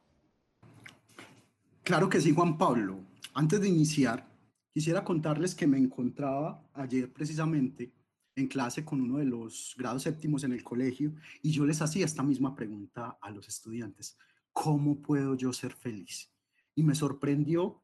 Claro 1.82 2.08
que 2.08 2.20
sí, 2.20 2.32
Juan 2.32 2.56
Pablo. 2.56 3.00
Antes 3.34 3.60
de 3.60 3.68
iniciar, 3.68 4.26
quisiera 4.72 5.04
contarles 5.04 5.54
que 5.54 5.66
me 5.66 5.78
encontraba 5.78 6.62
ayer 6.72 7.12
precisamente 7.12 7.92
en 8.36 8.48
clase 8.48 8.84
con 8.84 9.00
uno 9.00 9.18
de 9.18 9.24
los 9.24 9.74
grados 9.78 10.02
séptimos 10.02 10.44
en 10.44 10.52
el 10.52 10.62
colegio 10.62 11.14
y 11.42 11.50
yo 11.50 11.64
les 11.64 11.80
hacía 11.80 12.04
esta 12.04 12.22
misma 12.22 12.54
pregunta 12.54 13.18
a 13.20 13.30
los 13.30 13.48
estudiantes. 13.48 14.16
¿Cómo 14.52 15.00
puedo 15.02 15.34
yo 15.34 15.52
ser 15.52 15.72
feliz? 15.72 16.30
Y 16.74 16.82
me 16.82 16.94
sorprendió 16.94 17.82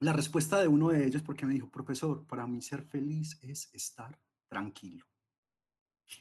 la 0.00 0.14
respuesta 0.14 0.60
de 0.60 0.68
uno 0.68 0.88
de 0.88 1.06
ellos 1.06 1.22
porque 1.22 1.46
me 1.46 1.54
dijo, 1.54 1.70
profesor, 1.70 2.26
para 2.26 2.46
mí 2.46 2.62
ser 2.62 2.84
feliz 2.84 3.38
es 3.42 3.72
estar 3.74 4.18
tranquilo. 4.48 5.06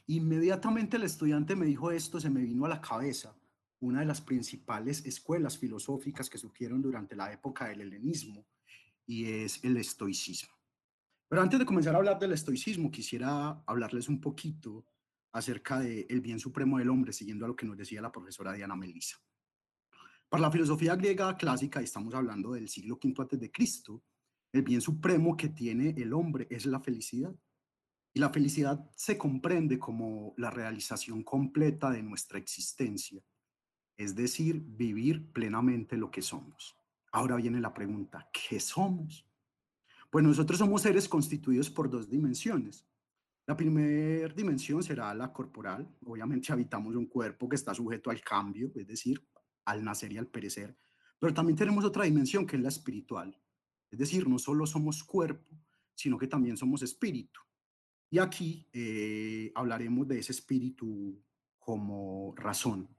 Inmediatamente 0.07 0.97
el 0.97 1.03
estudiante 1.03 1.55
me 1.55 1.65
dijo 1.65 1.91
esto, 1.91 2.19
se 2.19 2.29
me 2.29 2.41
vino 2.41 2.65
a 2.65 2.69
la 2.69 2.81
cabeza 2.81 3.35
una 3.79 4.01
de 4.01 4.05
las 4.05 4.21
principales 4.21 5.05
escuelas 5.05 5.57
filosóficas 5.57 6.29
que 6.29 6.37
surgieron 6.37 6.81
durante 6.81 7.15
la 7.15 7.31
época 7.31 7.67
del 7.67 7.81
helenismo 7.81 8.45
y 9.07 9.25
es 9.25 9.63
el 9.63 9.77
estoicismo. 9.77 10.60
Pero 11.31 11.43
antes 11.43 11.59
de 11.59 11.65
comenzar 11.65 11.95
a 11.95 11.99
hablar 11.99 12.19
del 12.19 12.33
estoicismo, 12.33 12.91
quisiera 12.91 13.63
hablarles 13.65 14.09
un 14.09 14.19
poquito 14.19 14.85
acerca 15.31 15.79
del 15.79 16.19
bien 16.19 16.41
supremo 16.41 16.77
del 16.77 16.89
hombre, 16.89 17.13
siguiendo 17.13 17.45
a 17.45 17.47
lo 17.47 17.55
que 17.55 17.65
nos 17.65 17.77
decía 17.77 18.01
la 18.01 18.11
profesora 18.11 18.51
Diana 18.51 18.75
Melissa. 18.75 19.15
Para 20.27 20.41
la 20.41 20.51
filosofía 20.51 20.93
griega 20.97 21.37
clásica, 21.37 21.79
y 21.79 21.85
estamos 21.85 22.13
hablando 22.15 22.51
del 22.51 22.67
siglo 22.67 22.99
V 23.01 23.13
antes 23.17 23.39
de 23.39 23.49
Cristo, 23.49 24.03
el 24.51 24.61
bien 24.63 24.81
supremo 24.81 25.37
que 25.37 25.47
tiene 25.47 25.91
el 25.91 26.11
hombre 26.11 26.47
es 26.51 26.65
la 26.65 26.81
felicidad. 26.81 27.33
Y 28.13 28.19
la 28.19 28.29
felicidad 28.29 28.91
se 28.93 29.17
comprende 29.17 29.79
como 29.79 30.33
la 30.35 30.51
realización 30.51 31.23
completa 31.23 31.91
de 31.91 32.03
nuestra 32.03 32.39
existencia, 32.39 33.23
es 33.95 34.15
decir, 34.15 34.61
vivir 34.61 35.31
plenamente 35.31 35.95
lo 35.95 36.11
que 36.11 36.23
somos. 36.23 36.75
Ahora 37.13 37.37
viene 37.37 37.61
la 37.61 37.73
pregunta, 37.73 38.29
¿qué 38.33 38.59
somos? 38.59 39.30
Pues 40.11 40.25
nosotros 40.25 40.59
somos 40.59 40.81
seres 40.81 41.07
constituidos 41.07 41.69
por 41.69 41.89
dos 41.89 42.09
dimensiones. 42.09 42.85
La 43.47 43.55
primera 43.55 44.33
dimensión 44.33 44.83
será 44.83 45.13
la 45.15 45.31
corporal. 45.31 45.89
Obviamente 46.05 46.51
habitamos 46.51 46.95
un 46.95 47.07
cuerpo 47.07 47.47
que 47.47 47.55
está 47.55 47.73
sujeto 47.73 48.09
al 48.09 48.21
cambio, 48.21 48.71
es 48.75 48.85
decir, 48.85 49.25
al 49.65 49.83
nacer 49.83 50.11
y 50.11 50.17
al 50.17 50.27
perecer. 50.27 50.77
Pero 51.17 51.33
también 51.33 51.57
tenemos 51.57 51.85
otra 51.85 52.03
dimensión 52.03 52.45
que 52.45 52.57
es 52.57 52.61
la 52.61 52.67
espiritual. 52.67 53.41
Es 53.89 53.99
decir, 53.99 54.27
no 54.27 54.37
solo 54.37 54.65
somos 54.65 55.01
cuerpo, 55.01 55.55
sino 55.95 56.17
que 56.17 56.27
también 56.27 56.57
somos 56.57 56.81
espíritu. 56.81 57.39
Y 58.09 58.19
aquí 58.19 58.67
eh, 58.73 59.51
hablaremos 59.55 60.07
de 60.09 60.19
ese 60.19 60.33
espíritu 60.33 61.23
como 61.57 62.33
razón, 62.35 62.89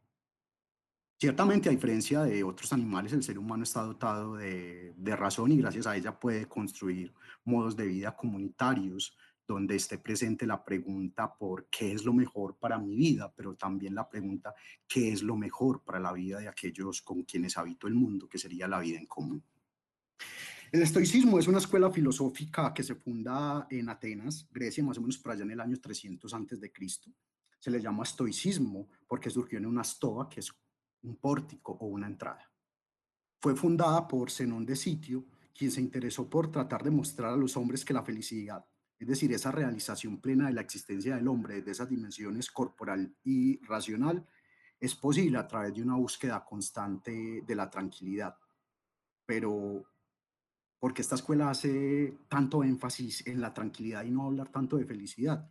Ciertamente, 1.23 1.69
a 1.69 1.71
diferencia 1.71 2.23
de 2.23 2.43
otros 2.43 2.73
animales, 2.73 3.13
el 3.13 3.23
ser 3.23 3.39
humano 3.39 3.63
está 3.63 3.83
dotado 3.83 4.35
de, 4.35 4.93
razón 5.17 5.53
y 5.53 5.57
gracias 5.57 5.87
a 5.87 5.97
ella 5.97 6.19
puede 6.19 6.47
construir 6.47 7.15
modos 7.45 7.77
de 7.77 7.87
vida 7.87 8.17
comunitarios 8.17 9.17
donde 9.47 9.77
esté 9.77 9.99
presente 9.99 10.49
la 10.49 10.65
pregunta 10.65 11.33
por 11.33 11.69
qué 11.71 11.93
es 11.93 12.05
lo 12.05 12.13
mejor 12.13 12.57
para 12.59 12.77
mi 12.77 12.97
vida, 12.97 13.33
pero 13.37 13.55
también 13.55 13.95
la 13.95 14.09
pregunta 14.09 14.53
qué 14.89 15.13
es 15.13 15.23
lo 15.23 15.37
mejor 15.37 15.85
para 15.85 16.01
la 16.01 16.13
vida 16.13 16.41
de 16.41 16.49
aquellos 16.49 17.03
con 17.03 17.23
quienes 17.23 17.57
habito 17.57 17.87
el 17.87 17.95
mundo, 17.95 18.29
que 18.29 18.39
sería 18.39 18.67
la 18.67 18.81
vida 18.81 18.99
en 18.99 19.07
común. 19.07 19.45
El 20.73 20.83
estoicismo 20.83 21.39
es 21.39 21.47
una 21.47 21.59
escuela 21.59 21.89
filosófica 21.93 22.75
que 22.75 22.83
se 22.83 22.97
funda 22.97 23.69
en 23.71 23.89
Atenas, 23.89 24.49
Grecia, 24.51 24.83
más 24.83 24.99
o 24.99 25.01
menos 25.01 25.19
por 25.19 25.31
allá 25.31 25.45
en 25.45 25.53
el 25.53 25.61
año 25.61 25.79
300 25.81 26.35
antes 26.35 26.61
de 26.61 26.73
Cristo. 26.73 27.13
Se 27.61 27.71
le 27.71 27.81
llama 27.81 28.03
estoicismo 28.03 28.89
porque 29.07 29.31
surgió 29.31 29.59
en 29.59 29.67
una 29.67 29.85
stoa, 29.85 30.29
que 30.29 30.41
es 30.41 30.53
un 31.03 31.17
pórtico 31.17 31.73
o 31.73 31.87
una 31.87 32.07
entrada. 32.07 32.51
Fue 33.41 33.57
fundada 33.57 34.07
por 34.07 34.31
Zenón 34.31 34.65
de 34.65 34.77
Sitio, 34.77 35.27
quien 35.55 35.71
se 35.71 35.81
interesó 35.81 36.29
por 36.31 36.51
tratar 36.51 36.83
de 36.83 36.91
mostrar 36.91 37.33
a 37.33 37.37
los 37.37 37.57
hombres 37.57 37.85
que 37.85 37.95
la 37.95 38.05
felicidad, 38.05 38.65
es 39.03 39.09
decir, 39.09 39.33
esa 39.33 39.51
realización 39.51 40.21
plena 40.21 40.47
de 40.47 40.53
la 40.53 40.61
existencia 40.61 41.17
del 41.17 41.27
hombre 41.27 41.57
desde 41.57 41.73
esas 41.73 41.89
dimensiones 41.89 42.53
corporal 42.53 43.17
y 43.25 43.61
racional, 43.65 44.25
es 44.79 44.95
posible 44.95 45.39
a 45.39 45.49
través 45.49 45.75
de 45.75 45.83
una 45.83 45.97
búsqueda 45.97 46.45
constante 46.45 47.43
de 47.45 47.55
la 47.57 47.69
tranquilidad. 47.69 48.37
Pero, 49.27 49.85
¿por 50.79 50.95
qué 50.95 51.03
esta 51.03 51.17
escuela 51.17 51.51
hace 51.51 52.17
tanto 52.29 52.63
énfasis 52.63 53.27
en 53.27 53.41
la 53.41 53.53
tranquilidad 53.53 54.05
y 54.05 54.11
no 54.13 54.27
hablar 54.27 54.53
tanto 54.53 54.77
de 54.77 54.87
felicidad? 54.87 55.51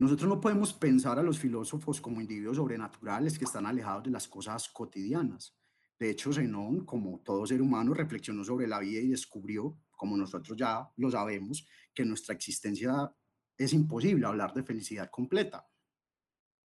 Nosotros 0.00 0.30
no 0.30 0.40
podemos 0.40 0.72
pensar 0.72 1.18
a 1.18 1.22
los 1.22 1.38
filósofos 1.38 2.00
como 2.00 2.22
individuos 2.22 2.56
sobrenaturales 2.56 3.38
que 3.38 3.44
están 3.44 3.66
alejados 3.66 4.04
de 4.04 4.10
las 4.10 4.26
cosas 4.26 4.66
cotidianas. 4.70 5.54
De 5.98 6.08
hecho, 6.08 6.32
Zenón, 6.32 6.86
como 6.86 7.20
todo 7.20 7.46
ser 7.46 7.60
humano, 7.60 7.92
reflexionó 7.92 8.42
sobre 8.42 8.66
la 8.66 8.78
vida 8.78 8.98
y 8.98 9.08
descubrió, 9.08 9.76
como 9.90 10.16
nosotros 10.16 10.56
ya 10.56 10.90
lo 10.96 11.10
sabemos, 11.10 11.66
que 11.92 12.06
nuestra 12.06 12.34
existencia 12.34 13.14
es 13.58 13.74
imposible 13.74 14.26
hablar 14.26 14.54
de 14.54 14.62
felicidad 14.62 15.10
completa. 15.10 15.68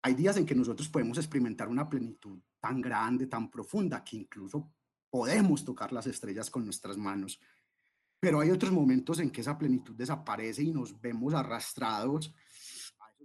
Hay 0.03 0.13
días 0.13 0.37
en 0.37 0.45
que 0.45 0.53
nosotros 0.53 0.87
podemos 0.89 1.17
experimentar 1.17 1.69
una 1.69 1.89
plenitud 1.89 2.39
tan 2.59 2.81
grande, 2.81 3.25
tan 3.25 3.49
profunda, 3.49 4.03
que 4.03 4.15
incluso 4.15 4.71
podemos 5.09 5.65
tocar 5.65 5.91
las 5.91 6.05
estrellas 6.05 6.51
con 6.51 6.65
nuestras 6.65 6.99
manos. 6.99 7.39
Pero 8.19 8.41
hay 8.41 8.51
otros 8.51 8.71
momentos 8.71 9.17
en 9.17 9.31
que 9.31 9.41
esa 9.41 9.57
plenitud 9.57 9.95
desaparece 9.95 10.61
y 10.61 10.71
nos 10.71 11.01
vemos 11.01 11.33
arrastrados 11.33 12.31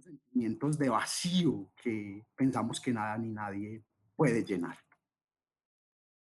sentimientos 0.09 0.77
de 0.77 0.89
vacío 0.89 1.71
que 1.75 2.25
pensamos 2.35 2.79
que 2.79 2.91
nada 2.91 3.17
ni 3.17 3.29
nadie 3.29 3.83
puede 4.15 4.43
llenar. 4.43 4.77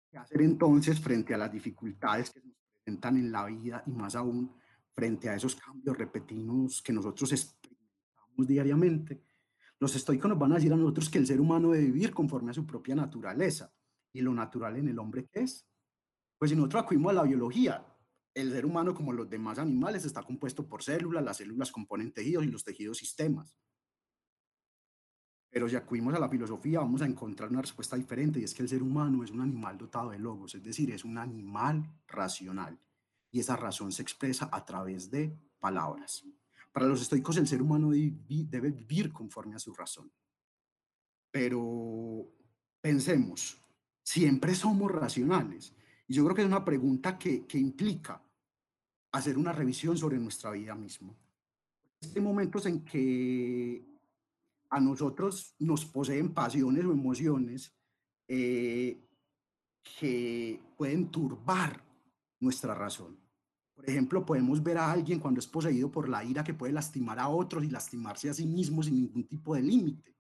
¿Qué 0.10 0.18
hacer 0.18 0.42
entonces 0.42 1.00
frente 1.00 1.34
a 1.34 1.38
las 1.38 1.52
dificultades 1.52 2.32
que 2.32 2.42
nos 2.42 2.58
presentan 2.76 3.18
en 3.18 3.32
la 3.32 3.46
vida 3.46 3.84
y 3.86 3.92
más 3.92 4.16
aún 4.16 4.54
frente 4.94 5.30
a 5.30 5.36
esos 5.36 5.56
cambios 5.56 5.98
repetidos 5.98 6.82
que 6.82 6.94
nosotros 6.94 7.32
experimentamos 7.32 8.48
diariamente? 8.48 9.24
Los 9.80 9.96
estoicos 9.96 10.30
nos 10.30 10.40
van 10.40 10.52
a 10.52 10.56
decir 10.56 10.74
a 10.74 10.76
nosotros 10.76 11.10
que 11.10 11.20
el 11.20 11.28
ser 11.28 11.40
humano 11.40 11.72
debe 11.72 11.86
vivir 11.86 12.14
conforme 12.14 12.52
a 12.52 12.54
su 12.54 12.66
propia 12.66 12.96
naturaleza 12.96 13.72
y 14.12 14.22
lo 14.22 14.34
natural 14.34 14.76
en 14.76 14.90
el 14.90 15.00
hombre 15.00 15.30
es. 15.32 15.66
Pues 16.38 16.52
si 16.52 16.56
nosotros 16.56 16.84
acudimos 16.84 17.12
a 17.12 17.16
la 17.16 17.24
biología, 17.24 17.86
el 18.34 18.52
ser 18.52 18.66
humano, 18.66 18.94
como 18.94 19.14
los 19.14 19.30
demás 19.30 19.60
animales, 19.60 20.06
está 20.06 20.24
compuesto 20.24 20.68
por 20.68 20.84
células, 20.84 21.24
las 21.24 21.38
células 21.38 21.72
componen 21.72 22.12
tejidos 22.12 22.46
y 22.46 22.48
los 22.48 22.64
tejidos 22.64 22.98
sistemas. 22.98 23.56
Pero 25.50 25.68
si 25.68 25.76
acudimos 25.76 26.14
a 26.14 26.20
la 26.20 26.30
filosofía, 26.30 26.80
vamos 26.80 27.02
a 27.02 27.06
encontrar 27.06 27.50
una 27.50 27.62
respuesta 27.62 27.96
diferente, 27.96 28.40
y 28.40 28.44
es 28.44 28.54
que 28.54 28.62
el 28.62 28.70
ser 28.70 28.84
humano 28.84 29.24
es 29.24 29.32
un 29.32 29.42
animal 29.42 29.78
dotado 29.78 30.12
de 30.12 30.20
logos, 30.20 30.54
es 30.56 30.64
decir, 30.64 30.92
es 30.92 31.04
un 31.04 31.18
animal 31.18 31.84
racional. 32.08 32.80
Y 33.32 33.40
esa 33.40 33.56
razón 33.56 33.92
se 33.92 34.02
expresa 34.02 34.50
a 34.52 34.64
través 34.64 35.10
de 35.10 35.36
palabras. 35.60 36.24
Para 36.72 36.86
los 36.86 37.02
estoicos, 37.02 37.38
el 37.38 37.48
ser 37.48 37.62
humano 37.62 37.90
debe 37.92 38.72
vivir 38.72 39.12
conforme 39.12 39.56
a 39.56 39.60
su 39.60 39.74
razón. 39.74 40.12
Pero 41.32 42.28
pensemos, 42.80 43.58
siempre 44.04 44.54
somos 44.54 44.92
racionales. 44.92 45.74
Y 46.08 46.14
yo 46.14 46.24
creo 46.24 46.36
que 46.36 46.42
es 46.42 46.48
una 46.48 46.66
pregunta 46.66 47.18
que, 47.18 47.46
que 47.46 47.58
implica 47.58 48.22
hacer 49.12 49.38
una 49.38 49.52
revisión 49.52 49.98
sobre 49.98 50.20
nuestra 50.20 50.52
vida 50.52 50.76
misma. 50.76 51.14
Hay 52.16 52.22
momentos 52.22 52.66
en 52.68 52.84
que 52.84 53.89
a 54.70 54.80
nosotros 54.80 55.56
nos 55.60 55.86
poseen 55.86 56.34
pasiones 56.34 56.86
o 56.86 56.92
emociones 56.92 57.74
eh, 58.28 59.10
que 60.00 60.62
pueden 60.78 61.10
turbar 61.10 61.84
nuestra 62.40 62.76
razón. 62.76 63.18
Por 63.74 63.90
ejemplo, 63.90 64.26
podemos 64.26 64.62
ver 64.62 64.78
a 64.78 64.92
alguien 64.92 65.20
cuando 65.20 65.40
es 65.40 65.48
poseído 65.48 65.90
por 65.90 66.10
la 66.10 66.24
ira 66.24 66.44
que 66.44 66.54
puede 66.54 66.74
lastimar 66.74 67.18
a 67.18 67.30
otros 67.30 67.64
y 67.64 67.70
lastimarse 67.70 68.30
a 68.30 68.34
sí 68.34 68.46
mismo 68.46 68.84
sin 68.84 68.96
ningún 68.96 69.26
tipo 69.26 69.56
de 69.56 69.62
límite. 69.62 70.16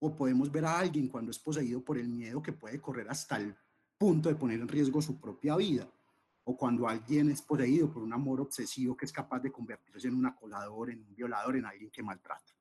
O 0.00 0.14
podemos 0.14 0.50
ver 0.50 0.64
a 0.64 0.78
alguien 0.78 1.08
cuando 1.08 1.30
es 1.30 1.38
poseído 1.38 1.82
por 1.84 1.98
el 1.98 2.08
miedo 2.08 2.42
que 2.42 2.52
puede 2.52 2.80
correr 2.80 3.08
hasta 3.08 3.36
el 3.36 3.56
punto 3.96 4.28
de 4.28 4.34
poner 4.34 4.60
en 4.60 4.68
riesgo 4.68 5.00
su 5.00 5.20
propia 5.20 5.56
vida. 5.56 5.88
O 6.44 6.56
cuando 6.56 6.88
alguien 6.88 7.30
es 7.30 7.42
poseído 7.42 7.92
por 7.92 8.02
un 8.02 8.12
amor 8.12 8.40
obsesivo 8.40 8.96
que 8.96 9.06
es 9.06 9.12
capaz 9.12 9.40
de 9.40 9.52
convertirse 9.52 10.08
en 10.08 10.14
un 10.14 10.26
acolador, 10.26 10.90
en 10.90 11.02
un 11.02 11.14
violador, 11.14 11.56
en 11.56 11.64
alguien 11.64 11.90
que 11.90 12.02
maltrata. 12.02 12.57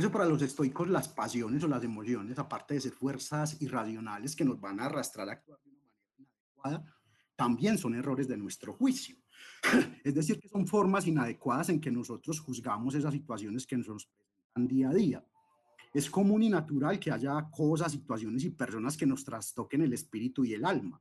Eso 0.00 0.10
para 0.10 0.24
los 0.24 0.40
estoicos, 0.40 0.88
las 0.88 1.08
pasiones 1.08 1.62
o 1.62 1.68
las 1.68 1.84
emociones, 1.84 2.38
aparte 2.38 2.72
de 2.72 2.80
ser 2.80 2.92
fuerzas 2.92 3.60
irracionales 3.60 4.34
que 4.34 4.46
nos 4.46 4.58
van 4.58 4.80
a 4.80 4.86
arrastrar 4.86 5.28
a 5.28 5.32
actuar 5.32 5.60
de 5.62 5.68
una 5.68 5.82
manera 5.82 6.14
inadecuada, 6.16 6.96
también 7.36 7.76
son 7.76 7.94
errores 7.94 8.26
de 8.26 8.38
nuestro 8.38 8.72
juicio. 8.72 9.18
Es 10.02 10.14
decir, 10.14 10.40
que 10.40 10.48
son 10.48 10.66
formas 10.66 11.06
inadecuadas 11.06 11.68
en 11.68 11.82
que 11.82 11.90
nosotros 11.90 12.40
juzgamos 12.40 12.94
esas 12.94 13.12
situaciones 13.12 13.66
que 13.66 13.76
nos 13.76 14.06
presentan 14.06 14.66
día 14.66 14.88
a 14.88 14.94
día. 14.94 15.22
Es 15.92 16.08
común 16.08 16.44
y 16.44 16.48
natural 16.48 16.98
que 16.98 17.10
haya 17.10 17.50
cosas, 17.50 17.92
situaciones 17.92 18.42
y 18.44 18.48
personas 18.48 18.96
que 18.96 19.04
nos 19.04 19.22
trastoquen 19.22 19.82
el 19.82 19.92
espíritu 19.92 20.46
y 20.46 20.54
el 20.54 20.64
alma. 20.64 20.98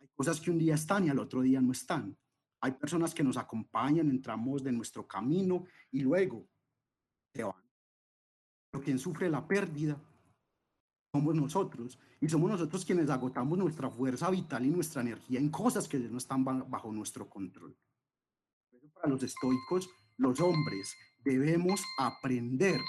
Hay 0.00 0.08
cosas 0.08 0.40
que 0.40 0.50
un 0.50 0.58
día 0.58 0.74
están 0.74 1.06
y 1.06 1.10
al 1.10 1.20
otro 1.20 1.40
día 1.40 1.60
no 1.60 1.70
están. 1.70 2.18
Hay 2.62 2.72
personas 2.72 3.14
que 3.14 3.22
nos 3.22 3.36
acompañan, 3.36 4.10
entramos 4.10 4.64
de 4.64 4.72
nuestro 4.72 5.06
camino 5.06 5.66
y 5.92 6.00
luego 6.00 6.48
se 7.32 7.44
van. 7.44 7.61
Pero 8.72 8.82
quien 8.82 8.98
sufre 8.98 9.28
la 9.28 9.46
pérdida 9.46 9.96
somos 11.12 11.34
nosotros. 11.34 11.98
Y 12.20 12.28
somos 12.28 12.50
nosotros 12.50 12.84
quienes 12.84 13.10
agotamos 13.10 13.58
nuestra 13.58 13.90
fuerza 13.90 14.30
vital 14.30 14.64
y 14.64 14.70
nuestra 14.70 15.02
energía 15.02 15.38
en 15.38 15.50
cosas 15.50 15.86
que 15.86 15.98
no 15.98 16.18
están 16.18 16.42
bajo 16.44 16.90
nuestro 16.90 17.28
control. 17.28 17.76
Para 18.94 19.08
los 19.08 19.22
estoicos, 19.22 19.90
los 20.16 20.40
hombres 20.40 20.96
debemos 21.22 21.82
aprender 21.98 22.80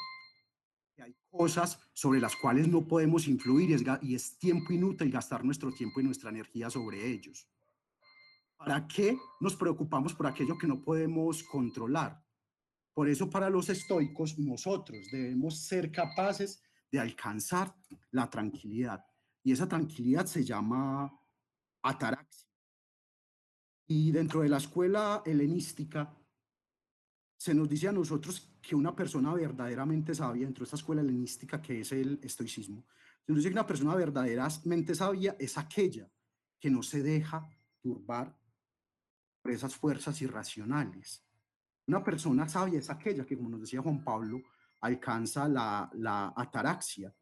que 0.96 1.04
hay 1.04 1.16
cosas 1.30 1.80
sobre 1.94 2.22
las 2.22 2.36
cuales 2.36 2.68
no 2.68 2.88
podemos 2.88 3.28
influir 3.28 3.72
y 4.02 4.16
es, 4.16 4.38
tiempo 4.38 4.72
inútil 4.72 5.12
gastar 5.12 5.44
nuestro 5.44 5.72
tiempo 5.72 6.00
y 6.00 6.04
nuestra 6.04 6.30
energía 6.30 6.70
sobre 6.70 7.06
ellos. 7.06 7.48
¿Para 8.56 8.88
qué 8.88 9.18
nos 9.42 9.56
preocupamos 9.56 10.14
por 10.14 10.28
aquello 10.28 10.58
que 10.58 10.68
no 10.68 10.82
podemos 10.82 11.44
controlar? 11.44 12.24
Por 12.94 13.10
eso 13.10 13.30
para 13.30 13.50
los 13.50 13.70
estoicos 13.70 14.38
nosotros 14.38 15.08
debemos 15.12 15.60
ser 15.66 15.92
capaces 15.92 16.62
de 16.92 17.00
alcanzar 17.00 17.76
la 18.12 18.30
tranquilidad. 18.30 19.04
Y 19.44 19.52
esa 19.52 19.68
tranquilidad 19.68 20.26
se 20.28 20.44
llama 20.44 21.12
ataraxia. 21.82 22.50
Y 23.88 24.12
dentro 24.12 24.42
de 24.42 24.50
la 24.50 24.58
escuela 24.58 25.24
helenística 25.26 26.16
se 27.38 27.54
nos 27.54 27.68
dice 27.68 27.90
a 27.90 27.92
nosotros 27.92 28.54
que 28.62 28.76
una 28.76 28.96
persona 28.96 29.34
verdaderamente 29.34 30.16
sabia, 30.16 30.46
dentro 30.46 30.62
de 30.62 30.66
esta 30.66 30.78
escuela 30.78 31.02
helenística 31.02 31.62
que 31.62 31.82
es 31.82 31.92
el 31.92 32.20
estoicismo, 32.24 32.86
se 33.26 33.32
nos 33.32 33.38
dice 33.38 33.50
que 33.50 33.56
una 33.56 33.68
persona 33.68 33.96
verdaderamente 33.96 34.96
sabia 34.96 35.36
es 35.40 35.58
aquella 35.58 36.10
que 36.60 36.70
no 36.70 36.84
se 36.84 37.04
deja 37.04 37.50
turbar 37.82 38.38
por 39.42 39.52
esas 39.52 39.76
fuerzas 39.76 40.22
irracionales. 40.22 41.23
Una 41.88 42.04
persona 42.04 42.48
sabia 42.48 42.80
es 42.80 42.90
aquella 42.90 43.26
que, 43.26 43.38
como 43.38 43.50
nos 43.50 43.62
decía 43.62 43.82
Juan 43.82 44.04
Pablo, 44.04 44.42
alcanza 44.82 45.48
la, 45.48 45.90
la 45.96 46.34
ataraxia. 46.36 47.14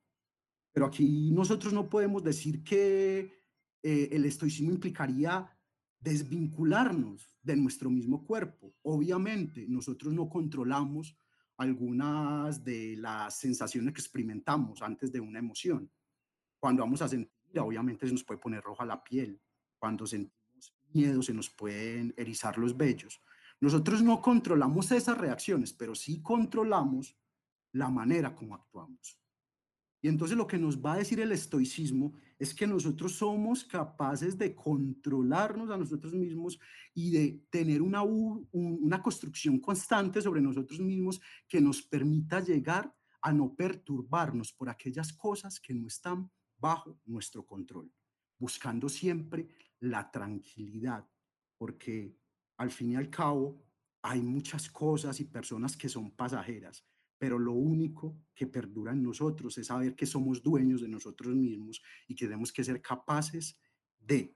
Pero 0.71 0.85
aquí 0.85 1.31
nosotros 1.31 1.73
no 1.73 1.89
podemos 1.89 2.23
decir 2.23 2.63
que 2.63 3.41
eh, 3.83 4.09
el 4.11 4.25
estoicismo 4.25 4.71
implicaría 4.71 5.49
desvincularnos 5.99 7.37
de 7.41 7.55
nuestro 7.55 7.89
mismo 7.89 8.25
cuerpo. 8.25 8.73
Obviamente, 8.83 9.65
nosotros 9.67 10.13
no 10.13 10.29
controlamos 10.29 11.15
algunas 11.57 12.63
de 12.63 12.95
las 12.97 13.37
sensaciones 13.37 13.93
que 13.93 14.01
experimentamos 14.01 14.81
antes 14.81 15.11
de 15.11 15.19
una 15.19 15.39
emoción. 15.39 15.91
Cuando 16.59 16.81
vamos 16.81 17.01
a 17.01 17.07
sentir, 17.07 17.59
obviamente 17.59 18.07
se 18.07 18.13
nos 18.13 18.23
puede 18.23 18.39
poner 18.39 18.63
roja 18.63 18.85
la 18.85 19.03
piel. 19.03 19.39
Cuando 19.77 20.07
sentimos 20.07 20.75
miedo, 20.93 21.21
se 21.21 21.33
nos 21.33 21.49
pueden 21.49 22.13
erizar 22.17 22.57
los 22.57 22.75
vellos. 22.75 23.21
Nosotros 23.61 24.01
no 24.01 24.21
controlamos 24.21 24.91
esas 24.91 25.17
reacciones, 25.17 25.71
pero 25.71 25.93
sí 25.93 26.21
controlamos 26.21 27.15
la 27.73 27.89
manera 27.89 28.35
como 28.35 28.55
actuamos. 28.55 29.21
Y 30.03 30.07
entonces 30.07 30.35
lo 30.35 30.47
que 30.47 30.57
nos 30.57 30.83
va 30.83 30.93
a 30.93 30.97
decir 30.97 31.19
el 31.19 31.31
estoicismo 31.31 32.13
es 32.39 32.55
que 32.55 32.65
nosotros 32.65 33.13
somos 33.13 33.63
capaces 33.63 34.35
de 34.35 34.55
controlarnos 34.55 35.69
a 35.69 35.77
nosotros 35.77 36.13
mismos 36.13 36.59
y 36.95 37.11
de 37.11 37.45
tener 37.51 37.83
una, 37.83 38.01
una 38.01 39.01
construcción 39.03 39.59
constante 39.59 40.23
sobre 40.23 40.41
nosotros 40.41 40.79
mismos 40.79 41.21
que 41.47 41.61
nos 41.61 41.83
permita 41.83 42.39
llegar 42.39 42.91
a 43.21 43.31
no 43.31 43.53
perturbarnos 43.53 44.51
por 44.51 44.69
aquellas 44.69 45.13
cosas 45.13 45.59
que 45.59 45.75
no 45.75 45.85
están 45.85 46.31
bajo 46.57 46.99
nuestro 47.05 47.45
control, 47.45 47.93
buscando 48.39 48.89
siempre 48.89 49.47
la 49.79 50.09
tranquilidad, 50.09 51.07
porque 51.59 52.17
al 52.61 52.71
fin 52.71 52.91
y 52.91 52.95
al 52.95 53.09
cabo 53.09 53.61
hay 54.03 54.21
muchas 54.21 54.69
cosas 54.69 55.19
y 55.19 55.25
personas 55.25 55.75
que 55.75 55.89
son 55.89 56.11
pasajeras 56.11 56.85
pero 57.21 57.37
lo 57.37 57.53
único 57.53 58.17
que 58.33 58.47
perdura 58.47 58.93
en 58.93 59.03
nosotros 59.03 59.55
es 59.59 59.67
saber 59.67 59.95
que 59.95 60.07
somos 60.07 60.41
dueños 60.41 60.81
de 60.81 60.87
nosotros 60.87 61.35
mismos 61.35 61.79
y 62.07 62.15
que 62.15 62.25
tenemos 62.25 62.51
que 62.51 62.63
ser 62.63 62.81
capaces 62.81 63.59
de 63.99 64.35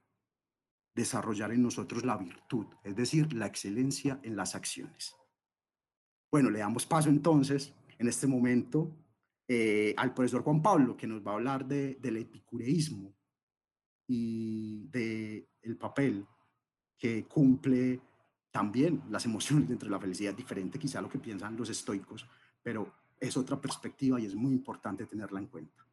desarrollar 0.94 1.50
en 1.50 1.64
nosotros 1.64 2.04
la 2.04 2.16
virtud, 2.16 2.66
es 2.84 2.94
decir, 2.94 3.32
la 3.32 3.48
excelencia 3.48 4.20
en 4.22 4.36
las 4.36 4.54
acciones. 4.54 5.16
Bueno, 6.30 6.48
le 6.48 6.60
damos 6.60 6.86
paso 6.86 7.08
entonces 7.08 7.74
en 7.98 8.06
este 8.06 8.28
momento 8.28 8.96
eh, 9.48 9.92
al 9.96 10.14
profesor 10.14 10.44
Juan 10.44 10.62
Pablo, 10.62 10.96
que 10.96 11.08
nos 11.08 11.26
va 11.26 11.32
a 11.32 11.34
hablar 11.34 11.66
de, 11.66 11.96
del 11.96 12.18
epicureísmo 12.18 13.12
y 14.06 14.86
del 14.90 15.48
el 15.62 15.76
papel 15.76 16.24
que 16.96 17.24
cumple 17.24 18.00
también 18.56 19.02
las 19.10 19.26
emociones 19.26 19.68
dentro 19.68 19.86
de 19.86 19.92
la 19.92 20.00
felicidad, 20.00 20.32
diferente 20.32 20.78
quizá 20.78 21.00
a 21.00 21.02
lo 21.02 21.10
que 21.10 21.18
piensan 21.18 21.58
los 21.58 21.68
estoicos, 21.68 22.26
pero 22.62 22.90
es 23.20 23.36
otra 23.36 23.60
perspectiva 23.60 24.18
y 24.18 24.24
es 24.24 24.34
muy 24.34 24.52
importante 24.52 25.04
tenerla 25.04 25.40
en 25.40 25.46
cuenta. 25.48 25.84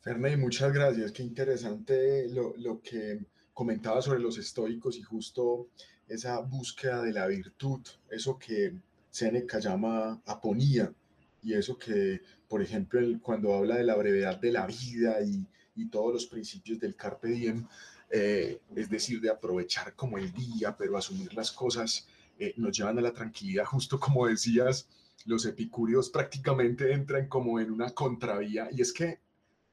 Ferney, 0.00 0.36
muchas 0.36 0.72
gracias. 0.72 1.10
Qué 1.10 1.24
interesante 1.24 2.28
lo, 2.28 2.54
lo, 2.56 2.80
que 2.80 3.26
comentaba 3.52 4.00
sobre 4.00 4.20
los 4.20 4.38
estoicos 4.38 4.96
y 4.96 5.02
justo 5.02 5.70
esa 6.06 6.38
búsqueda 6.38 7.02
de 7.02 7.12
la 7.12 7.26
virtud, 7.26 7.80
eso 8.08 8.38
que 8.38 8.72
Seneca 9.10 9.58
llama 9.58 10.22
aponía 10.24 10.94
y 11.42 11.54
eso 11.54 11.76
que, 11.76 12.20
por 12.46 12.62
ejemplo, 12.62 13.00
cuando 13.20 13.54
habla 13.54 13.76
de 13.76 13.84
la 13.84 13.96
brevedad 13.96 14.40
de 14.40 14.52
la 14.52 14.68
vida 14.68 15.20
y, 15.20 15.48
y 15.74 15.88
todos 15.88 16.12
los 16.12 16.26
principios 16.26 16.78
del 16.78 16.94
carpe 16.94 17.28
diem, 17.28 17.66
eh, 18.12 18.60
es 18.76 18.90
decir, 18.90 19.20
de 19.20 19.30
aprovechar 19.30 19.94
como 19.94 20.18
el 20.18 20.32
día, 20.32 20.76
pero 20.76 20.98
asumir 20.98 21.32
las 21.34 21.50
cosas, 21.50 22.06
eh, 22.38 22.52
nos 22.58 22.76
llevan 22.76 22.98
a 22.98 23.02
la 23.02 23.12
tranquilidad, 23.12 23.64
justo 23.64 23.98
como 23.98 24.26
decías, 24.26 24.86
los 25.24 25.46
epicúreos 25.46 26.10
prácticamente 26.10 26.92
entran 26.92 27.26
como 27.26 27.58
en 27.58 27.70
una 27.70 27.90
contravía. 27.90 28.68
Y 28.70 28.82
es 28.82 28.92
que 28.92 29.20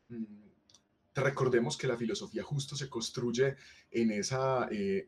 mm, 0.08 0.24
recordemos 1.16 1.76
que 1.76 1.88
la 1.88 1.98
filosofía 1.98 2.44
justo 2.44 2.76
se 2.76 2.90
construye 2.90 3.56
en 3.92 4.12
esa... 4.12 4.70
Eh, 4.72 5.06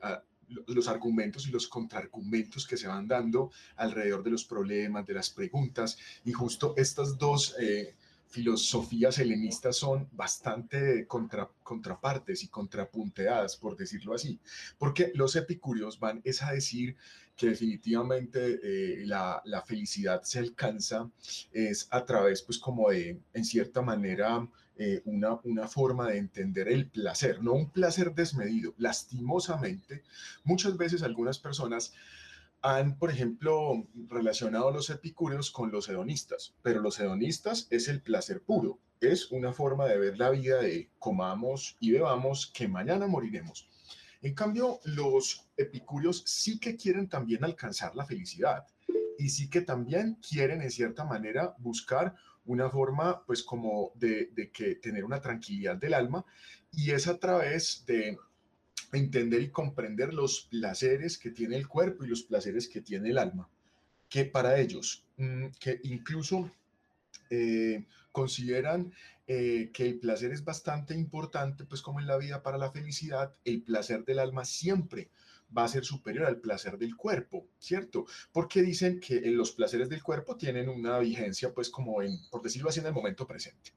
los 0.67 0.88
argumentos 0.88 1.48
y 1.48 1.52
los 1.52 1.67
contraargumentos 1.67 2.67
que 2.67 2.78
se 2.78 2.88
van 2.88 3.08
dando 3.08 3.52
alrededor 3.78 4.24
de 4.24 4.32
los 4.32 4.46
problemas, 4.46 5.06
de 5.06 5.13
las 5.13 5.30
preguntas, 5.30 5.98
y 6.26 6.34
justo 6.34 6.74
estas 6.78 7.17
dos 7.17 7.56
eh, 7.60 7.96
filosofías 8.32 9.20
helenistas 9.20 9.76
son 9.76 10.08
bastante 10.13 11.06
contra, 11.06 11.50
contrapartes 11.63 12.44
y 12.44 12.48
contrapunteadas, 12.48 13.58
por 13.58 13.76
decirlo 13.76 14.13
así, 14.13 14.39
porque 14.78 15.12
los 15.15 15.36
epicúreos 15.36 16.00
van 16.00 16.22
es 16.24 16.41
a 16.41 16.54
decir 16.54 16.96
que 17.36 17.48
definitivamente 17.48 18.60
eh, 18.63 19.06
la, 19.06 19.41
la, 19.46 19.62
felicidad 19.62 20.22
se 20.24 20.39
alcanza 20.39 21.10
es 21.52 21.88
a 21.91 22.06
través, 22.06 22.41
pues 22.41 22.58
como 22.58 22.89
de, 22.89 23.20
en 23.34 23.46
cierta 23.46 23.82
manera, 23.82 24.48
eh, 24.78 25.02
una, 25.06 25.39
una 25.44 25.67
forma 25.67 26.08
de 26.08 26.17
entender 26.17 26.67
el 26.67 26.88
placer, 26.88 27.44
no 27.44 27.54
un 27.54 27.70
placer 27.70 28.13
desmedido. 28.13 28.74
Lastimosamente, 28.78 30.04
muchas 30.44 30.78
veces 30.78 31.04
algunas 31.04 31.38
personas 31.39 31.94
han, 32.62 32.97
por 32.97 33.10
ejemplo, 33.10 33.88
relacionado 34.08 34.71
los 34.71 34.89
epicúreos 34.89 35.52
con 35.52 35.71
los 35.71 35.89
hedonistas, 35.89 36.54
pero 36.62 36.80
los 36.82 37.00
hedonistas 37.00 37.67
es 37.71 37.88
el 37.88 38.02
placer 38.02 38.41
puro, 38.41 38.80
es 39.00 39.32
una 39.32 39.52
forma 39.52 39.88
de 39.88 39.97
ver 39.97 40.17
la 40.17 40.30
vida 40.30 40.62
de 40.62 40.91
comamos 41.00 41.78
y 41.80 41.91
bebamos 41.91 42.52
que 42.54 42.67
mañana 42.67 43.08
moriremos. 43.08 43.67
En 44.21 44.36
cambio, 44.36 44.80
los 44.84 45.50
epicúreos 45.58 46.24
sí 46.28 46.60
que 46.60 46.76
quieren 46.76 47.10
también 47.10 47.43
alcanzar 47.43 47.95
la 47.95 48.06
felicidad 48.06 48.67
y 49.17 49.30
sí 49.30 49.50
que 49.50 49.62
también 49.62 50.19
quieren 50.28 50.62
en 50.62 50.69
cierta 50.69 51.04
manera 51.04 51.56
buscar 51.58 52.15
una 52.45 52.69
forma 52.69 53.24
pues 53.26 53.41
como 53.41 53.91
de, 53.95 54.30
de 54.34 54.52
que 54.52 54.76
tener 54.76 55.04
una 55.04 55.21
tranquilidad 55.21 55.78
del 55.78 55.95
alma 55.95 56.26
y 56.71 56.91
es 56.91 57.08
a 57.08 57.17
través 57.17 57.84
de 57.88 58.17
entender 58.91 59.41
y 59.41 59.49
comprender 59.49 60.13
los 60.13 60.41
placeres 60.41 61.17
que 61.17 61.32
tiene 61.32 61.56
el 61.56 61.67
cuerpo 61.67 62.04
y 62.04 62.10
los 62.10 62.23
placeres 62.23 62.67
que 62.67 62.82
tiene 62.82 63.10
el 63.10 63.17
alma, 63.17 63.49
que 64.10 64.25
para 64.25 64.60
ellos, 64.60 65.06
mm, 65.17 65.47
que 65.60 65.80
incluso 65.84 66.51
eh, 67.30 67.86
consideran 68.12 68.93
eh, 69.27 69.69
que 69.73 69.86
el 69.86 69.99
placer 69.99 70.32
es 70.34 70.43
bastante 70.43 70.93
importante, 70.93 71.63
pues 71.63 71.82
como 71.82 72.01
en 72.01 72.08
la 72.08 72.17
vida 72.17 72.43
para 72.43 72.58
la 72.58 72.71
felicidad, 72.71 73.34
el 73.45 73.62
placer 73.62 74.04
del 74.04 74.19
alma 74.19 74.43
siempre 74.43 75.10
va 75.58 75.63
a 75.63 75.69
ser 75.69 75.86
superior 75.86 76.25
al 76.25 76.41
placer 76.41 76.77
del 76.77 76.95
cuerpo, 76.95 77.47
¿cierto? 77.60 78.06
Porque 78.32 78.62
dicen 78.62 78.99
que 78.99 79.21
los 79.32 79.51
placeres 79.51 79.89
del 79.89 80.04
cuerpo 80.04 80.36
tienen 80.36 80.69
una 80.69 80.99
vigencia, 80.99 81.54
pues 81.54 81.69
como 81.69 82.01
en, 82.01 82.17
por 82.30 82.41
decirlo 82.41 82.69
así, 82.69 82.80
en 82.80 82.88
el 82.88 82.93
momento 82.93 83.27
presente. 83.27 83.71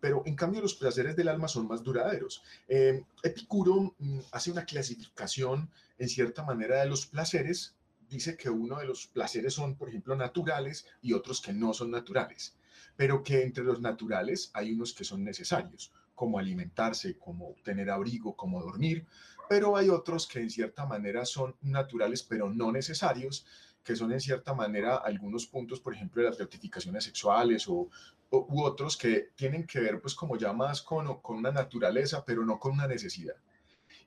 Pero 0.00 0.22
en 0.26 0.36
cambio 0.36 0.60
los 0.60 0.74
placeres 0.74 1.16
del 1.16 1.28
alma 1.28 1.48
son 1.48 1.66
más 1.66 1.82
duraderos. 1.82 2.42
Eh, 2.68 3.04
Epicuro 3.22 3.94
mm, 3.98 4.20
hace 4.32 4.50
una 4.50 4.64
clasificación 4.64 5.70
en 5.98 6.08
cierta 6.08 6.44
manera 6.44 6.80
de 6.80 6.86
los 6.86 7.06
placeres. 7.06 7.74
Dice 8.08 8.36
que 8.36 8.50
uno 8.50 8.78
de 8.78 8.86
los 8.86 9.06
placeres 9.08 9.54
son, 9.54 9.76
por 9.76 9.88
ejemplo, 9.88 10.14
naturales 10.14 10.86
y 11.02 11.12
otros 11.12 11.40
que 11.40 11.52
no 11.52 11.72
son 11.74 11.90
naturales 11.90 12.54
pero 12.96 13.22
que 13.22 13.42
entre 13.42 13.64
los 13.64 13.80
naturales 13.80 14.50
hay 14.54 14.72
unos 14.72 14.94
que 14.94 15.04
son 15.04 15.22
necesarios, 15.22 15.92
como 16.14 16.38
alimentarse, 16.38 17.18
como 17.18 17.54
tener 17.62 17.90
abrigo, 17.90 18.34
como 18.34 18.62
dormir, 18.62 19.06
pero 19.48 19.76
hay 19.76 19.90
otros 19.90 20.26
que 20.26 20.40
en 20.40 20.50
cierta 20.50 20.86
manera 20.86 21.24
son 21.24 21.54
naturales, 21.60 22.22
pero 22.22 22.50
no 22.50 22.72
necesarios, 22.72 23.46
que 23.84 23.94
son 23.94 24.12
en 24.12 24.20
cierta 24.20 24.52
manera 24.52 24.96
algunos 24.96 25.46
puntos, 25.46 25.78
por 25.78 25.94
ejemplo, 25.94 26.20
de 26.20 26.28
las 26.28 26.38
gratificaciones 26.38 27.04
sexuales 27.04 27.68
o, 27.68 27.88
u 28.30 28.62
otros 28.62 28.96
que 28.96 29.30
tienen 29.34 29.66
que 29.66 29.80
ver 29.80 30.00
pues 30.00 30.14
como 30.14 30.36
ya 30.36 30.52
más 30.52 30.82
con, 30.82 31.20
con 31.20 31.36
una 31.36 31.52
naturaleza, 31.52 32.24
pero 32.24 32.44
no 32.44 32.58
con 32.58 32.72
una 32.72 32.86
necesidad. 32.86 33.36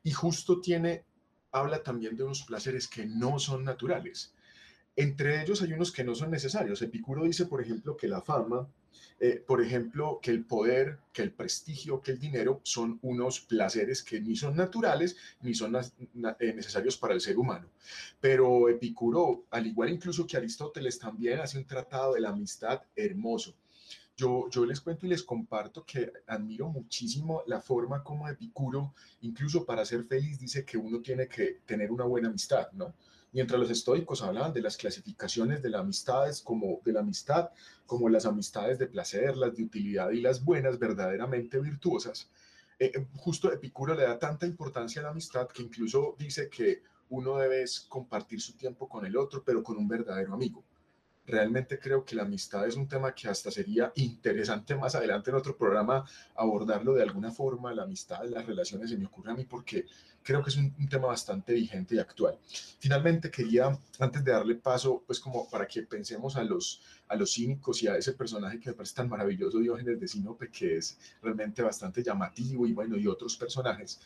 Y 0.03 0.12
justo 0.12 0.62
tiene, 0.62 1.05
habla 1.51 1.82
también 1.84 2.15
de 2.15 2.23
unos 2.23 2.43
placeres 2.43 2.88
que 2.88 3.05
no 3.05 3.39
son 3.39 3.63
naturales. 3.63 4.34
Entre 4.95 5.41
ellos 5.41 5.62
hay 5.62 5.71
unos 5.73 5.91
que 5.91 6.03
no 6.03 6.13
son 6.13 6.32
necesarios. 6.32 6.82
Epicuro 6.82 7.23
dice, 7.23 7.45
por 7.45 7.62
ejemplo, 7.62 7.95
que 7.95 8.08
la 8.08 8.21
fama, 8.21 8.67
eh, 9.19 9.41
por 9.45 9.62
ejemplo, 9.62 10.19
que 10.21 10.32
el 10.32 10.43
poder, 10.43 10.99
que 11.13 11.21
el 11.21 11.32
prestigio, 11.32 12.01
que 12.01 12.12
el 12.12 12.19
dinero 12.19 12.60
son 12.63 12.99
unos 13.01 13.39
placeres 13.39 14.03
que 14.03 14.19
ni 14.19 14.36
son 14.36 14.55
naturales 14.55 15.15
ni 15.41 15.53
son 15.53 15.75
eh, 15.75 16.53
necesarios 16.53 16.97
para 16.97 17.13
el 17.13 17.21
ser 17.21 17.38
humano. 17.38 17.69
Pero 18.19 18.67
Epicuro, 18.67 19.45
al 19.51 19.67
igual 19.67 19.89
incluso 19.89 20.27
que 20.27 20.36
Aristóteles, 20.36 20.99
también 20.99 21.39
hace 21.39 21.58
un 21.58 21.65
tratado 21.65 22.13
de 22.13 22.21
la 22.21 22.29
amistad 22.29 22.82
hermoso. 22.95 23.55
Yo, 24.19 24.65
les 24.65 24.82
cuento 24.82 25.05
y 25.05 25.10
les 25.10 25.23
comparto 25.23 25.86
que 25.86 26.12
admiro 26.27 26.67
muchísimo 26.67 27.41
la 27.47 27.62
forma 27.62 28.03
como 28.03 28.27
Epicuro, 28.27 28.93
incluso 29.21 29.65
para 29.65 29.86
ser 29.86 30.03
feliz, 30.03 30.38
dice 30.38 30.65
que 30.65 30.77
uno 30.77 30.99
tiene 31.01 31.29
que 31.29 31.62
tener 31.65 31.89
una 31.89 32.03
buena 32.03 32.27
amistad, 32.27 32.69
¿no? 32.73 32.95
Mientras 33.32 33.58
los 33.58 33.71
estoicos 33.71 34.21
hablaban 34.21 34.51
de 34.51 34.62
las 34.62 34.75
clasificaciones 34.75 35.62
de, 35.62 35.69
las 35.69 35.79
amistades 35.79 36.41
como, 36.41 36.82
de 36.84 36.91
la 36.91 36.99
amistad 36.99 37.51
como 37.86 38.10
las 38.10 38.25
amistades 38.25 38.77
de 38.77 38.88
placer, 38.88 39.38
las 39.38 39.55
de 39.55 39.63
utilidad 39.63 40.10
y 40.10 40.19
las 40.19 40.43
buenas, 40.43 40.77
verdaderamente 40.77 41.58
virtuosas, 41.62 42.29
eh, 42.77 42.91
eh, 42.93 43.08
justo 43.15 43.53
Epicuro 43.53 43.95
le 43.95 44.03
da 44.03 44.19
tanta 44.19 44.45
importancia 44.45 44.99
a 44.99 45.03
la 45.03 45.12
amistad 45.12 45.47
que 45.47 45.63
incluso 45.63 46.17
dice 46.19 46.49
que 46.49 46.84
uno 47.08 47.38
debe 47.38 47.63
compartir 47.88 48.41
su 48.41 48.58
tiempo 48.58 48.89
con 48.89 49.05
el 49.05 49.15
otro, 49.15 49.45
pero 49.45 49.63
con 49.63 49.77
un 49.77 49.88
verdadero 49.88 50.34
amigo 50.34 50.65
realmente 51.29 51.79
creo 51.79 52.03
que 52.03 52.15
la 52.15 52.23
amistad 52.23 52.67
es 52.67 52.75
un 52.75 52.87
tema 52.87 53.13
que 53.13 53.27
hasta 53.27 53.51
sería 53.51 53.91
interesante 53.95 54.75
más 54.75 54.95
adelante 54.95 55.29
en 55.29 55.37
otro 55.37 55.55
programa 55.55 56.05
abordarlo 56.35 56.93
de 56.93 57.03
alguna 57.03 57.31
forma, 57.31 57.73
la 57.73 57.83
amistad, 57.83 58.23
las 58.25 58.45
relaciones, 58.45 58.89
se 58.89 58.97
me 58.97 59.05
ocurre 59.05 59.31
a 59.31 59.35
mí 59.35 59.45
porque 59.45 59.85
creo 60.23 60.43
que 60.43 60.49
es 60.49 60.57
un, 60.57 60.73
tema 60.89 61.07
bastante 61.07 61.53
vigente 61.53 61.95
y 61.95 61.99
actual. 61.99 62.37
Finalmente 62.79 63.31
quería, 63.31 63.77
antes 63.99 64.23
de 64.23 64.31
darle 64.31 64.55
paso, 64.55 65.03
pues 65.05 65.19
como 65.19 65.49
para 65.49 65.67
que 65.67 65.83
pensemos 65.83 66.35
a 66.35 66.43
los, 66.43 66.81
a 67.07 67.15
los 67.15 67.33
cínicos 67.33 67.81
y 67.83 67.87
a 67.87 67.95
ese 67.95 68.13
personaje 68.13 68.59
que 68.59 68.69
me 68.69 68.75
parece 68.75 68.95
tan 68.95 69.09
maravilloso, 69.09 69.59
Diógenes 69.59 69.99
de 69.99 70.07
Sinope, 70.07 70.49
que 70.49 70.77
es 70.77 70.97
realmente 71.21 71.61
bastante 71.61 72.03
llamativo 72.03 72.67
y 72.67 72.73
bueno, 72.73 72.97
y 72.97 73.07
otros 73.07 73.37
personajes. 73.37 73.99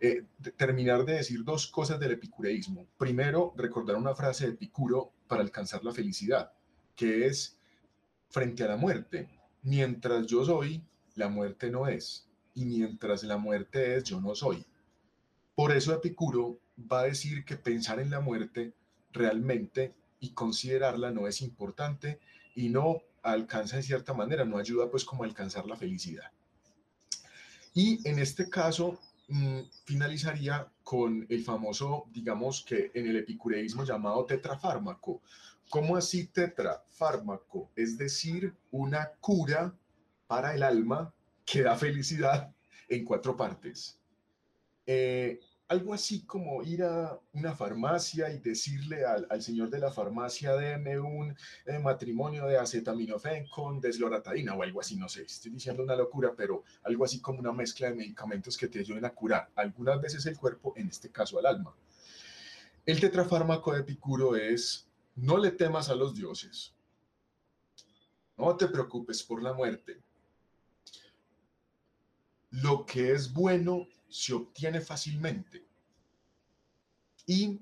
Eh, 0.00 0.24
terminar 0.56 1.04
de 1.04 1.14
decir 1.14 1.42
dos 1.42 1.66
cosas 1.66 1.98
del 1.98 2.12
epicureísmo. 2.12 2.86
Primero, 2.96 3.52
recordar 3.56 3.96
una 3.96 4.14
frase 4.14 4.46
de 4.46 4.52
Epicuro 4.52 5.12
para 5.26 5.42
alcanzar 5.42 5.84
la 5.84 5.92
felicidad 5.92 6.52
que 6.98 7.26
es 7.26 7.56
frente 8.28 8.64
a 8.64 8.68
la 8.68 8.76
muerte. 8.76 9.28
Mientras 9.62 10.26
yo 10.26 10.44
soy, 10.44 10.82
la 11.14 11.28
muerte 11.28 11.70
no 11.70 11.86
es. 11.86 12.28
Y 12.54 12.64
mientras 12.64 13.22
la 13.22 13.38
muerte 13.38 13.96
es, 13.96 14.04
yo 14.04 14.20
no 14.20 14.34
soy. 14.34 14.66
Por 15.54 15.70
eso 15.70 15.94
Epicuro 15.94 16.58
va 16.76 17.00
a 17.00 17.04
decir 17.04 17.44
que 17.44 17.56
pensar 17.56 18.00
en 18.00 18.10
la 18.10 18.20
muerte 18.20 18.74
realmente 19.12 19.94
y 20.18 20.30
considerarla 20.30 21.12
no 21.12 21.28
es 21.28 21.40
importante 21.40 22.18
y 22.56 22.68
no 22.68 23.02
alcanza 23.22 23.76
en 23.76 23.84
cierta 23.84 24.12
manera, 24.12 24.44
no 24.44 24.58
ayuda 24.58 24.90
pues 24.90 25.04
como 25.04 25.22
a 25.22 25.26
alcanzar 25.26 25.66
la 25.66 25.76
felicidad. 25.76 26.32
Y 27.74 28.00
en 28.08 28.18
este 28.18 28.50
caso 28.50 28.98
mm, 29.28 29.60
finalizaría 29.84 30.66
con 30.82 31.26
el 31.28 31.44
famoso, 31.44 32.06
digamos 32.12 32.64
que 32.64 32.90
en 32.92 33.06
el 33.06 33.18
epicureísmo 33.18 33.84
llamado 33.84 34.24
tetrafármaco, 34.24 35.22
¿Cómo 35.70 35.96
así 35.96 36.26
tetrafármaco? 36.26 37.70
Es 37.76 37.98
decir, 37.98 38.54
una 38.70 39.12
cura 39.20 39.74
para 40.26 40.54
el 40.54 40.62
alma 40.62 41.12
que 41.44 41.62
da 41.62 41.76
felicidad 41.76 42.54
en 42.88 43.04
cuatro 43.04 43.36
partes. 43.36 43.98
Eh, 44.86 45.40
algo 45.68 45.92
así 45.92 46.24
como 46.24 46.62
ir 46.62 46.82
a 46.82 47.20
una 47.34 47.54
farmacia 47.54 48.32
y 48.32 48.38
decirle 48.38 49.04
al, 49.04 49.42
señor 49.42 49.68
de 49.68 49.78
la 49.78 49.90
farmacia, 49.90 50.56
deme 50.56 50.98
un 50.98 51.36
eh, 51.66 51.78
matrimonio 51.78 52.46
de 52.46 52.56
acetaminofén 52.56 53.46
con 53.48 53.78
desloratadina 53.78 54.54
o 54.54 54.62
algo 54.62 54.80
así, 54.80 54.96
no 54.96 55.10
sé, 55.10 55.24
estoy 55.24 55.52
diciendo 55.52 55.82
una 55.82 55.94
locura, 55.94 56.32
pero 56.34 56.64
algo 56.84 57.04
así 57.04 57.20
como 57.20 57.40
una 57.40 57.52
mezcla 57.52 57.88
de 57.90 57.96
medicamentos 57.96 58.56
que 58.56 58.68
te 58.68 58.78
ayuden 58.78 59.04
a 59.04 59.10
curar 59.10 59.50
algunas 59.54 60.00
veces 60.00 60.24
el 60.24 60.38
cuerpo, 60.38 60.72
en 60.76 60.88
este 60.88 61.10
caso 61.10 61.38
al 61.38 61.44
alma. 61.44 61.74
El 62.86 62.98
tetrafármaco 62.98 63.74
de 63.74 63.80
Epicuro 63.80 64.36
es 64.36 64.87
no 65.20 65.36
le 65.36 65.50
temas 65.50 65.88
a 65.88 65.94
los 65.94 66.14
dioses. 66.14 66.74
No 68.36 68.56
te 68.56 68.68
preocupes 68.68 69.22
por 69.22 69.42
la 69.42 69.52
muerte. 69.52 70.00
Lo 72.50 72.86
que 72.86 73.12
es 73.12 73.32
bueno 73.32 73.88
se 74.08 74.32
obtiene 74.32 74.80
fácilmente. 74.80 75.66
Y 77.26 77.60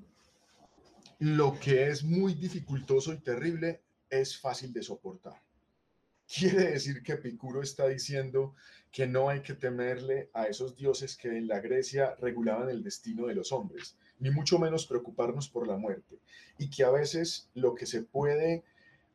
lo 1.19 1.59
que 1.59 1.89
es 1.89 2.05
muy 2.05 2.35
dificultoso 2.35 3.13
y 3.13 3.19
terrible 3.19 3.83
es 4.11 4.39
fácil 4.39 4.73
de 4.73 4.83
soportar. 4.83 5.46
Quiere 6.27 6.73
decir 6.73 7.03
que 7.03 7.13
Epicuro 7.13 7.63
está 7.63 7.87
diciendo 7.87 8.55
que 8.91 9.07
no 9.07 9.29
hay 9.29 9.43
que 9.43 9.55
temerle 9.55 10.29
a 10.33 10.47
esos 10.47 10.75
dioses 10.77 11.17
que 11.17 11.29
en 11.29 11.47
la 11.47 11.61
Grecia 11.61 12.17
regulaban 12.21 12.69
el 12.69 12.83
destino 12.83 13.27
de 13.27 13.35
los 13.35 13.53
hombres, 13.53 13.97
ni 14.19 14.31
mucho 14.31 14.59
menos 14.59 14.87
preocuparnos 14.87 15.49
por 15.49 15.69
la 15.69 15.77
muerte, 15.77 16.19
y 16.59 16.69
que 16.69 16.83
a 16.83 16.91
veces 16.91 17.49
lo 17.55 17.75
que 17.75 17.87
se 17.87 18.03
puede 18.03 18.65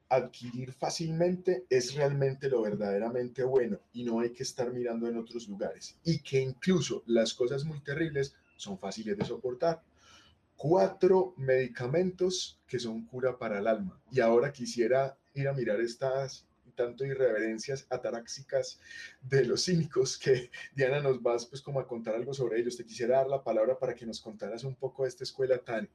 adquirir 0.07 0.73
fácilmente 0.73 1.65
es 1.69 1.95
realmente 1.95 2.49
lo 2.49 2.61
verdaderamente 2.61 3.43
bueno 3.43 3.79
y 3.93 4.03
no 4.03 4.19
hay 4.19 4.31
que 4.31 4.43
estar 4.43 4.71
mirando 4.71 5.07
en 5.07 5.17
otros 5.17 5.47
lugares, 5.47 5.97
y 6.03 6.19
que 6.19 6.39
incluso 6.39 7.03
las 7.07 7.33
cosas 7.33 7.65
muy 7.65 7.81
terribles 7.81 8.35
son 8.55 8.77
fáciles 8.77 9.17
de 9.17 9.25
soportar. 9.25 9.81
Cuatro 10.55 11.33
medicamentos 11.37 12.59
que 12.67 12.79
son 12.79 13.05
cura 13.05 13.37
para 13.37 13.57
el 13.57 13.67
alma. 13.67 13.99
Y 14.11 14.19
ahora 14.19 14.53
quisiera 14.53 15.17
ir 15.33 15.47
a 15.47 15.53
mirar 15.53 15.81
estas 15.81 16.45
tanto 16.75 17.05
irreverencias 17.05 17.85
ataráxicas 17.89 18.79
de 19.21 19.45
los 19.45 19.65
cínicos 19.65 20.17
que 20.17 20.49
Diana 20.75 21.01
nos 21.01 21.21
vas 21.21 21.45
pues 21.45 21.61
como 21.61 21.79
a 21.79 21.87
contar 21.87 22.15
algo 22.15 22.33
sobre 22.33 22.59
ellos. 22.59 22.77
Te 22.77 22.85
quisiera 22.85 23.17
dar 23.17 23.27
la 23.27 23.43
palabra 23.43 23.77
para 23.77 23.95
que 23.95 24.05
nos 24.05 24.19
contaras 24.19 24.63
un 24.63 24.75
poco 24.75 25.03
de 25.03 25.09
esta 25.09 25.23
escuela 25.23 25.57
tan 25.57 25.89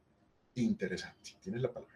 interesante. 0.55 1.31
Tienes 1.41 1.61
la 1.61 1.71
palabra. 1.71 1.95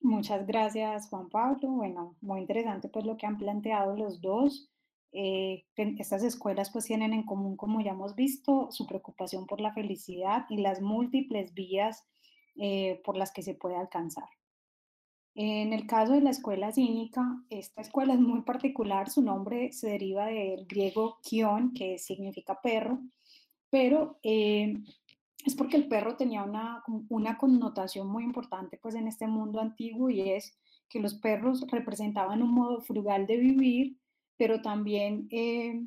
Muchas 0.00 0.46
gracias, 0.46 1.08
Juan 1.08 1.28
Pablo. 1.28 1.70
Bueno, 1.70 2.16
muy 2.20 2.40
interesante 2.40 2.88
pues 2.88 3.04
lo 3.04 3.16
que 3.16 3.26
han 3.26 3.38
planteado 3.38 3.96
los 3.96 4.20
dos. 4.20 4.70
Eh, 5.12 5.64
estas 5.76 6.22
escuelas 6.22 6.70
pues 6.70 6.84
tienen 6.84 7.12
en 7.12 7.24
común, 7.24 7.56
como 7.56 7.80
ya 7.80 7.92
hemos 7.92 8.14
visto, 8.14 8.70
su 8.70 8.86
preocupación 8.86 9.46
por 9.46 9.60
la 9.60 9.72
felicidad 9.72 10.44
y 10.50 10.58
las 10.58 10.80
múltiples 10.80 11.54
vías 11.54 12.06
eh, 12.56 13.00
por 13.04 13.16
las 13.16 13.32
que 13.32 13.42
se 13.42 13.54
puede 13.54 13.76
alcanzar. 13.76 14.28
En 15.40 15.72
el 15.72 15.86
caso 15.86 16.14
de 16.14 16.20
la 16.20 16.30
escuela 16.30 16.72
cínica, 16.72 17.44
esta 17.48 17.80
escuela 17.80 18.12
es 18.12 18.18
muy 18.18 18.42
particular, 18.42 19.08
su 19.08 19.22
nombre 19.22 19.70
se 19.70 19.88
deriva 19.88 20.26
del 20.26 20.66
griego 20.66 21.20
kion, 21.22 21.74
que 21.74 21.96
significa 22.00 22.60
perro, 22.60 22.98
pero 23.70 24.18
eh, 24.24 24.74
es 25.46 25.54
porque 25.54 25.76
el 25.76 25.86
perro 25.86 26.16
tenía 26.16 26.42
una, 26.42 26.82
una 27.08 27.38
connotación 27.38 28.08
muy 28.08 28.24
importante 28.24 28.80
pues 28.82 28.96
en 28.96 29.06
este 29.06 29.28
mundo 29.28 29.60
antiguo 29.60 30.10
y 30.10 30.28
es 30.28 30.58
que 30.88 30.98
los 30.98 31.14
perros 31.14 31.64
representaban 31.70 32.42
un 32.42 32.50
modo 32.50 32.80
frugal 32.80 33.28
de 33.28 33.36
vivir, 33.36 33.96
pero 34.36 34.60
también 34.60 35.28
eh, 35.30 35.86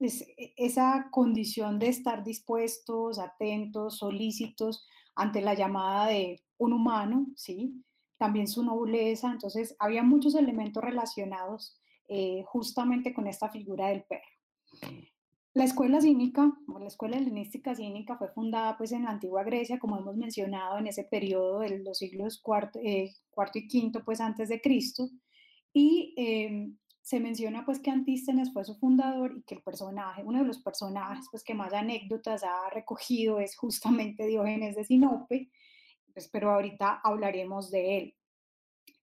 e, 0.00 0.54
esa 0.56 1.08
condición 1.10 1.78
de 1.78 1.88
estar 1.88 2.24
dispuestos, 2.24 3.18
atentos, 3.18 3.98
solícitos 3.98 4.86
ante 5.14 5.42
la 5.42 5.52
llamada 5.52 6.06
de 6.06 6.40
un 6.56 6.72
humano, 6.72 7.26
¿sí? 7.36 7.84
También 8.18 8.48
su 8.48 8.62
nobleza, 8.62 9.30
entonces 9.30 9.76
había 9.78 10.02
muchos 10.02 10.34
elementos 10.34 10.82
relacionados 10.82 11.80
eh, 12.08 12.42
justamente 12.46 13.14
con 13.14 13.26
esta 13.26 13.48
figura 13.48 13.88
del 13.88 14.04
perro. 14.04 15.02
La 15.54 15.64
escuela 15.64 16.00
cínica, 16.00 16.52
o 16.68 16.78
la 16.78 16.86
escuela 16.86 17.16
helenística 17.16 17.74
cínica, 17.74 18.16
fue 18.16 18.28
fundada 18.28 18.76
pues 18.76 18.92
en 18.92 19.04
la 19.04 19.10
antigua 19.10 19.42
Grecia, 19.42 19.78
como 19.78 19.98
hemos 19.98 20.16
mencionado, 20.16 20.78
en 20.78 20.86
ese 20.86 21.04
periodo 21.04 21.60
de 21.60 21.80
los 21.80 21.98
siglos 21.98 22.40
cuarto, 22.40 22.78
eh, 22.82 23.14
cuarto 23.30 23.58
y 23.58 23.66
quinto, 23.66 24.04
pues 24.04 24.20
antes 24.20 24.48
de 24.50 24.60
Cristo, 24.60 25.08
y 25.72 26.14
em, 26.16 26.76
se 27.02 27.20
menciona 27.20 27.64
pues 27.64 27.80
que 27.80 27.90
Antístenes 27.90 28.52
fue 28.52 28.64
su 28.64 28.76
fundador 28.76 29.34
y 29.36 29.42
que 29.42 29.54
el 29.54 29.62
personaje, 29.62 30.22
uno 30.24 30.40
de 30.40 30.44
los 30.44 30.62
personajes 30.62 31.26
pues 31.30 31.42
que 31.42 31.54
más 31.54 31.72
anécdotas 31.72 32.44
ha 32.44 32.70
recogido 32.70 33.40
es 33.40 33.56
justamente 33.56 34.26
Diógenes 34.26 34.76
de 34.76 34.84
Sinope, 34.84 35.50
pero 36.26 36.50
ahorita 36.50 37.00
hablaremos 37.04 37.70
de 37.70 37.98
él. 37.98 38.16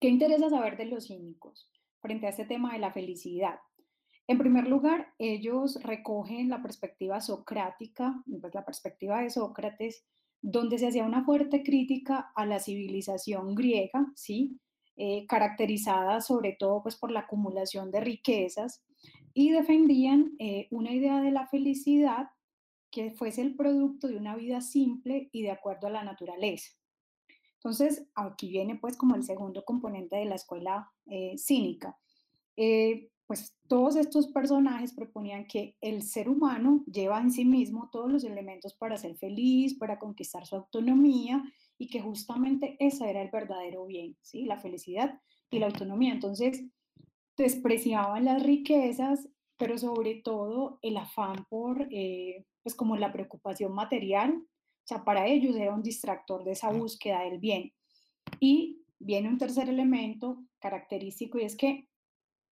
¿Qué 0.02 0.10
interesa 0.10 0.50
saber 0.50 0.76
de 0.76 0.86
los 0.86 1.08
cínicos 1.08 1.72
frente 2.02 2.28
a 2.28 2.32
este 2.32 2.44
tema 2.44 2.74
de 2.74 2.80
la 2.80 2.92
felicidad? 2.92 3.60
En 4.28 4.38
primer 4.38 4.68
lugar, 4.68 5.14
ellos 5.20 5.82
recogen 5.84 6.50
la 6.50 6.62
perspectiva 6.62 7.22
socrática, 7.22 8.22
pues 8.42 8.54
la 8.54 8.66
perspectiva 8.66 9.22
de 9.22 9.30
Sócrates, 9.30 10.04
donde 10.42 10.78
se 10.78 10.88
hacía 10.88 11.06
una 11.06 11.24
fuerte 11.24 11.64
crítica 11.64 12.32
a 12.36 12.46
la 12.46 12.60
civilización 12.60 13.56
griega, 13.56 14.12
¿sí? 14.16 14.60
Eh, 14.98 15.26
caracterizada 15.28 16.22
sobre 16.22 16.54
todo 16.54 16.82
pues, 16.82 16.96
por 16.96 17.12
la 17.12 17.22
acumulación 17.22 17.92
de 17.92 18.02
riquezas, 18.02 18.84
y 19.34 19.52
defendían 19.52 20.32
eh, 20.40 20.68
una 20.72 20.92
idea 20.92 21.22
de 21.22 21.32
la 21.32 21.46
felicidad 21.48 22.30
que 22.90 23.12
fuese 23.12 23.42
el 23.42 23.56
producto 23.56 24.08
de 24.08 24.16
una 24.16 24.36
vida 24.36 24.62
simple 24.62 25.30
y 25.34 25.42
de 25.42 25.52
acuerdo 25.52 25.88
a 25.88 25.92
la 25.92 26.04
naturaleza. 26.04 26.72
Entonces, 27.66 28.08
aquí 28.14 28.50
viene 28.50 28.76
pues 28.76 28.96
como 28.96 29.16
el 29.16 29.24
segundo 29.24 29.66
componente 29.66 30.16
de 30.18 30.26
la 30.26 30.36
escuela 30.36 30.92
eh, 31.08 31.36
cínica 31.38 31.98
pues 33.28 33.58
todos 33.68 33.96
estos 33.96 34.28
personajes 34.28 34.94
proponían 34.94 35.48
que 35.48 35.76
el 35.82 36.04
ser 36.04 36.30
humano 36.30 36.84
lleva 36.86 37.20
en 37.20 37.32
sí 37.32 37.44
mismo 37.44 37.90
todos 37.92 38.12
los 38.12 38.24
elementos 38.24 38.76
para 38.76 38.98
ser 38.98 39.16
feliz, 39.18 39.78
para 39.78 39.98
conquistar 39.98 40.46
su 40.46 40.56
autonomía 40.56 41.44
y 41.78 41.88
que 41.88 42.02
justamente 42.02 42.78
ese 42.80 43.10
era 43.10 43.22
el 43.22 43.32
verdadero 43.32 43.86
bien, 43.86 44.16
¿sí? 44.22 44.46
La 44.46 44.60
felicidad 44.60 45.20
y 45.50 45.60
la 45.60 45.68
autonomía. 45.68 46.14
Entonces, 46.14 46.64
despreciaban 47.36 48.26
las 48.26 48.44
riquezas, 48.44 49.28
pero 49.58 49.78
sobre 49.78 50.16
todo 50.16 50.78
el 50.84 50.98
afán 50.98 51.46
por, 51.50 51.88
eh, 51.92 52.46
pues 52.62 52.76
como 52.76 52.96
la 52.96 53.12
preocupación 53.12 53.74
material, 53.74 54.46
o 54.86 54.88
sea, 54.88 55.04
para 55.04 55.26
ellos 55.26 55.56
era 55.56 55.74
un 55.74 55.82
distractor 55.82 56.44
de 56.44 56.52
esa 56.52 56.70
búsqueda 56.70 57.22
del 57.22 57.40
bien. 57.40 57.74
Y 58.40 58.84
viene 59.00 59.30
un 59.30 59.40
tercer 59.40 59.68
elemento 59.68 60.46
característico 60.60 61.40
y 61.40 61.44
es 61.44 61.56
que 61.56 61.90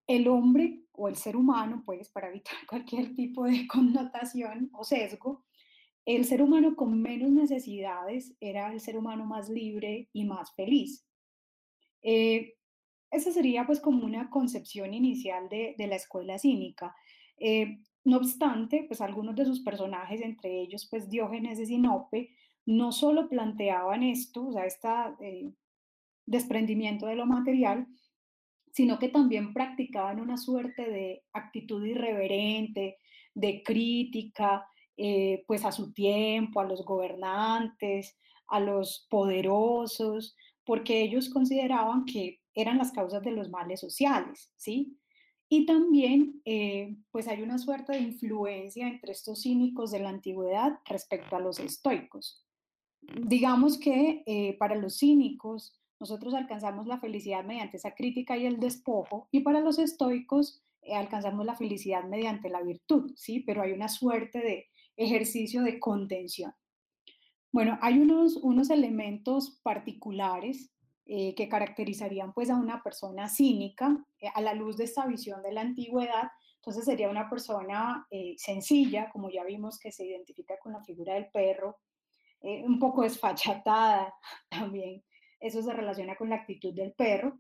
el 0.08 0.28
hombre 0.28 0.82
o 0.94 1.08
el 1.08 1.16
ser 1.16 1.36
humano, 1.36 1.84
pues 1.86 2.10
para 2.10 2.30
evitar 2.30 2.56
cualquier 2.68 3.14
tipo 3.14 3.44
de 3.46 3.68
connotación 3.68 4.72
o 4.74 4.84
sesgo, 4.84 5.46
el 6.06 6.26
ser 6.26 6.42
humano 6.42 6.76
con 6.76 7.00
menos 7.00 7.30
necesidades 7.30 8.36
era 8.40 8.74
el 8.74 8.82
ser 8.82 8.98
humano 8.98 9.26
más 9.26 9.48
libre 9.48 10.10
y 10.12 10.26
más 10.26 10.56
feliz. 10.56 11.06
Eh, 12.02 12.56
esa 13.12 13.32
sería 13.32 13.68
pues 13.68 13.80
como 13.80 14.04
una 14.06 14.32
concepción 14.32 14.96
inicial 14.96 15.50
de, 15.50 15.76
la 15.78 15.98
escuela 15.98 16.40
cínica. 16.40 16.96
Eh, 17.38 17.78
no 18.06 18.18
obstante, 18.18 18.86
pues 18.88 19.02
algunos 19.02 19.36
de 19.36 19.46
sus 19.46 19.62
personajes, 19.62 20.22
entre 20.22 20.62
ellos 20.62 20.88
pues 20.90 21.10
Diógenes 21.10 21.58
de 21.58 21.66
Sinope, 21.66 22.32
no 22.66 22.92
solo 22.92 23.30
planteaban 23.30 24.04
esto, 24.04 24.48
o 24.48 24.52
sea, 24.54 24.66
este 24.66 24.90
desprendimiento 26.26 27.06
de 27.06 27.16
lo 27.16 27.26
material, 27.26 27.88
sino 28.72 28.98
que 29.00 29.10
también 29.10 29.54
practicaban 29.54 30.20
una 30.20 30.38
suerte 30.38 30.90
de 30.90 31.24
actitud 31.34 31.86
irreverente, 31.86 32.98
de 33.36 33.62
crítica, 33.64 34.66
eh, 34.98 35.44
pues 35.48 35.66
a 35.66 35.72
su 35.72 35.94
tiempo, 35.94 36.60
a 36.60 36.66
los 36.66 36.84
gobernantes, 36.86 38.18
a 38.48 38.60
los 38.60 39.08
poderosos, 39.10 40.36
porque 40.66 41.02
ellos 41.02 41.30
consideraban 41.30 42.06
que 42.06 42.40
eran 42.56 42.78
las 42.78 42.92
causas 42.92 43.22
de 43.24 43.32
los 43.32 43.50
males 43.50 43.80
sociales, 43.80 44.52
¿sí? 44.56 44.98
Y 45.56 45.68
también, 45.68 46.42
eh, 46.46 46.96
pues 47.12 47.28
hay 47.28 47.44
una 47.44 47.60
suerte 47.60 47.92
de 47.92 48.00
influencia 48.00 48.88
entre 48.88 49.12
estos 49.12 49.44
cínicos 49.44 49.92
de 49.92 50.00
la 50.00 50.10
antigüedad 50.10 50.80
respecto 50.86 51.36
a 51.36 51.40
los 51.40 51.60
estoicos. 51.60 52.44
Digamos 53.02 53.78
que 53.78 54.24
eh, 54.26 54.58
para 54.58 54.74
los 54.74 54.98
cínicos, 54.98 55.80
nosotros 56.00 56.34
alcanzamos 56.34 56.88
la 56.88 57.00
felicidad 57.00 57.44
mediante 57.44 57.78
esa 57.78 57.94
crítica 57.94 58.36
y 58.36 58.48
el 58.48 58.60
despojo, 58.60 59.28
y 59.30 59.42
para 59.42 59.60
los 59.60 59.78
estoicos 59.78 60.64
eh, 60.82 60.96
alcanzamos 60.96 61.46
la 61.46 61.56
felicidad 61.56 62.04
mediante 62.04 62.50
la 62.50 62.64
virtud, 62.64 63.14
¿sí? 63.16 63.42
Pero 63.42 63.62
hay 63.62 63.74
una 63.74 63.90
suerte 63.90 64.40
de 64.40 64.70
ejercicio 64.98 65.62
de 65.62 65.80
contención. 65.80 66.52
Bueno, 67.52 67.78
hay 67.84 68.00
unos, 68.00 68.38
unos 68.38 68.72
elementos 68.72 69.60
particulares 69.62 70.73
eh, 71.06 71.36
que 71.36 71.50
caracterizarían 71.50 72.34
pues 72.34 72.50
a 72.50 72.56
una 72.56 72.82
persona 72.82 73.28
cínica 73.30 73.98
eh, 74.20 74.28
a 74.34 74.42
la 74.42 74.54
luz 74.54 74.78
de 74.78 74.86
esta 74.86 75.06
visión 75.06 75.42
de 75.42 75.52
la 75.52 75.62
antigüedad. 75.62 76.32
Entonces 76.56 76.86
sería 76.86 77.10
una 77.10 77.30
persona 77.30 78.08
sencilla, 78.38 79.10
como 79.10 79.30
ya 79.30 79.44
vimos 79.44 79.78
que 79.78 79.92
se 79.92 80.06
identifica 80.06 80.58
con 80.60 80.72
la 80.72 80.82
figura 80.82 81.16
del 81.16 81.28
perro, 81.28 81.80
un 82.42 82.80
poco 82.80 83.02
desfachatada 83.02 84.14
también, 84.50 85.04
eso 85.44 85.62
se 85.62 85.74
relaciona 85.74 86.16
con 86.16 86.30
la 86.30 86.38
actitud 86.38 86.74
del 86.74 86.94
perro. 86.94 87.38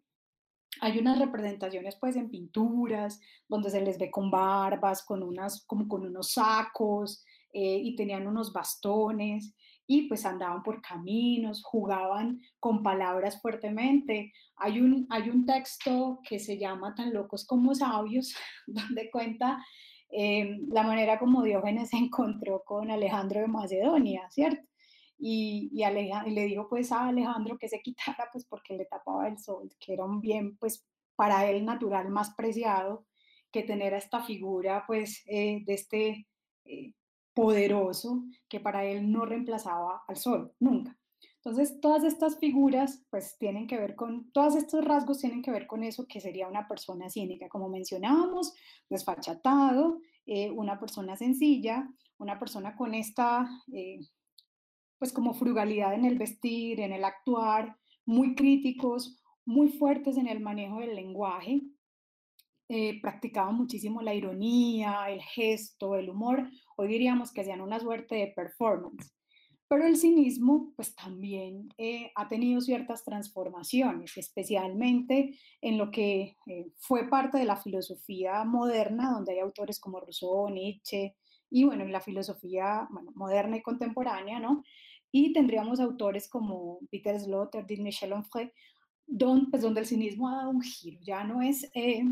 Hay 0.81 0.99
unas 0.99 1.19
representaciones 1.19 1.95
pues 1.95 2.17
en 2.17 2.29
pinturas 2.29 3.21
donde 3.47 3.69
se 3.69 3.79
les 3.79 3.97
ve 3.97 4.11
con 4.11 4.29
barbas, 4.29 5.05
con, 5.05 5.23
unas, 5.23 5.65
como 5.65 5.87
con 5.87 6.05
unos 6.05 6.31
sacos 6.31 7.23
eh, 7.53 7.77
y 7.77 7.95
tenían 7.95 8.27
unos 8.27 8.51
bastones 8.51 9.55
y 9.85 10.07
pues 10.07 10.25
andaban 10.25 10.63
por 10.63 10.81
caminos, 10.81 11.63
jugaban 11.63 12.39
con 12.59 12.83
palabras 12.83 13.41
fuertemente. 13.41 14.31
Hay 14.55 14.79
un, 14.79 15.07
hay 15.09 15.29
un 15.29 15.45
texto 15.45 16.19
que 16.27 16.39
se 16.39 16.57
llama 16.57 16.95
Tan 16.95 17.13
locos 17.13 17.45
como 17.45 17.75
sabios, 17.75 18.35
donde 18.67 19.11
cuenta 19.11 19.63
eh, 20.09 20.57
la 20.69 20.83
manera 20.83 21.19
como 21.19 21.43
Diógenes 21.43 21.89
se 21.91 21.97
encontró 21.97 22.63
con 22.65 22.91
Alejandro 22.91 23.41
de 23.41 23.47
Macedonia, 23.47 24.29
¿cierto? 24.29 24.67
y, 25.25 25.69
y, 25.71 26.31
le 26.31 26.45
dijo 26.45 26.67
pues 26.67 26.91
a 26.91 27.07
Alejandro 27.07 27.57
que 27.57 27.69
se 27.69 27.81
quitara 27.83 28.29
pues 28.31 28.45
porque 28.45 28.75
le 28.75 28.85
tapaba 28.85 29.27
el 29.27 29.37
sol, 29.39 29.69
que 29.79 29.93
era 29.93 30.03
un 30.03 30.19
bien 30.19 30.57
pues 30.57 30.85
para 31.15 31.49
él 31.49 31.63
natural 31.63 32.09
más 32.09 32.33
preciado 32.35 33.05
que 33.51 33.63
tener 33.63 33.93
a 33.93 33.99
esta 33.99 34.21
figura 34.23 34.83
pues 34.85 35.23
eh, 35.27 35.61
de 35.65 35.73
este 35.73 36.27
eh, 36.65 36.93
poderoso 37.33 38.23
que 38.49 38.59
para 38.59 38.85
él 38.85 39.11
no 39.11 39.25
reemplazaba 39.25 40.03
al 40.07 40.17
sol, 40.17 40.53
nunca. 40.59 40.97
Entonces, 41.35 41.81
todas 41.81 42.03
estas 42.03 42.39
figuras, 42.39 43.05
pues, 43.09 43.37
tienen 43.37 43.67
que 43.67 43.77
ver 43.77 43.95
con, 43.95 44.31
todos 44.31 44.55
estos 44.55 44.85
rasgos 44.85 45.19
tienen 45.19 45.41
que 45.41 45.51
ver 45.51 45.67
con 45.67 45.83
eso 45.83 46.07
que 46.07 46.21
sería 46.21 46.47
una 46.47 46.67
persona 46.67 47.09
cínica, 47.09 47.49
como 47.49 47.67
mencionábamos, 47.67 48.53
desfachatado, 48.89 49.99
eh, 50.25 50.51
una 50.51 50.79
persona 50.79 51.17
sencilla, 51.17 51.89
una 52.17 52.39
persona 52.39 52.75
con 52.75 52.93
esta 52.93 53.49
pues 55.03 55.11
como 55.11 55.33
frugalidad 55.33 55.93
en 55.95 56.05
el 56.05 56.17
vestir, 56.17 56.79
en 56.79 56.93
el 56.93 57.03
actuar, 57.03 57.75
muy 58.05 58.35
críticos, 58.35 59.21
muy 59.43 59.67
fuertes 59.67 60.15
en 60.15 60.29
el 60.29 60.39
manejo 60.39 60.79
del 60.79 60.95
lenguaje. 60.95 61.61
Eh, 62.69 63.01
practicaban 63.01 63.55
muchísimo 63.55 64.01
la 64.01 64.13
ironía, 64.13 65.05
el 65.09 65.21
gesto, 65.21 65.95
el 65.95 66.09
humor. 66.09 66.49
Hoy 66.77 66.87
diríamos 66.87 67.31
que 67.31 67.41
hacían 67.41 67.61
una 67.61 67.79
suerte 67.79 68.15
de 68.15 68.33
performance. 68.35 69.13
Pero 69.67 69.85
el 69.85 69.97
cinismo, 69.97 70.71
pues 70.75 70.95
también 70.95 71.69
eh, 71.77 72.11
ha 72.15 72.27
tenido 72.27 72.61
ciertas 72.61 73.03
transformaciones, 73.03 74.15
especialmente 74.17 75.37
en 75.61 75.77
lo 75.77 75.89
que 75.89 76.35
eh, 76.45 76.67
fue 76.77 77.09
parte 77.09 77.39
de 77.39 77.45
la 77.45 77.57
filosofía 77.57 78.43
moderna, 78.43 79.11
donde 79.11 79.33
hay 79.33 79.39
autores 79.39 79.79
como 79.79 79.99
Rousseau, 79.99 80.49
Nietzsche, 80.49 81.15
y 81.49 81.63
bueno, 81.65 81.83
en 81.83 81.91
la 81.91 82.01
filosofía 82.01 82.87
moderna 83.15 83.57
y 83.57 83.61
contemporánea, 83.61 84.39
¿no? 84.39 84.63
Y 85.11 85.33
tendríamos 85.33 85.79
autores 85.79 86.29
como 86.29 86.79
Peter 86.89 87.19
Slaughter, 87.19 87.65
Michel 87.79 88.13
Onfray, 88.13 88.51
pues 89.51 89.61
donde 89.61 89.81
el 89.81 89.85
cinismo 89.85 90.29
ha 90.29 90.37
dado 90.37 90.49
un 90.49 90.61
giro, 90.61 90.99
ya 91.03 91.23
no 91.23 91.41
es 91.41 91.69
eh, 91.73 92.03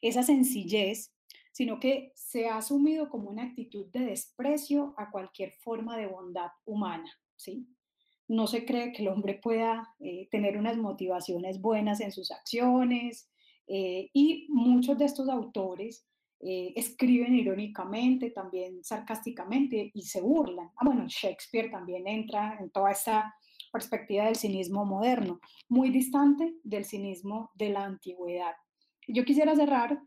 esa 0.00 0.22
sencillez, 0.22 1.12
sino 1.52 1.80
que 1.80 2.12
se 2.14 2.48
ha 2.48 2.56
asumido 2.56 3.08
como 3.10 3.30
una 3.30 3.44
actitud 3.44 3.86
de 3.92 4.00
desprecio 4.00 4.94
a 4.96 5.10
cualquier 5.10 5.52
forma 5.52 5.96
de 5.96 6.06
bondad 6.06 6.50
humana, 6.64 7.10
¿sí? 7.36 7.66
No 8.28 8.46
se 8.46 8.64
cree 8.64 8.92
que 8.92 9.02
el 9.02 9.08
hombre 9.08 9.34
pueda 9.34 9.94
eh, 9.98 10.28
tener 10.30 10.56
unas 10.56 10.76
motivaciones 10.76 11.60
buenas 11.60 12.00
en 12.00 12.12
sus 12.12 12.30
acciones, 12.30 13.30
eh, 13.72 14.10
y 14.12 14.48
muchos 14.50 14.98
de 14.98 15.04
estos 15.04 15.28
autores 15.28 16.04
eh, 16.40 16.72
escriben 16.74 17.36
irónicamente, 17.36 18.30
también 18.30 18.82
sarcásticamente 18.82 19.92
y 19.94 20.02
se 20.02 20.20
burlan. 20.20 20.70
Ah, 20.76 20.86
bueno, 20.86 21.06
Shakespeare 21.06 21.70
también 21.70 22.08
entra 22.08 22.58
en 22.58 22.70
toda 22.70 22.90
esta 22.90 23.32
perspectiva 23.72 24.24
del 24.24 24.34
cinismo 24.34 24.84
moderno, 24.84 25.38
muy 25.68 25.90
distante 25.90 26.54
del 26.64 26.84
cinismo 26.84 27.52
de 27.54 27.70
la 27.70 27.84
antigüedad. 27.84 28.54
Yo 29.12 29.24
quisiera 29.24 29.54
cerrar 29.56 30.00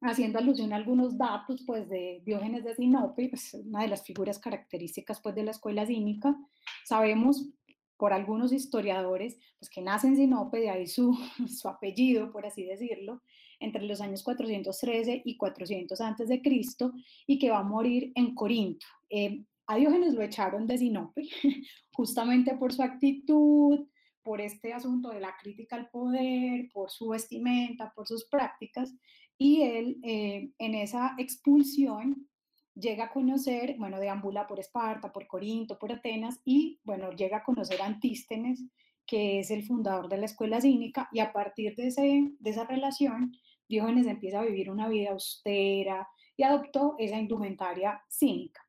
haciendo 0.00 0.38
alusión 0.38 0.72
a 0.72 0.76
algunos 0.76 1.16
datos 1.16 1.62
pues, 1.66 1.88
de 1.88 2.22
Diógenes 2.24 2.64
de 2.64 2.74
Sinope, 2.74 3.28
pues, 3.28 3.54
una 3.54 3.82
de 3.82 3.88
las 3.88 4.04
figuras 4.04 4.38
características 4.38 5.20
pues, 5.20 5.34
de 5.34 5.44
la 5.44 5.50
escuela 5.50 5.86
cínica. 5.86 6.36
Sabemos 6.84 7.48
por 7.96 8.12
algunos 8.12 8.52
historiadores 8.52 9.38
pues, 9.58 9.70
que 9.70 9.80
nace 9.80 10.08
en 10.08 10.16
Sinope, 10.16 10.60
de 10.60 10.70
ahí 10.70 10.86
su, 10.86 11.16
su 11.48 11.68
apellido, 11.68 12.32
por 12.32 12.46
así 12.46 12.64
decirlo, 12.64 13.22
entre 13.60 13.82
los 13.84 14.00
años 14.00 14.22
413 14.22 15.22
y 15.24 15.36
400 15.36 16.00
antes 16.00 16.28
de 16.28 16.42
Cristo, 16.42 16.92
y 17.26 17.38
que 17.38 17.50
va 17.50 17.58
a 17.58 17.62
morir 17.62 18.12
en 18.14 18.34
Corinto. 18.34 18.86
Eh, 19.10 19.44
a 19.66 19.76
Diógenes 19.76 20.14
lo 20.14 20.22
echaron 20.22 20.66
de 20.66 20.78
Sinope, 20.78 21.22
justamente 21.92 22.54
por 22.56 22.72
su 22.72 22.82
actitud, 22.82 23.86
por 24.24 24.40
este 24.40 24.72
asunto 24.72 25.10
de 25.10 25.20
la 25.20 25.36
crítica 25.36 25.76
al 25.76 25.90
poder, 25.90 26.70
por 26.72 26.90
su 26.90 27.08
vestimenta, 27.08 27.92
por 27.94 28.08
sus 28.08 28.24
prácticas, 28.24 28.92
y 29.38 29.62
él 29.62 30.00
eh, 30.02 30.50
en 30.58 30.74
esa 30.74 31.14
expulsión 31.18 32.28
llega 32.74 33.04
a 33.04 33.12
conocer, 33.12 33.76
bueno, 33.78 34.00
deambula 34.00 34.46
por 34.46 34.58
Esparta, 34.58 35.12
por 35.12 35.26
Corinto, 35.26 35.78
por 35.78 35.92
Atenas, 35.92 36.40
y 36.44 36.80
bueno, 36.82 37.12
llega 37.12 37.38
a 37.38 37.44
conocer 37.44 37.80
a 37.82 37.86
Antístenes, 37.86 38.64
que 39.06 39.40
es 39.40 39.50
el 39.50 39.64
fundador 39.64 40.08
de 40.08 40.16
la 40.16 40.26
escuela 40.26 40.60
cínica, 40.60 41.08
y 41.12 41.20
a 41.20 41.32
partir 41.32 41.76
de, 41.76 41.88
ese, 41.88 42.32
de 42.38 42.50
esa 42.50 42.64
relación, 42.64 43.32
Diógenes 43.68 44.06
empieza 44.06 44.40
a 44.40 44.44
vivir 44.44 44.70
una 44.70 44.88
vida 44.88 45.12
austera 45.12 46.06
y 46.36 46.42
adoptó 46.42 46.96
esa 46.98 47.18
indumentaria 47.18 48.02
cínica 48.08 48.63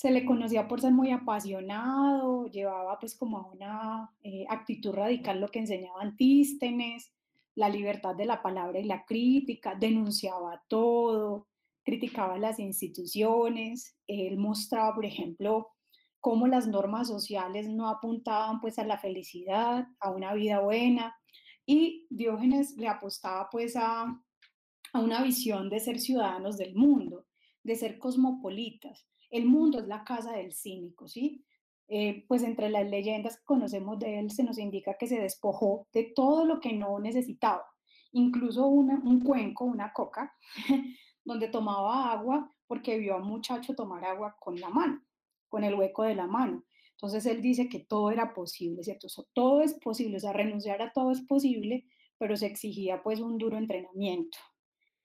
se 0.00 0.10
le 0.10 0.24
conocía 0.24 0.66
por 0.66 0.80
ser 0.80 0.92
muy 0.92 1.10
apasionado, 1.10 2.46
llevaba 2.46 2.98
pues 2.98 3.14
como 3.14 3.50
una 3.52 4.10
eh, 4.22 4.46
actitud 4.48 4.94
radical 4.94 5.38
lo 5.38 5.48
que 5.48 5.58
enseñaba 5.58 6.00
Antístenes, 6.00 7.12
la 7.54 7.68
libertad 7.68 8.14
de 8.14 8.24
la 8.24 8.40
palabra 8.40 8.78
y 8.78 8.84
la 8.84 9.04
crítica, 9.04 9.74
denunciaba 9.74 10.64
todo, 10.68 11.48
criticaba 11.84 12.38
las 12.38 12.58
instituciones, 12.58 13.94
él 14.06 14.38
mostraba, 14.38 14.94
por 14.94 15.04
ejemplo, 15.04 15.68
cómo 16.18 16.46
las 16.46 16.66
normas 16.66 17.08
sociales 17.08 17.68
no 17.68 17.86
apuntaban 17.86 18.58
pues 18.62 18.78
a 18.78 18.86
la 18.86 18.96
felicidad, 18.96 19.86
a 19.98 20.12
una 20.12 20.32
vida 20.32 20.60
buena, 20.60 21.14
y 21.66 22.06
Diógenes 22.08 22.74
le 22.78 22.88
apostaba 22.88 23.50
pues 23.50 23.76
a, 23.76 24.04
a 24.94 24.98
una 24.98 25.22
visión 25.22 25.68
de 25.68 25.78
ser 25.78 26.00
ciudadanos 26.00 26.56
del 26.56 26.74
mundo, 26.74 27.26
de 27.62 27.76
ser 27.76 27.98
cosmopolitas, 27.98 29.06
el 29.30 29.46
mundo 29.46 29.78
es 29.78 29.86
la 29.86 30.04
casa 30.04 30.32
del 30.32 30.52
cínico, 30.52 31.08
¿sí? 31.08 31.44
Eh, 31.88 32.24
pues 32.28 32.42
entre 32.44 32.70
las 32.70 32.88
leyendas 32.88 33.36
que 33.38 33.44
conocemos 33.44 33.98
de 33.98 34.20
él 34.20 34.30
se 34.30 34.44
nos 34.44 34.58
indica 34.58 34.96
que 34.96 35.08
se 35.08 35.20
despojó 35.20 35.88
de 35.92 36.12
todo 36.14 36.44
lo 36.44 36.60
que 36.60 36.72
no 36.72 37.00
necesitaba, 37.00 37.64
incluso 38.12 38.66
un 38.68 39.20
cuenco, 39.24 39.64
una 39.64 39.92
coca, 39.92 40.32
donde 41.24 41.48
tomaba 41.48 42.12
agua 42.12 42.50
porque 42.66 42.98
vio 42.98 43.14
a 43.14 43.16
un 43.16 43.26
muchacho 43.26 43.74
tomar 43.74 44.04
agua 44.04 44.36
con 44.38 44.60
la 44.60 44.68
mano, 44.68 45.02
con 45.48 45.64
el 45.64 45.74
hueco 45.74 46.04
de 46.04 46.14
la 46.14 46.28
mano. 46.28 46.64
Entonces 46.92 47.26
él 47.26 47.42
dice 47.42 47.68
que 47.68 47.80
todo 47.80 48.10
era 48.10 48.34
posible, 48.34 48.84
¿cierto? 48.84 49.08
todo 49.32 49.62
es 49.62 49.74
posible, 49.74 50.18
o 50.18 50.20
sea, 50.20 50.32
renunciar 50.32 50.80
a 50.82 50.92
todo 50.92 51.10
es 51.10 51.22
posible, 51.22 51.86
pero 52.18 52.36
se 52.36 52.46
exigía 52.46 53.02
pues 53.02 53.20
un 53.20 53.38
duro 53.38 53.56
entrenamiento. 53.56 54.38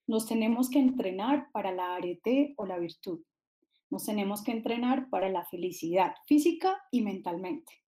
Nos 0.06 0.28
tenemos 0.28 0.70
que 0.70 0.78
entrenar 0.78 1.50
para 1.52 1.72
la 1.72 1.96
arete 1.96 2.54
o 2.58 2.66
la 2.66 2.78
virtud. 2.78 3.22
Nos 3.90 4.06
tenemos 4.06 4.44
que 4.44 4.52
entrenar 4.52 5.10
para 5.10 5.30
la 5.30 5.46
felicidad 5.46 6.16
física 6.26 6.82
y 6.92 7.02
mentalmente. 7.02 7.84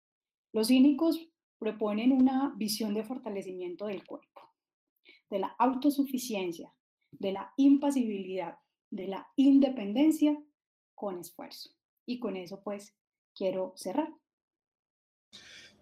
Los 0.53 0.69
cínicos 0.69 1.29
proponen 1.59 2.13
una 2.13 2.55
visión 2.57 2.95
de 2.95 3.05
fortalecimiento 3.05 3.87
del 3.87 4.05
cuerpo, 4.07 4.55
de 5.31 5.39
la 5.39 5.49
autosuficiencia, 5.59 6.73
de 7.11 7.33
la 7.33 7.53
impasibilidad, 7.57 8.59
de 8.91 9.09
la 9.09 9.27
independencia 9.37 10.39
con 10.95 11.19
esfuerzo. 11.19 11.71
Y 12.07 12.21
con 12.21 12.37
eso 12.37 12.63
pues 12.63 12.95
quiero 13.35 13.73
cerrar. 13.77 14.13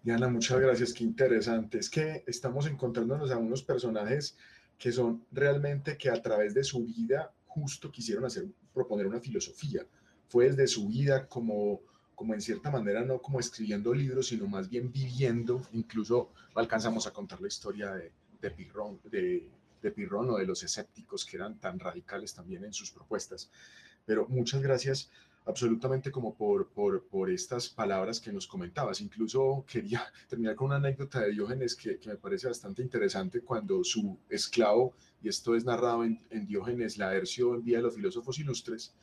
Diana, 0.01 0.27
muchas 0.27 0.59
gracias, 0.59 0.93
qué 0.93 1.03
interesante. 1.03 1.79
Es 1.79 1.89
que 1.89 2.23
estamos 2.27 2.67
encontrándonos 2.67 3.31
a 3.31 3.37
unos 3.37 3.63
personajes 3.63 4.37
que 4.77 4.91
son 4.91 5.25
realmente 5.31 5.97
que 5.97 6.09
a 6.09 6.21
través 6.21 6.53
de 6.53 6.63
su 6.63 6.85
vida 6.85 7.33
justo 7.45 7.91
quisieron 7.91 8.25
hacer, 8.25 8.47
proponer 8.73 9.07
una 9.07 9.19
filosofía, 9.19 9.87
fue 10.27 10.49
desde 10.49 10.67
su 10.67 10.87
vida 10.87 11.27
como, 11.27 11.81
como 12.15 12.33
en 12.33 12.41
cierta 12.41 12.69
manera, 12.71 13.03
no 13.03 13.21
como 13.21 13.39
escribiendo 13.39 13.93
libros, 13.93 14.27
sino 14.27 14.47
más 14.47 14.69
bien 14.69 14.91
viviendo, 14.91 15.61
incluso 15.73 16.31
alcanzamos 16.55 17.07
a 17.07 17.11
contar 17.11 17.41
la 17.41 17.47
historia 17.47 17.91
de, 17.93 18.11
de 18.41 18.51
Pirrón, 18.51 18.99
de, 19.03 19.47
de 19.81 19.91
Pirrón 19.91 20.29
o 20.29 20.37
de 20.37 20.45
los 20.45 20.63
escépticos 20.63 21.25
que 21.25 21.37
eran 21.37 21.59
tan 21.59 21.79
radicales 21.79 22.33
también 22.33 22.63
en 22.65 22.73
sus 22.73 22.91
propuestas. 22.91 23.49
Pero 24.05 24.27
muchas 24.27 24.61
gracias 24.61 25.09
absolutamente 25.45 26.11
como 26.11 26.35
por, 26.35 26.69
por, 26.69 27.03
por, 27.03 27.29
estas 27.29 27.69
palabras 27.69 28.19
que 28.19 28.33
nos 28.33 28.47
comentabas. 28.47 28.99
Incluso 29.01 29.63
quería 29.67 30.03
terminar 30.27 30.55
con 30.55 30.67
una 30.67 30.77
anécdota 30.77 31.21
de 31.21 31.31
Diógenes 31.31 31.75
que, 31.75 31.99
que 31.99 32.09
me 32.09 32.17
parece 32.17 32.47
bastante 32.47 32.81
interesante 32.81 33.41
cuando 33.41 33.83
su 33.83 34.17
esclavo, 34.29 34.93
y 35.21 35.29
esto 35.29 35.55
es 35.55 35.63
narrado 35.63 36.03
en, 36.03 36.19
en 36.31 36.47
Diógenes 36.47 36.97
Laercio 36.97 37.55
en 37.55 37.63
Vía 37.63 37.77
de 37.77 37.83
los 37.83 37.95
Filósofos 37.95 38.39
Ilustres, 38.39 38.93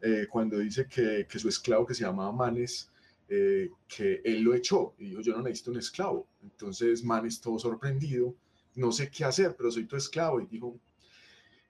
eh, 0.00 0.26
cuando 0.30 0.58
dice 0.58 0.86
que, 0.86 1.26
que, 1.28 1.38
su 1.38 1.48
esclavo 1.48 1.86
que 1.86 1.94
se 1.94 2.04
llamaba 2.04 2.32
Manes, 2.32 2.90
eh, 3.28 3.70
que 3.86 4.22
él 4.24 4.42
lo 4.42 4.54
echó 4.54 4.94
y 4.98 5.10
dijo, 5.10 5.20
yo 5.20 5.36
no 5.36 5.42
necesito 5.42 5.70
un 5.72 5.78
esclavo. 5.78 6.26
Entonces 6.42 7.04
Manes 7.04 7.40
todo 7.40 7.58
sorprendido, 7.58 8.34
no 8.74 8.92
sé 8.92 9.10
qué 9.10 9.24
hacer, 9.24 9.54
pero 9.56 9.70
soy 9.70 9.84
tu 9.84 9.96
esclavo. 9.96 10.40
Y 10.40 10.46
dijo, 10.46 10.78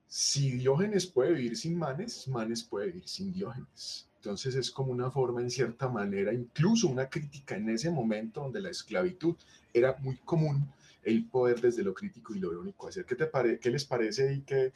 si 0.07 0.53
Diógenes 0.53 1.07
puede 1.07 1.33
vivir 1.33 1.57
sin 1.57 1.77
Manes, 1.77 2.29
Manes 2.29 2.63
puede 2.63 2.87
vivir 2.87 3.09
sin 3.09 3.33
Diógenes. 3.33 4.09
Entonces 4.17 4.55
es 4.55 4.71
como 4.71 4.93
una 4.93 5.11
forma, 5.11 5.41
en 5.41 5.51
cierta 5.51 5.89
manera, 5.89 6.33
incluso 6.33 6.89
una 6.89 7.09
crítica 7.09 7.57
en 7.57 7.69
ese 7.71 7.91
momento 7.91 8.43
donde 8.43 8.61
la 8.61 8.71
esclavitud 8.71 9.37
era 9.73 9.97
muy 10.01 10.17
común, 10.19 10.73
el 11.03 11.25
poder 11.27 11.61
desde 11.61 11.83
lo 11.83 11.95
crítico 11.95 12.35
y 12.35 12.41
lo 12.41 12.53
irónico 12.53 12.89
hacer. 12.89 13.05
¿Qué, 13.05 13.15
te 13.15 13.27
pare 13.27 13.59
¿Qué 13.59 13.71
les 13.71 13.85
parece 13.85 14.33
y 14.33 14.41
qué, 14.43 14.73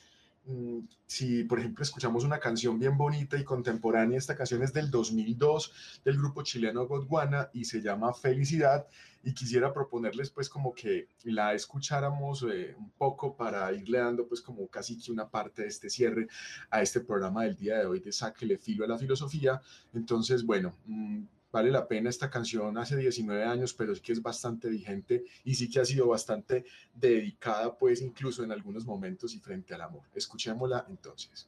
si, 1.07 1.45
por 1.45 1.61
ejemplo, 1.61 1.83
escuchamos 1.83 2.25
una 2.25 2.39
canción 2.39 2.79
bien 2.79 2.97
bonita 2.97 3.39
y 3.39 3.45
contemporánea, 3.45 4.19
esta 4.19 4.37
canción 4.37 4.63
es 4.63 4.73
del 4.73 4.91
2002 4.91 6.01
del 6.05 6.19
grupo 6.19 6.43
chileno 6.43 6.87
Godwana 6.87 7.51
y 7.53 7.65
se 7.65 7.81
llama 7.81 8.13
Felicidad 8.13 8.87
y 9.23 9.35
quisiera 9.35 9.73
proponerles 9.73 10.31
pues 10.31 10.49
como 10.49 10.75
que 10.75 11.09
la 11.25 11.55
escucháramos 11.55 12.45
eh, 12.51 12.75
un 12.77 12.91
poco 12.91 13.37
para 13.37 13.73
irle 13.73 13.99
dando 13.99 14.27
pues 14.27 14.41
como 14.41 14.67
casi 14.67 14.99
que 14.99 15.13
una 15.13 15.29
parte 15.29 15.63
de 15.63 15.69
este 15.69 15.89
cierre 15.89 16.27
a 16.71 16.83
este 16.83 17.01
programa 17.01 17.45
del 17.45 17.57
día 17.57 17.79
de 17.79 17.87
hoy 17.87 18.01
de 18.01 18.11
Sáquele 18.11 18.59
Filo 18.59 18.85
a 18.85 18.89
la 18.89 18.99
Filosofía. 18.99 19.61
Entonces, 19.95 20.45
bueno, 20.45 20.75
mm, 20.87 21.23
vale 21.53 21.71
la 21.71 21.87
pena 21.87 22.09
esta 22.09 22.31
canción 22.31 22.77
hace 22.79 22.97
19 22.97 23.45
años, 23.45 23.75
pero 23.75 23.93
es 23.93 24.01
que 24.01 24.13
es 24.13 24.23
bastante 24.23 24.69
vigente 24.69 25.25
y 25.45 25.55
sí 25.55 25.69
que 25.71 25.81
ha 25.81 25.85
sido 25.85 26.09
bastante 26.09 26.65
dedicada, 26.95 27.77
pues 27.77 28.01
incluso 28.01 28.43
en 28.43 28.51
algunos 28.51 28.87
momentos 28.87 29.35
y 29.35 29.39
frente 29.39 29.75
al 29.75 29.83
amor. 29.83 30.03
Escuchémosla 30.15 30.87
entonces. 30.89 31.47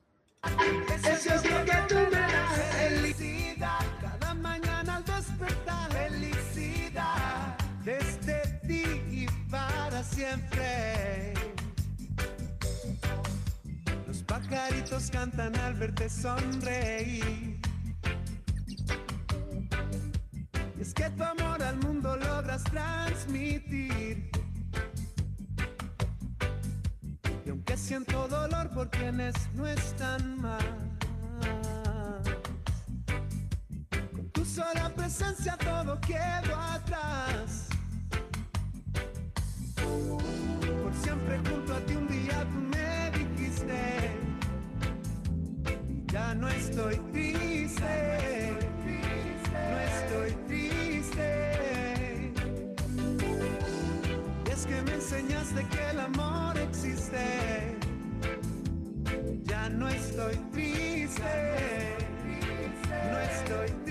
Eso 1.03 1.35
es 1.35 1.51
lo 1.51 1.65
que 1.65 1.77
tú 1.89 1.95
me 1.95 2.21
das, 2.21 2.63
felicidad, 2.73 3.81
cada 3.99 4.35
mañana 4.35 4.97
al 4.97 5.05
despertar, 5.05 5.91
felicidad, 5.91 7.57
desde 7.83 8.61
ti 8.67 8.85
y 9.11 9.27
para 9.51 10.03
siempre. 10.03 11.33
Los 14.07 14.23
pajaritos 14.25 15.11
cantan 15.11 15.57
al 15.57 15.75
verte 15.75 16.11
sonreír. 16.11 17.64
Es 20.85 20.93
que 20.93 21.09
tu 21.17 21.25
amor 21.25 21.63
al 21.63 21.77
mundo 21.79 22.15
logras 22.15 22.63
transmitir. 22.65 24.31
Y 27.47 27.49
aunque 27.49 27.75
siento 27.79 28.29
dolor 28.29 28.69
por 28.69 28.91
quienes 28.91 29.35
no 29.55 29.67
están 29.67 30.43
más, 30.43 30.63
con 34.15 34.29
tu 34.33 34.45
sola 34.45 34.93
presencia 34.95 35.57
todo 35.57 35.99
quedó 36.03 36.55
atrás. 36.77 37.69
Por 39.77 40.95
siempre 41.03 41.39
junto 41.49 41.75
a 41.75 41.81
ti 41.87 41.95
un 41.95 42.09
día 42.09 42.47
tú 42.53 42.61
me 42.77 43.11
dijiste, 43.19 44.11
ya 46.13 46.35
no 46.35 46.47
estoy 46.49 46.97
triste 47.11 48.44
me 55.11 55.19
enseñaste 55.19 55.67
que 55.69 55.91
el 55.91 56.01
amor 56.01 56.57
existe. 56.59 57.77
Ya 59.43 59.69
no 59.69 59.89
estoy 59.89 60.37
triste, 60.53 61.97
no 63.11 63.19
estoy 63.19 63.69
triste. 63.69 63.84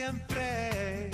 Siempre. 0.00 1.10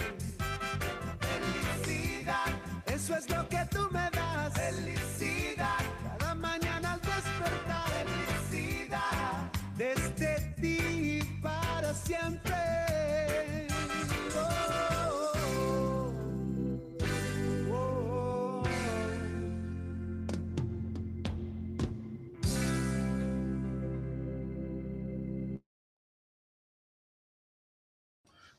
Felicidad, 1.85 2.47
eso 2.87 3.17
es 3.17 3.29
lo 3.29 3.49
que 3.49 3.65
tú 3.71 3.89
me 3.91 4.11
das. 4.11 4.16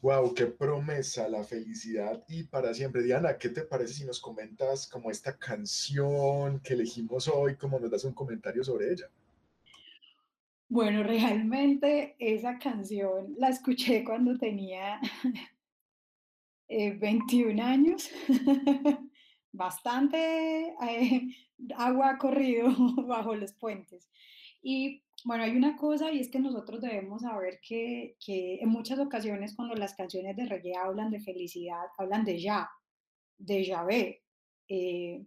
Wow, 0.02 0.34
qué 0.36 0.46
promesa 0.46 1.28
la 1.28 1.44
felicidad 1.44 2.24
y 2.28 2.44
para 2.44 2.74
siempre. 2.74 3.02
Diana, 3.02 3.38
¿qué 3.38 3.50
te 3.50 3.64
parece 3.64 3.94
si 3.94 4.06
nos 4.06 4.20
comentas 4.20 4.88
como 4.88 5.10
esta 5.10 5.36
canción 5.38 6.60
que 6.60 6.74
elegimos 6.74 7.28
hoy, 7.28 7.56
como 7.56 7.80
nos 7.80 7.90
das 7.90 8.04
un 8.04 8.14
comentario 8.14 8.64
sobre 8.64 8.92
ella? 8.94 9.10
Bueno, 10.70 11.02
realmente 11.02 12.16
esa 12.20 12.60
canción 12.60 13.34
la 13.38 13.50
escuché 13.50 14.04
cuando 14.04 14.38
tenía 14.38 15.00
eh, 16.68 16.92
21 16.92 17.64
años. 17.64 18.10
Bastante 19.52 20.76
eh, 20.88 21.28
agua 21.76 22.12
ha 22.12 22.18
corrido 22.20 22.70
bajo 23.08 23.34
los 23.34 23.54
puentes. 23.54 24.08
Y 24.62 25.02
bueno, 25.26 25.44
hay 25.44 25.56
una 25.56 25.76
cosa 25.76 26.12
y 26.12 26.20
es 26.20 26.30
que 26.30 26.40
nosotros 26.40 26.82
debemos 26.82 27.24
saber 27.24 27.60
que, 27.62 28.16
que 28.24 28.60
en 28.62 28.70
muchas 28.70 29.00
ocasiones 29.00 29.56
cuando 29.56 29.76
las 29.76 29.96
canciones 29.96 30.36
de 30.36 30.46
reggae 30.46 30.76
hablan 30.76 31.12
de 31.12 31.20
felicidad, 31.20 31.86
hablan 31.98 32.24
de 32.24 32.40
ya, 32.40 32.70
de 33.38 33.66
Yahvé. 33.66 34.24
Eh, 34.68 35.26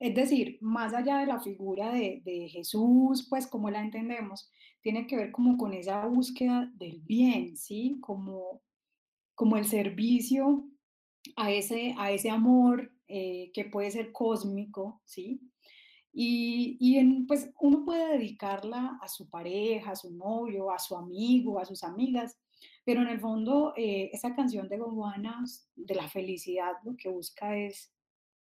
es 0.00 0.14
decir, 0.14 0.58
más 0.60 0.94
allá 0.94 1.18
de 1.18 1.26
la 1.26 1.40
figura 1.40 1.92
de, 1.92 2.22
de 2.24 2.48
Jesús, 2.48 3.26
pues 3.28 3.46
como 3.46 3.70
la 3.70 3.80
entendemos, 3.80 4.50
tiene 4.80 5.06
que 5.06 5.16
ver 5.16 5.32
como 5.32 5.56
con 5.56 5.72
esa 5.72 6.06
búsqueda 6.06 6.70
del 6.74 7.00
bien, 7.00 7.56
¿sí? 7.56 7.98
Como, 8.00 8.62
como 9.34 9.56
el 9.56 9.64
servicio 9.64 10.68
a 11.36 11.50
ese, 11.50 11.94
a 11.98 12.12
ese 12.12 12.30
amor 12.30 12.92
eh, 13.08 13.50
que 13.54 13.64
puede 13.64 13.90
ser 13.90 14.12
cósmico, 14.12 15.02
¿sí? 15.04 15.40
Y, 16.20 16.98
en, 16.98 17.28
pues 17.28 17.48
uno 17.60 17.84
puede 17.84 18.18
dedicarla 18.18 18.98
a 19.00 19.06
su 19.06 19.30
pareja, 19.30 19.92
a 19.92 19.96
su 19.96 20.12
novio, 20.12 20.72
a 20.72 20.78
su 20.80 20.96
amigo, 20.96 21.60
a 21.60 21.64
sus 21.64 21.84
amigas, 21.84 22.36
pero 22.84 23.02
en 23.02 23.08
el 23.08 23.20
fondo 23.20 23.72
eh, 23.76 24.10
esa 24.12 24.34
canción 24.34 24.68
de 24.68 24.78
Gowana, 24.78 25.44
de 25.76 25.94
la 25.94 26.08
felicidad, 26.08 26.72
lo 26.82 26.96
que 26.96 27.08
busca 27.08 27.56
es 27.56 27.92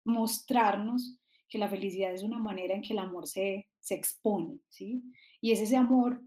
mostrarnos 0.05 1.19
que 1.49 1.57
la 1.57 1.67
felicidad 1.67 2.13
es 2.13 2.23
una 2.23 2.39
manera 2.39 2.73
en 2.73 2.81
que 2.81 2.93
el 2.93 2.99
amor 2.99 3.27
se, 3.27 3.67
se 3.81 3.95
expone, 3.95 4.59
¿sí? 4.69 5.03
Y 5.41 5.51
es 5.51 5.59
ese 5.59 5.75
amor 5.75 6.21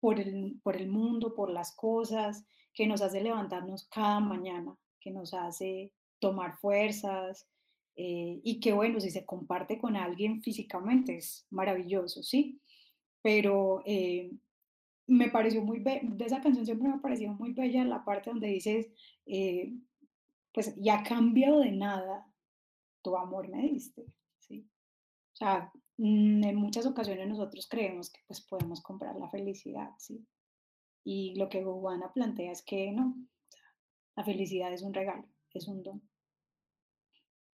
por 0.00 0.18
el, 0.18 0.58
por 0.64 0.74
el 0.76 0.88
mundo, 0.88 1.36
por 1.36 1.50
las 1.50 1.76
cosas, 1.76 2.44
que 2.72 2.88
nos 2.88 3.00
hace 3.00 3.20
levantarnos 3.20 3.86
cada 3.86 4.18
mañana, 4.18 4.76
que 4.98 5.12
nos 5.12 5.34
hace 5.34 5.92
tomar 6.18 6.56
fuerzas, 6.58 7.46
eh, 7.96 8.40
y 8.42 8.60
que 8.60 8.72
bueno, 8.72 9.00
si 9.00 9.10
se 9.10 9.24
comparte 9.24 9.78
con 9.78 9.96
alguien 9.96 10.42
físicamente 10.42 11.16
es 11.16 11.46
maravilloso, 11.50 12.22
¿sí? 12.22 12.60
Pero 13.22 13.82
eh, 13.86 14.32
me 15.06 15.30
pareció 15.30 15.62
muy 15.62 15.80
bella, 15.80 16.00
de 16.04 16.24
esa 16.24 16.40
canción 16.40 16.64
siempre 16.64 16.88
me 16.88 16.94
ha 16.94 17.00
parecido 17.00 17.32
muy 17.34 17.52
bella 17.52 17.84
la 17.84 18.04
parte 18.04 18.30
donde 18.30 18.48
dices, 18.48 18.88
eh, 19.26 19.72
pues, 20.52 20.74
y 20.76 20.88
a 20.88 21.02
cambio 21.02 21.58
de 21.60 21.72
nada, 21.72 22.26
tu 23.02 23.16
amor 23.16 23.48
me 23.48 23.62
diste, 23.62 24.06
¿sí? 24.40 24.68
O 25.34 25.36
sea, 25.36 25.72
mm, 25.98 26.44
en 26.44 26.56
muchas 26.56 26.86
ocasiones 26.86 27.28
nosotros 27.28 27.68
creemos 27.68 28.10
que 28.10 28.20
pues 28.26 28.40
podemos 28.40 28.80
comprar 28.82 29.16
la 29.16 29.28
felicidad, 29.30 29.90
¿sí? 29.98 30.26
Y 31.04 31.34
lo 31.36 31.48
que 31.48 31.62
Gowana 31.62 32.12
plantea 32.12 32.52
es 32.52 32.62
que 32.62 32.90
no, 32.92 33.14
la 34.16 34.24
felicidad 34.24 34.72
es 34.72 34.82
un 34.82 34.94
regalo, 34.94 35.28
es 35.52 35.68
un 35.68 35.82
don. 35.82 36.02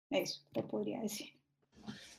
Eso 0.10 0.42
te 0.54 0.64
podría 0.64 1.02
decir. 1.02 1.38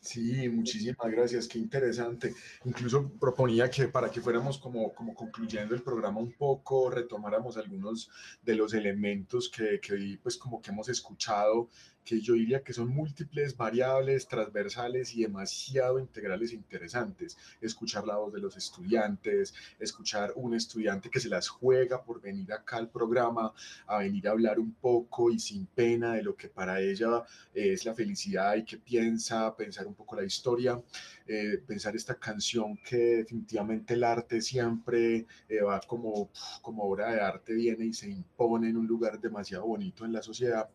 Sí, 0.01 0.49
muchísimas 0.49 1.11
gracias, 1.11 1.49
qué 1.49 1.59
interesante. 1.59 2.35
Incluso 2.65 3.11
proponía 3.21 3.69
que 3.69 3.89
para 3.89 4.11
que 4.11 4.21
fuéramos 4.21 4.59
como, 4.59 4.95
como 4.95 5.15
concluyendo 5.15 5.75
el 5.75 5.83
programa 5.83 6.21
un 6.21 6.33
poco, 6.33 6.89
retomáramos 6.89 7.57
algunos 7.57 8.09
de 8.43 8.55
los 8.55 8.73
elementos 8.75 9.51
que, 9.51 9.81
que 9.81 10.19
pues 10.23 10.37
como 10.39 10.63
que 10.63 10.71
hemos 10.71 10.89
escuchado, 10.89 11.69
que 12.09 12.23
yo 12.23 12.33
diría 12.33 12.63
que 12.63 12.73
son 12.73 12.89
múltiples, 12.89 13.55
variables, 13.55 14.27
transversales 14.27 15.15
y 15.15 15.25
demasiado 15.25 15.99
integrales 15.99 16.53
e 16.53 16.55
interesantes. 16.55 17.37
Escuchar 17.61 18.07
la 18.07 18.17
voz 18.17 18.33
de 18.33 18.41
los 18.41 18.57
estudiantes, 18.57 19.53
escuchar 19.79 20.33
un 20.37 20.55
estudiante 20.55 21.11
que 21.11 21.21
se 21.21 21.29
las 21.29 21.49
juega 21.49 22.03
por 22.03 22.23
venir 22.23 22.51
acá 22.51 22.79
al 22.79 22.89
programa, 22.89 23.53
a 23.87 23.99
venir 23.99 24.27
a 24.27 24.31
hablar 24.31 24.59
un 24.59 24.73
poco 24.73 25.31
y 25.31 25.39
sin 25.39 25.67
pena 25.67 26.15
de 26.15 26.23
lo 26.23 26.35
que 26.35 26.49
para 26.49 26.81
ella 26.81 27.25
es 27.53 27.85
la 27.85 27.95
felicidad 27.95 28.57
y 28.57 28.65
que 28.65 28.79
piensa, 28.79 29.55
pensar 29.55 29.87
un 29.87 29.95
poco 29.95 30.17
la 30.17 30.25
historia, 30.25 30.81
eh, 31.27 31.63
pensar 31.67 31.95
esta 31.95 32.15
canción 32.15 32.79
que 32.79 33.19
definitivamente 33.19 33.93
el 33.93 34.05
arte 34.05 34.41
siempre 34.41 35.27
eh, 35.47 35.61
va 35.61 35.79
como, 35.87 36.31
como 36.63 36.85
obra 36.85 37.13
de 37.13 37.21
arte, 37.21 37.53
viene 37.53 37.85
y 37.85 37.93
se 37.93 38.09
impone 38.09 38.71
en 38.71 38.79
un 38.79 38.87
lugar 38.87 39.21
demasiado 39.21 39.67
bonito 39.67 40.07
en 40.07 40.15
la 40.15 40.23
sociedad. 40.23 40.71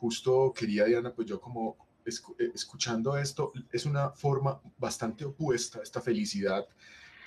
Justo 0.00 0.52
quería, 0.56 0.86
Diana, 0.86 1.12
pues 1.12 1.28
yo 1.28 1.38
como 1.38 1.76
eh, 2.06 2.50
escuchando 2.54 3.18
esto, 3.18 3.52
es 3.70 3.84
una 3.84 4.10
forma 4.10 4.58
bastante 4.78 5.26
opuesta 5.26 5.80
a 5.80 5.82
esta 5.82 6.00
felicidad 6.00 6.66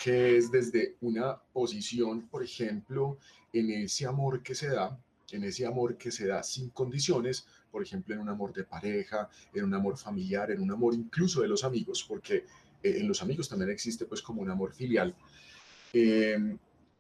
que 0.04 0.38
es 0.38 0.52
desde 0.52 0.98
una 1.02 1.38
posición, 1.54 2.28
por 2.28 2.44
ejemplo, 2.44 3.20
en 3.54 3.70
ese 3.70 4.08
amor 4.08 4.42
que 4.42 4.56
se 4.56 4.70
da, 4.70 5.00
en 5.32 5.44
ese 5.44 5.68
amor 5.68 5.98
que 5.98 6.12
se 6.12 6.26
da 6.26 6.42
sin 6.42 6.72
condiciones, 6.72 7.46
por 7.72 7.84
ejemplo, 7.84 8.16
en 8.16 8.22
un 8.22 8.30
amor 8.30 8.52
de 8.52 8.64
pareja, 8.64 9.30
en 9.54 9.66
un 9.66 9.74
amor 9.76 9.96
familiar, 9.96 10.50
en 10.50 10.60
un 10.60 10.72
amor 10.72 10.96
incluso 10.96 11.42
de 11.42 11.48
los 11.48 11.64
amigos, 11.64 12.04
porque 12.08 12.38
eh, 12.82 12.98
en 13.00 13.08
los 13.08 13.22
amigos 13.22 13.48
también 13.48 13.70
existe 13.70 14.06
pues 14.06 14.24
como 14.24 14.42
un 14.42 14.50
amor 14.50 14.74
filial. 14.74 15.16
Eh, 15.94 16.58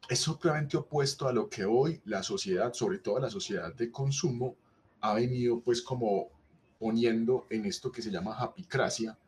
es 0.07 0.19
supremamente 0.19 0.77
opuesto 0.77 1.27
a 1.27 1.33
lo 1.33 1.49
que 1.49 1.65
hoy 1.65 1.99
la 2.05 2.21
sociedad, 2.21 2.73
sobre 2.73 2.99
todo 2.99 3.19
la 3.19 3.31
sociedad 3.31 3.73
de 3.73 3.89
consumo, 3.89 4.55
ha 5.03 5.13
venido 5.13 5.59
pues 5.59 5.81
como 5.81 6.29
poniendo 6.79 7.45
en 7.49 7.65
esto 7.65 7.91
que 7.91 8.01
se 8.01 8.09
llama 8.09 8.35
japicracia, 8.35 9.19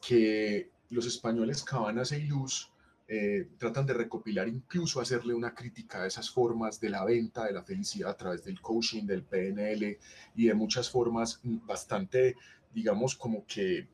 que 0.00 0.70
los 0.88 1.06
españoles 1.06 1.62
Cabanas 1.62 2.12
e 2.12 2.20
Iluz 2.20 2.70
eh, 3.06 3.50
tratan 3.58 3.84
de 3.84 3.92
recopilar, 3.92 4.48
incluso 4.48 4.98
hacerle 4.98 5.34
una 5.34 5.54
crítica 5.54 6.02
a 6.02 6.06
esas 6.06 6.30
formas 6.30 6.80
de 6.80 6.88
la 6.88 7.04
venta 7.04 7.44
de 7.44 7.52
la 7.52 7.62
felicidad 7.62 8.10
a 8.10 8.16
través 8.16 8.44
del 8.44 8.62
coaching, 8.62 9.04
del 9.04 9.24
PNL 9.24 9.98
y 10.36 10.46
de 10.46 10.54
muchas 10.54 10.88
formas 10.88 11.40
bastante, 11.42 12.36
digamos, 12.72 13.14
como 13.14 13.44
que, 13.46 13.88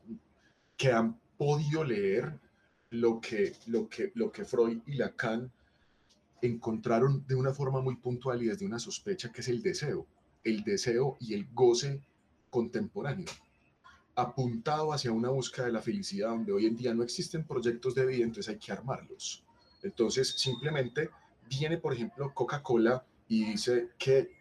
que 0.77 0.91
han 0.93 1.19
podido 1.37 1.83
leer 1.83 2.39
lo 2.89 3.19
que, 3.19 3.53
lo, 3.65 3.89
que, 3.89 4.13
lo 4.15 4.31
que 4.31 4.45
Freud 4.45 4.79
y 4.85 4.93
Lacan 4.93 5.51
encontraron 6.41 7.25
de 7.27 7.35
una 7.35 7.53
forma 7.53 7.81
muy 7.81 7.97
puntual 7.97 8.41
y 8.41 8.47
desde 8.47 8.65
una 8.65 8.79
sospecha 8.79 9.29
que 9.29 9.41
es 9.41 9.49
el 9.49 9.61
deseo, 9.61 10.07
el 10.49 10.63
deseo 10.63 11.17
y 11.19 11.33
el 11.33 11.47
goce 11.53 12.01
contemporáneo. 12.49 13.27
apuntado 14.15 14.93
hacia 14.93 15.11
una 15.11 15.29
búsqueda 15.29 15.67
de 15.67 15.73
la 15.73 15.81
felicidad, 15.81 16.29
donde 16.29 16.51
hoy 16.51 16.65
en 16.65 16.75
día 16.75 16.91
no 16.91 17.03
existen 17.03 17.45
proyectos 17.45 17.93
de 17.93 18.03
vida, 18.03 18.23
entonces 18.23 18.49
hay 18.49 18.57
que 18.57 18.71
armarlos. 18.71 19.43
Entonces, 19.83 20.27
simplemente 20.27 21.11
viene, 21.47 21.77
por 21.77 21.93
ejemplo, 21.93 22.33
Coca-Cola 22.33 23.05
y 23.27 23.45
dice 23.45 23.89
que 23.99 24.31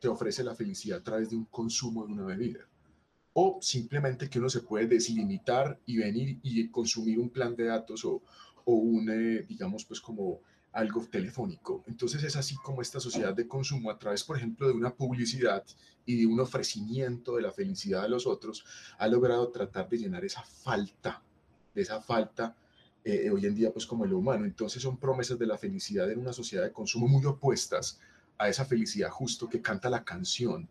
te 0.00 0.08
ofrece 0.08 0.42
la 0.42 0.56
felicidad 0.56 0.98
a 0.98 1.04
través 1.04 1.30
de 1.30 1.36
un 1.36 1.44
consumo 1.44 2.04
de 2.04 2.12
una 2.14 2.24
bebida. 2.24 2.66
O 3.34 3.58
simplemente 3.62 4.28
que 4.28 4.40
uno 4.40 4.50
se 4.50 4.60
puede 4.60 4.88
deslimitar 4.88 5.78
y 5.86 5.98
venir 5.98 6.40
y 6.42 6.68
consumir 6.68 7.20
un 7.20 7.30
plan 7.30 7.54
de 7.54 7.66
datos 7.66 8.04
o, 8.04 8.22
o 8.64 8.74
un, 8.74 9.08
eh, 9.08 9.44
digamos, 9.48 9.84
pues 9.84 10.00
como 10.00 10.40
algo 10.72 11.06
telefónico. 11.06 11.84
Entonces 11.86 12.22
es 12.24 12.36
así 12.36 12.56
como 12.56 12.82
esta 12.82 12.98
sociedad 12.98 13.34
de 13.34 13.46
consumo, 13.46 13.90
a 13.90 13.98
través, 13.98 14.24
por 14.24 14.36
ejemplo, 14.36 14.66
de 14.66 14.72
una 14.72 14.94
publicidad 14.94 15.64
y 16.06 16.20
de 16.20 16.26
un 16.26 16.40
ofrecimiento 16.40 17.36
de 17.36 17.42
la 17.42 17.52
felicidad 17.52 18.02
de 18.02 18.08
los 18.08 18.26
otros, 18.26 18.64
ha 18.98 19.06
logrado 19.06 19.48
tratar 19.48 19.88
de 19.88 19.98
llenar 19.98 20.24
esa 20.24 20.42
falta, 20.42 21.22
esa 21.74 22.00
falta 22.00 22.56
eh, 23.04 23.30
hoy 23.30 23.46
en 23.46 23.54
día, 23.54 23.72
pues 23.72 23.86
como 23.86 24.06
lo 24.06 24.18
humano. 24.18 24.44
Entonces 24.44 24.82
son 24.82 24.96
promesas 24.96 25.38
de 25.38 25.46
la 25.46 25.58
felicidad 25.58 26.10
en 26.10 26.20
una 26.20 26.32
sociedad 26.32 26.64
de 26.64 26.72
consumo 26.72 27.06
muy 27.06 27.24
opuestas 27.26 28.00
a 28.38 28.48
esa 28.48 28.64
felicidad 28.64 29.10
justo 29.10 29.48
que 29.48 29.60
canta 29.60 29.90
la 29.90 30.04
canción, 30.04 30.68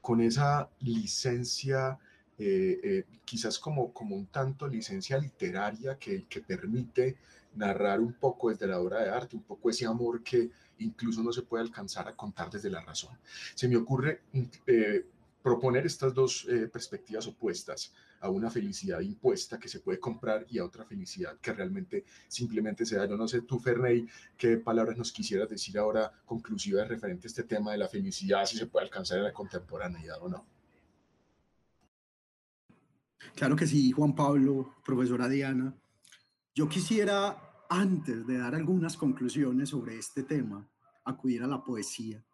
con 0.00 0.20
esa 0.20 0.68
licencia, 0.80 1.98
eh, 2.38 2.80
eh, 2.82 3.04
quizás 3.24 3.58
como, 3.58 3.92
como 3.92 4.16
un 4.16 4.26
tanto 4.26 4.66
licencia 4.66 5.16
literaria 5.16 5.96
que 5.96 6.26
permite 6.46 7.16
narrar 7.56 8.00
un 8.00 8.14
poco 8.14 8.50
desde 8.50 8.66
la 8.66 8.80
obra 8.80 9.02
de 9.02 9.10
arte, 9.10 9.36
un 9.36 9.42
poco 9.42 9.70
ese 9.70 9.86
amor 9.86 10.22
que 10.22 10.50
incluso 10.78 11.22
no 11.22 11.32
se 11.32 11.42
puede 11.42 11.62
alcanzar 11.62 12.08
a 12.08 12.16
contar 12.16 12.50
desde 12.50 12.70
la 12.70 12.80
razón. 12.80 13.16
Se 13.54 13.68
me 13.68 13.76
ocurre 13.76 14.22
eh, 14.66 15.06
proponer 15.42 15.86
estas 15.86 16.14
dos 16.14 16.46
eh, 16.48 16.68
perspectivas 16.68 17.26
opuestas 17.26 17.92
a 18.20 18.30
una 18.30 18.50
felicidad 18.50 19.00
impuesta 19.00 19.58
que 19.58 19.68
se 19.68 19.80
puede 19.80 20.00
comprar 20.00 20.46
y 20.48 20.58
a 20.58 20.64
otra 20.64 20.86
felicidad 20.86 21.36
que 21.38 21.52
realmente 21.52 22.04
simplemente 22.26 22.86
se 22.86 22.96
da. 22.96 23.06
Yo 23.06 23.16
no 23.16 23.28
sé 23.28 23.42
tú, 23.42 23.58
Ferney, 23.58 24.08
qué 24.38 24.56
palabras 24.56 24.96
nos 24.96 25.12
quisieras 25.12 25.48
decir 25.50 25.78
ahora 25.78 26.10
conclusivas 26.24 26.88
referente 26.88 27.26
a 27.26 27.28
este 27.28 27.42
tema 27.42 27.72
de 27.72 27.78
la 27.78 27.88
felicidad, 27.88 28.46
si 28.46 28.56
se 28.56 28.66
puede 28.66 28.86
alcanzar 28.86 29.18
en 29.18 29.24
la 29.24 29.32
contemporaneidad 29.32 30.22
o 30.22 30.28
no. 30.30 30.46
Claro 33.34 33.56
que 33.56 33.66
sí, 33.66 33.92
Juan 33.92 34.14
Pablo, 34.14 34.76
profesora 34.84 35.28
Diana. 35.28 35.74
Yo 36.56 36.68
quisiera, 36.68 37.66
antes 37.68 38.24
de 38.24 38.38
dar 38.38 38.54
algunas 38.54 38.96
conclusiones 38.96 39.70
sobre 39.70 39.98
este 39.98 40.22
tema, 40.22 40.70
acudir 41.04 41.42
a 41.42 41.48
la 41.48 41.64
poesía. 41.64 42.24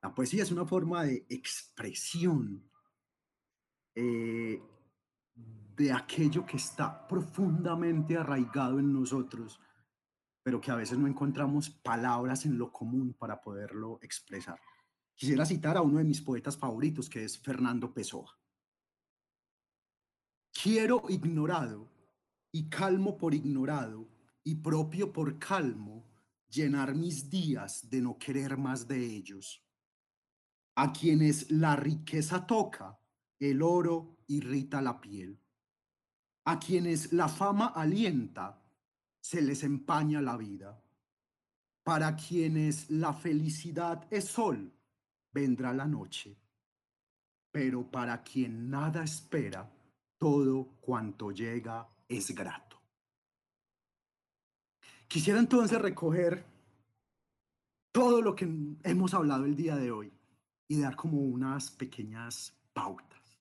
La 0.00 0.14
poesía 0.14 0.44
es 0.44 0.52
una 0.52 0.64
forma 0.64 1.02
de 1.02 1.26
expresión 1.28 2.70
eh, 3.92 4.62
de 5.34 5.92
aquello 5.92 6.46
que 6.46 6.58
está 6.58 7.08
profundamente 7.08 8.16
arraigado 8.16 8.78
en 8.78 8.92
nosotros, 8.92 9.60
pero 10.44 10.60
que 10.60 10.70
a 10.70 10.76
veces 10.76 10.96
no 10.96 11.08
encontramos 11.08 11.68
palabras 11.68 12.46
en 12.46 12.56
lo 12.56 12.70
común 12.70 13.14
para 13.14 13.40
poderlo 13.40 13.98
expresar. 14.00 14.60
Quisiera 15.16 15.44
citar 15.44 15.76
a 15.76 15.82
uno 15.82 15.98
de 15.98 16.04
mis 16.04 16.20
poetas 16.20 16.56
favoritos, 16.56 17.10
que 17.10 17.24
es 17.24 17.36
Fernando 17.36 17.92
Pessoa. 17.92 18.38
Quiero 20.52 21.02
ignorado 21.08 21.95
y 22.56 22.70
calmo 22.70 23.18
por 23.18 23.34
ignorado 23.34 24.08
y 24.42 24.54
propio 24.54 25.12
por 25.12 25.38
calmo, 25.38 26.06
llenar 26.48 26.94
mis 26.94 27.28
días 27.28 27.90
de 27.90 28.00
no 28.00 28.16
querer 28.16 28.56
más 28.56 28.88
de 28.88 29.04
ellos. 29.04 29.62
A 30.76 30.90
quienes 30.90 31.50
la 31.50 31.76
riqueza 31.76 32.46
toca, 32.46 32.98
el 33.38 33.60
oro 33.60 34.24
irrita 34.28 34.80
la 34.80 34.98
piel. 34.98 35.38
A 36.46 36.58
quienes 36.58 37.12
la 37.12 37.28
fama 37.28 37.66
alienta, 37.66 38.64
se 39.20 39.42
les 39.42 39.62
empaña 39.62 40.22
la 40.22 40.38
vida. 40.38 40.82
Para 41.82 42.16
quienes 42.16 42.88
la 42.88 43.12
felicidad 43.12 44.06
es 44.10 44.24
sol, 44.28 44.72
vendrá 45.30 45.74
la 45.74 45.84
noche. 45.84 46.38
Pero 47.52 47.90
para 47.90 48.22
quien 48.22 48.70
nada 48.70 49.04
espera, 49.04 49.70
todo 50.16 50.78
cuanto 50.80 51.32
llega 51.32 51.86
es 52.08 52.34
grato. 52.34 52.80
Quisiera 55.08 55.38
entonces 55.38 55.80
recoger 55.80 56.44
todo 57.92 58.20
lo 58.20 58.34
que 58.34 58.48
hemos 58.82 59.14
hablado 59.14 59.44
el 59.44 59.56
día 59.56 59.76
de 59.76 59.90
hoy 59.90 60.12
y 60.68 60.80
dar 60.80 60.96
como 60.96 61.20
unas 61.20 61.70
pequeñas 61.70 62.56
pautas. 62.72 63.38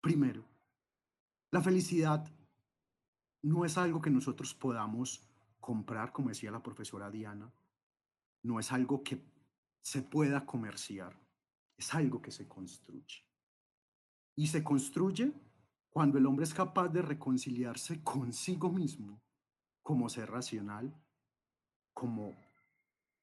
Primero, 0.00 0.44
la 1.50 1.60
felicidad 1.60 2.30
no 3.42 3.64
es 3.64 3.76
algo 3.76 4.00
que 4.00 4.10
nosotros 4.10 4.54
podamos 4.54 5.28
comprar, 5.58 6.12
como 6.12 6.28
decía 6.28 6.50
la 6.50 6.62
profesora 6.62 7.10
Diana, 7.10 7.52
no 8.42 8.58
es 8.58 8.72
algo 8.72 9.02
que 9.02 9.22
se 9.82 10.02
pueda 10.02 10.46
comerciar, 10.46 11.18
es 11.76 11.94
algo 11.94 12.22
que 12.22 12.30
se 12.30 12.48
construye. 12.48 13.24
Y 14.36 14.46
se 14.46 14.62
construye 14.62 15.32
cuando 15.90 16.18
el 16.18 16.26
hombre 16.26 16.44
es 16.44 16.54
capaz 16.54 16.88
de 16.88 17.02
reconciliarse 17.02 18.02
consigo 18.02 18.70
mismo 18.70 19.20
como 19.82 20.08
ser 20.08 20.30
racional, 20.30 20.94
como 21.92 22.36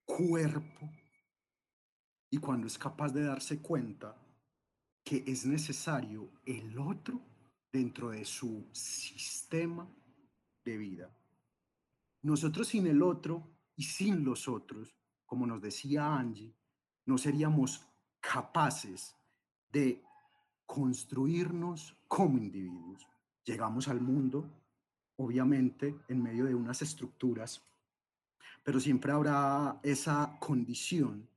cuerpo, 0.06 0.90
y 2.30 2.38
cuando 2.38 2.68
es 2.68 2.78
capaz 2.78 3.14
de 3.14 3.24
darse 3.24 3.62
cuenta 3.62 4.16
que 5.04 5.24
es 5.26 5.46
necesario 5.46 6.30
el 6.46 6.78
otro 6.78 7.22
dentro 7.72 8.10
de 8.10 8.26
su 8.26 8.68
sistema 8.74 9.90
de 10.66 10.78
vida. 10.78 11.18
Nosotros 12.22 12.68
sin 12.68 12.88
el 12.88 13.02
otro 13.02 13.50
y 13.76 13.84
sin 13.84 14.26
los 14.26 14.50
otros, 14.50 14.98
como 15.26 15.48
nos 15.48 15.62
decía 15.62 16.14
Angie, 16.14 16.54
no 17.06 17.18
seríamos 17.18 17.88
capaces 18.20 19.16
de 19.72 20.04
construirnos 20.68 21.96
como 22.08 22.38
individuos. 22.38 23.08
Llegamos 23.44 23.88
al 23.88 24.02
mundo, 24.02 24.48
obviamente, 25.16 25.96
en 26.08 26.22
medio 26.22 26.46
de 26.46 26.54
unas 26.54 26.82
estructuras, 26.84 27.64
pero 28.64 28.80
siempre 28.80 29.12
habrá 29.12 29.80
esa 29.82 30.38
condición 30.40 31.28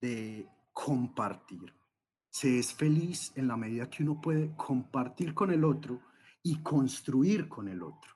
de 0.00 0.48
compartir. 0.72 1.72
Se 2.30 2.58
es 2.58 2.72
feliz 2.72 3.32
en 3.36 3.46
la 3.46 3.56
medida 3.56 3.90
que 3.90 4.02
uno 4.02 4.20
puede 4.20 4.56
compartir 4.56 5.34
con 5.34 5.52
el 5.52 5.64
otro 5.64 6.00
y 6.42 6.62
construir 6.62 7.48
con 7.48 7.68
el 7.68 7.82
otro. 7.82 8.12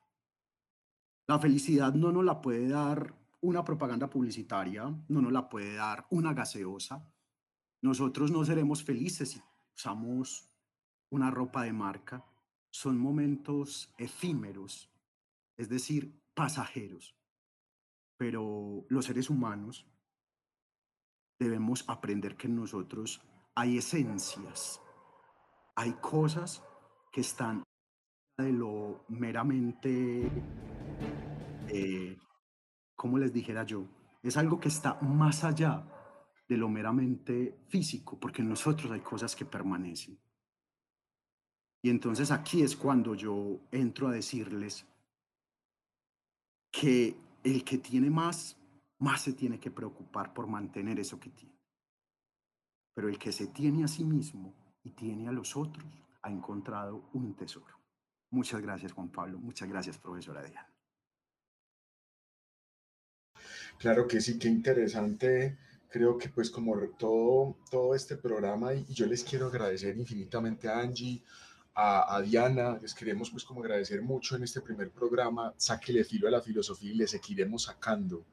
La 1.28 1.38
felicidad 1.38 1.92
no 1.94 2.10
nos 2.10 2.24
la 2.24 2.40
puede 2.40 2.68
dar 2.68 3.14
una 3.42 3.64
propaganda 3.64 4.08
publicitaria, 4.08 4.84
no 5.08 5.20
nos 5.20 5.32
la 5.32 5.48
puede 5.48 5.74
dar 5.74 6.06
una 6.10 6.32
gaseosa. 6.32 7.06
Nosotros 7.82 8.30
no 8.30 8.44
seremos 8.44 8.82
felices 8.82 9.30
si 9.30 9.40
usamos 9.82 10.48
una 11.10 11.28
ropa 11.32 11.64
de 11.64 11.72
marca, 11.72 12.24
son 12.70 12.98
momentos 12.98 13.92
efímeros, 13.98 14.88
es 15.56 15.68
decir, 15.68 16.22
pasajeros. 16.34 17.16
Pero 18.16 18.84
los 18.88 19.06
seres 19.06 19.28
humanos 19.28 19.84
debemos 21.36 21.84
aprender 21.88 22.36
que 22.36 22.46
en 22.46 22.54
nosotros 22.54 23.20
hay 23.56 23.78
esencias, 23.78 24.80
hay 25.74 25.94
cosas 25.94 26.62
que 27.10 27.22
están 27.22 27.64
de 28.38 28.52
lo 28.52 29.04
meramente, 29.08 30.30
eh, 31.68 32.16
como 32.94 33.18
les 33.18 33.32
dijera 33.32 33.64
yo, 33.64 33.88
es 34.22 34.36
algo 34.36 34.60
que 34.60 34.68
está 34.68 35.00
más 35.00 35.42
allá 35.42 36.01
de 36.48 36.56
lo 36.56 36.68
meramente 36.68 37.58
físico, 37.68 38.18
porque 38.18 38.42
en 38.42 38.48
nosotros 38.48 38.90
hay 38.92 39.00
cosas 39.00 39.34
que 39.34 39.44
permanecen. 39.44 40.18
Y 41.82 41.90
entonces 41.90 42.30
aquí 42.30 42.62
es 42.62 42.76
cuando 42.76 43.14
yo 43.14 43.60
entro 43.70 44.08
a 44.08 44.12
decirles 44.12 44.86
que 46.70 47.16
el 47.42 47.64
que 47.64 47.78
tiene 47.78 48.08
más, 48.08 48.56
más 48.98 49.22
se 49.22 49.32
tiene 49.32 49.58
que 49.58 49.70
preocupar 49.70 50.32
por 50.32 50.46
mantener 50.46 51.00
eso 51.00 51.18
que 51.18 51.30
tiene. 51.30 51.58
Pero 52.94 53.08
el 53.08 53.18
que 53.18 53.32
se 53.32 53.48
tiene 53.48 53.84
a 53.84 53.88
sí 53.88 54.04
mismo 54.04 54.54
y 54.84 54.90
tiene 54.90 55.28
a 55.28 55.32
los 55.32 55.56
otros, 55.56 55.84
ha 56.22 56.30
encontrado 56.30 57.08
un 57.14 57.34
tesoro. 57.34 57.76
Muchas 58.30 58.62
gracias, 58.62 58.92
Juan 58.92 59.08
Pablo. 59.08 59.38
Muchas 59.38 59.68
gracias, 59.68 59.98
profesora 59.98 60.42
Diana. 60.42 60.68
Claro 63.78 64.06
que 64.06 64.20
sí, 64.20 64.38
qué 64.38 64.48
interesante 64.48 65.58
creo 65.92 66.16
que 66.16 66.30
pues 66.30 66.50
como 66.50 66.74
todo, 66.98 67.54
todo 67.70 67.94
este 67.94 68.16
programa 68.16 68.74
y 68.74 68.86
yo 68.94 69.06
les 69.06 69.22
quiero 69.22 69.46
agradecer 69.48 69.96
infinitamente 69.96 70.66
a 70.68 70.80
Angie, 70.80 71.22
a, 71.74 72.20
Diana, 72.22 72.78
les 72.80 72.94
queremos 72.94 73.30
pues 73.30 73.44
como 73.44 73.60
agradecer 73.60 74.02
mucho 74.02 74.36
en 74.36 74.42
este 74.42 74.60
primer 74.60 74.90
programa, 74.90 75.54
sáquele 75.56 76.04
filo 76.04 76.28
a 76.28 76.30
la 76.30 76.40
filosofía 76.40 76.92
y 76.92 76.96
le 76.96 77.06
seguiremos 77.06 77.64
sacando. 77.64 78.24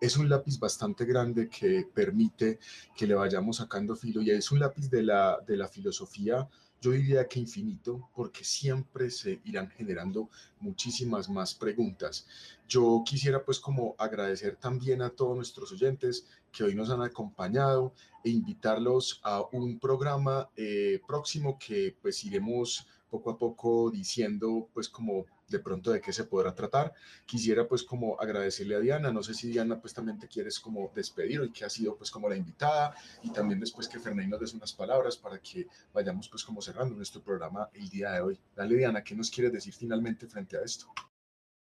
Es 0.00 0.16
un 0.16 0.28
lápiz 0.28 0.58
bastante 0.58 1.04
grande 1.04 1.48
que 1.48 1.86
permite 1.92 2.58
que 2.96 3.06
le 3.06 3.14
vayamos 3.14 3.56
sacando 3.56 3.96
filo 3.96 4.22
y 4.22 4.30
es 4.30 4.50
un 4.50 4.60
lápiz 4.60 4.88
de 4.88 5.02
la, 5.02 5.38
de 5.46 5.56
la 5.56 5.68
filosofía 5.68 6.48
yo 6.80 6.92
diría 6.92 7.26
que 7.26 7.40
infinito, 7.40 8.08
porque 8.14 8.44
siempre 8.44 9.10
se 9.10 9.40
irán 9.44 9.70
generando 9.70 10.28
muchísimas 10.60 11.28
más 11.28 11.54
preguntas. 11.54 12.26
Yo 12.68 13.02
quisiera 13.04 13.44
pues 13.44 13.58
como 13.58 13.94
agradecer 13.98 14.56
también 14.56 15.02
a 15.02 15.10
todos 15.10 15.34
nuestros 15.34 15.72
oyentes 15.72 16.26
que 16.52 16.64
hoy 16.64 16.74
nos 16.74 16.90
han 16.90 17.02
acompañado 17.02 17.92
e 18.24 18.30
invitarlos 18.30 19.20
a 19.22 19.42
un 19.52 19.78
programa 19.78 20.50
eh, 20.56 21.00
próximo 21.06 21.58
que 21.58 21.96
pues 22.00 22.24
iremos 22.24 22.86
poco 23.08 23.30
a 23.30 23.38
poco 23.38 23.90
diciendo 23.90 24.68
pues 24.72 24.88
como 24.88 25.26
de 25.48 25.58
pronto 25.58 25.90
de 25.90 26.00
qué 26.00 26.12
se 26.12 26.24
podrá 26.24 26.54
tratar. 26.54 26.92
Quisiera 27.26 27.66
pues 27.66 27.82
como 27.82 28.20
agradecerle 28.20 28.76
a 28.76 28.80
Diana, 28.80 29.12
no 29.12 29.22
sé 29.22 29.34
si 29.34 29.48
Diana 29.48 29.80
pues 29.80 29.94
también 29.94 30.18
te 30.18 30.28
quieres 30.28 30.60
como 30.60 30.90
despedir 30.94 31.40
hoy 31.40 31.50
que 31.50 31.64
ha 31.64 31.70
sido 31.70 31.96
pues 31.96 32.10
como 32.10 32.28
la 32.28 32.36
invitada 32.36 32.94
y 33.22 33.30
también 33.30 33.60
después 33.60 33.88
que 33.88 33.98
Fernando 33.98 34.28
nos 34.28 34.40
des 34.40 34.54
unas 34.54 34.72
palabras 34.72 35.16
para 35.16 35.38
que 35.40 35.66
vayamos 35.92 36.28
pues 36.28 36.44
como 36.44 36.60
cerrando 36.60 36.94
nuestro 36.94 37.22
programa 37.22 37.68
el 37.72 37.88
día 37.88 38.12
de 38.12 38.20
hoy. 38.20 38.38
Dale 38.54 38.76
Diana, 38.76 39.02
¿qué 39.02 39.14
nos 39.14 39.30
quieres 39.30 39.52
decir 39.52 39.72
finalmente 39.72 40.26
frente 40.26 40.56
a 40.56 40.62
esto? 40.62 40.86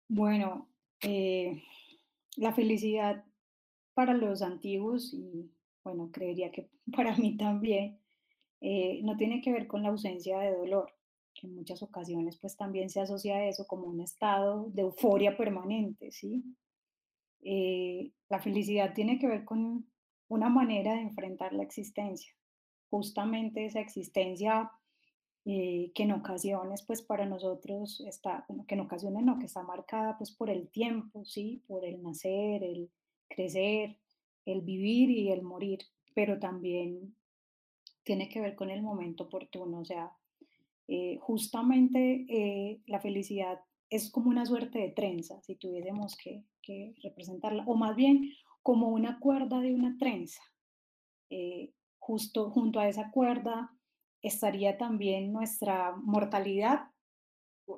Bueno, 0.08 0.70
eh, 1.02 1.64
la 2.38 2.54
felicidad 2.54 3.26
para 3.94 4.14
los 4.14 4.42
antiguos 4.42 5.14
y 5.14 5.50
bueno, 5.84 6.10
creería 6.12 6.52
que 6.52 6.70
para 6.96 7.16
mí 7.16 7.38
también, 7.38 8.00
eh, 8.62 9.00
no 9.04 9.16
tiene 9.16 9.42
que 9.42 9.52
ver 9.52 9.68
con 9.68 9.84
la 9.84 9.90
ausencia 9.90 10.40
de 10.40 10.52
dolor, 10.56 10.92
que 11.36 11.48
en 11.48 11.56
muchas 11.56 11.84
ocasiones 11.84 12.38
pues 12.38 12.58
también 12.58 12.90
se 12.90 13.02
asocia 13.02 13.36
a 13.36 13.46
eso 13.46 13.68
como 13.68 13.86
un 13.86 14.02
estado 14.02 14.70
de 14.70 14.82
euforia 14.82 15.38
permanente, 15.38 16.12
¿sí? 16.12 16.44
Eh, 17.42 18.12
la 18.30 18.40
felicidad 18.40 18.94
tiene 18.94 19.20
que 19.20 19.28
ver 19.28 19.46
con 19.46 19.86
una 20.30 20.50
manera 20.50 20.96
de 20.96 21.02
enfrentar 21.02 21.54
la 21.54 21.64
existencia, 21.64 22.34
justamente 22.90 23.66
esa 23.66 23.82
existencia 23.82 24.72
eh, 25.46 25.92
que 25.94 26.04
en 26.04 26.14
ocasiones 26.14 26.82
pues 26.82 27.04
para 27.04 27.28
nosotros 27.28 28.02
está, 28.08 28.46
bueno, 28.48 28.66
que 28.66 28.74
en 28.74 28.82
ocasiones 28.82 29.24
no, 29.24 29.38
que 29.38 29.46
está 29.46 29.62
marcada 29.62 30.18
pues 30.18 30.32
por 30.32 30.50
el 30.50 30.70
tiempo, 30.70 31.24
¿sí? 31.24 31.62
Por 31.68 31.86
el 31.86 32.02
nacer, 32.02 32.64
el 32.64 32.90
crecer, 33.28 34.00
el 34.46 34.62
vivir 34.62 35.12
y 35.12 35.32
el 35.32 35.44
morir, 35.44 35.80
pero 36.16 36.40
también 36.40 37.16
tiene 38.04 38.30
que 38.30 38.42
ver 38.42 38.56
con 38.56 38.70
el 38.70 38.82
momento 38.82 39.26
oportuno, 39.26 39.80
o 39.80 39.86
sea, 39.86 40.12
eh, 40.88 41.18
justamente 41.20 42.26
eh, 42.30 42.82
la 42.86 43.00
felicidad 43.00 43.60
es 43.90 44.12
como 44.12 44.30
una 44.30 44.46
suerte 44.46 44.80
de 44.80 44.90
trenza, 44.90 45.42
si 45.42 45.56
tuviésemos 45.56 46.16
que, 46.16 46.44
representarla, 47.04 47.64
o 47.68 47.76
más 47.76 47.96
bien 47.96 48.32
como 48.64 48.90
una 48.90 49.20
cuerda 49.20 49.60
de 49.60 49.74
una 49.74 49.96
trenza. 49.98 50.42
Eh, 51.30 51.74
justo 52.00 52.50
junto 52.50 52.80
a 52.80 52.88
esa 52.88 53.12
cuerda 53.12 53.72
estaría 54.22 54.78
también 54.78 55.32
nuestra 55.32 55.96
mortalidad, 55.96 56.88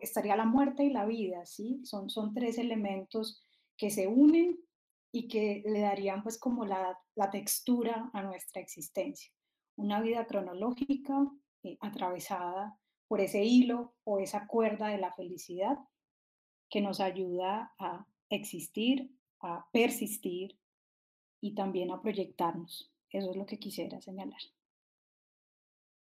estaría 0.01 0.37
la 0.37 0.45
muerte 0.45 0.85
y 0.85 0.89
la 0.89 1.05
vida, 1.05 1.45
¿sí? 1.45 1.81
Son, 1.83 2.09
son 2.09 2.33
tres 2.33 2.57
elementos 2.57 3.43
que 3.77 3.89
se 3.89 4.07
unen 4.07 4.57
y 5.13 5.27
que 5.27 5.63
le 5.65 5.81
darían 5.81 6.23
pues 6.23 6.37
como 6.37 6.65
la, 6.65 6.97
la 7.15 7.29
textura 7.29 8.09
a 8.13 8.21
nuestra 8.21 8.61
existencia. 8.61 9.31
Una 9.77 10.01
vida 10.01 10.25
cronológica 10.25 11.29
atravesada 11.81 12.77
por 13.07 13.21
ese 13.21 13.43
hilo 13.43 13.93
o 14.03 14.19
esa 14.19 14.47
cuerda 14.47 14.87
de 14.87 14.97
la 14.97 15.13
felicidad 15.13 15.77
que 16.69 16.81
nos 16.81 16.99
ayuda 16.99 17.73
a 17.79 18.05
existir, 18.29 19.09
a 19.39 19.67
persistir 19.71 20.57
y 21.41 21.55
también 21.55 21.91
a 21.91 22.01
proyectarnos. 22.01 22.91
Eso 23.09 23.31
es 23.31 23.37
lo 23.37 23.45
que 23.45 23.59
quisiera 23.59 24.01
señalar. 24.01 24.41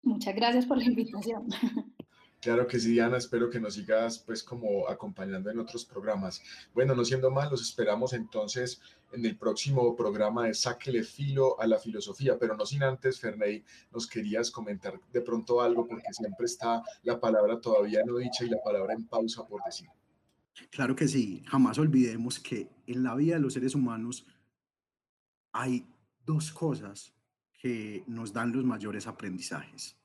Muchas 0.04 0.36
gracias 0.36 0.66
por 0.66 0.78
la 0.78 0.86
invitación. 0.86 1.48
Claro 2.44 2.68
que 2.68 2.78
sí, 2.78 2.92
Diana, 2.92 3.16
espero 3.16 3.50
que 3.50 3.62
nos 3.62 3.76
sigas 3.76 4.20
pues 4.20 4.44
como 4.44 4.90
acompañando 4.90 5.50
en 5.50 5.60
otros 5.60 5.86
programas. 5.86 6.42
Bueno, 6.74 6.94
no 6.94 7.06
siendo 7.06 7.32
más, 7.32 7.50
los 7.50 7.62
esperamos 7.62 8.12
entonces 8.12 8.82
en 9.14 9.26
el 9.26 9.38
próximo 9.38 9.96
programa 9.96 10.48
de 10.48 10.54
Sáquele 10.54 11.04
Filo 11.04 11.58
a 11.58 11.66
la 11.68 11.80
Filosofía, 11.80 12.38
pero 12.38 12.58
no 12.58 12.66
sin 12.66 12.84
antes, 12.84 13.22
Ferney, 13.22 13.64
nos 13.94 14.08
querías 14.08 14.52
comentar 14.52 15.00
de 15.14 15.22
pronto 15.22 15.62
algo 15.62 15.88
porque 15.88 16.12
siempre 16.12 16.46
está 16.46 16.84
la 17.04 17.18
palabra 17.18 17.62
todavía 17.62 18.04
no 18.06 18.18
dicha 18.18 18.44
y 18.44 18.50
la 18.50 18.62
palabra 18.62 18.94
en 18.94 19.08
pausa 19.08 19.48
por 19.48 19.64
decir. 19.64 19.88
Claro 20.70 20.98
que 20.98 21.08
sí, 21.08 21.46
jamás 21.48 21.80
olvidemos 21.80 22.42
que 22.42 22.68
en 22.88 23.04
la 23.04 23.16
vida 23.16 23.36
de 23.36 23.42
los 23.42 23.54
seres 23.54 23.74
humanos 23.74 24.26
hay 25.54 25.88
dos 26.26 26.52
cosas 26.52 27.14
que 27.54 28.04
nos 28.06 28.34
dan 28.34 28.52
los 28.52 28.66
mayores 28.66 29.08
aprendizajes 29.08 29.96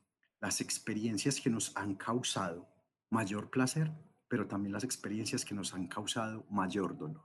las 0.41 0.61
experiencias 0.61 1.39
que 1.39 1.49
nos 1.49 1.75
han 1.75 1.95
causado 1.95 2.67
mayor 3.11 3.49
placer, 3.49 3.91
pero 4.27 4.47
también 4.47 4.73
las 4.73 4.83
experiencias 4.83 5.43
que 5.43 5.55
nos 5.55 5.73
han 5.73 5.87
causado 5.87 6.45
mayor 6.49 6.97
dolor. 6.97 7.23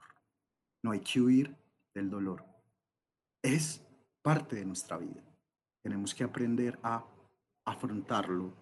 No 0.83 0.91
hay 0.91 0.99
que 0.99 1.21
huir 1.21 1.55
del 1.93 2.09
dolor. 2.09 2.45
Es 3.41 3.81
parte 4.21 4.55
de 4.55 4.65
nuestra 4.65 4.97
vida. 4.97 5.23
Tenemos 5.83 6.13
que 6.13 6.23
aprender 6.23 6.79
a 6.83 7.05
afrontarlo 7.65 8.53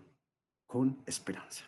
con 0.67 1.01
esperanza. 1.05 1.65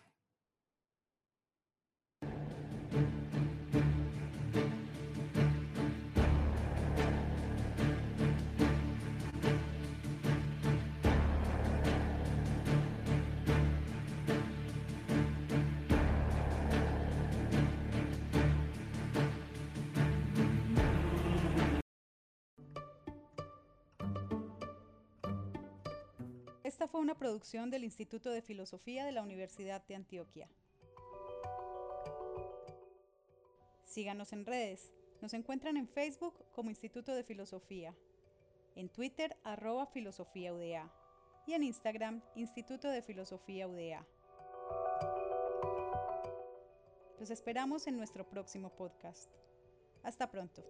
Una 27.06 27.14
producción 27.16 27.70
del 27.70 27.84
Instituto 27.84 28.30
de 28.30 28.42
Filosofía 28.42 29.04
de 29.04 29.12
la 29.12 29.22
Universidad 29.22 29.80
de 29.86 29.94
Antioquia. 29.94 30.48
Síganos 33.84 34.32
en 34.32 34.44
redes. 34.44 34.92
Nos 35.22 35.32
encuentran 35.32 35.76
en 35.76 35.86
Facebook 35.86 36.34
como 36.50 36.68
Instituto 36.68 37.14
de 37.14 37.22
Filosofía, 37.22 37.94
en 38.74 38.88
Twitter 38.88 39.36
arroba 39.44 39.86
filosofía 39.86 40.52
y 41.46 41.52
en 41.52 41.62
Instagram 41.62 42.22
Instituto 42.34 42.88
de 42.88 43.02
Filosofía 43.02 43.68
UDA. 43.68 44.04
Los 47.20 47.30
esperamos 47.30 47.86
en 47.86 47.96
nuestro 47.96 48.28
próximo 48.28 48.70
podcast. 48.70 49.30
Hasta 50.02 50.28
pronto. 50.28 50.64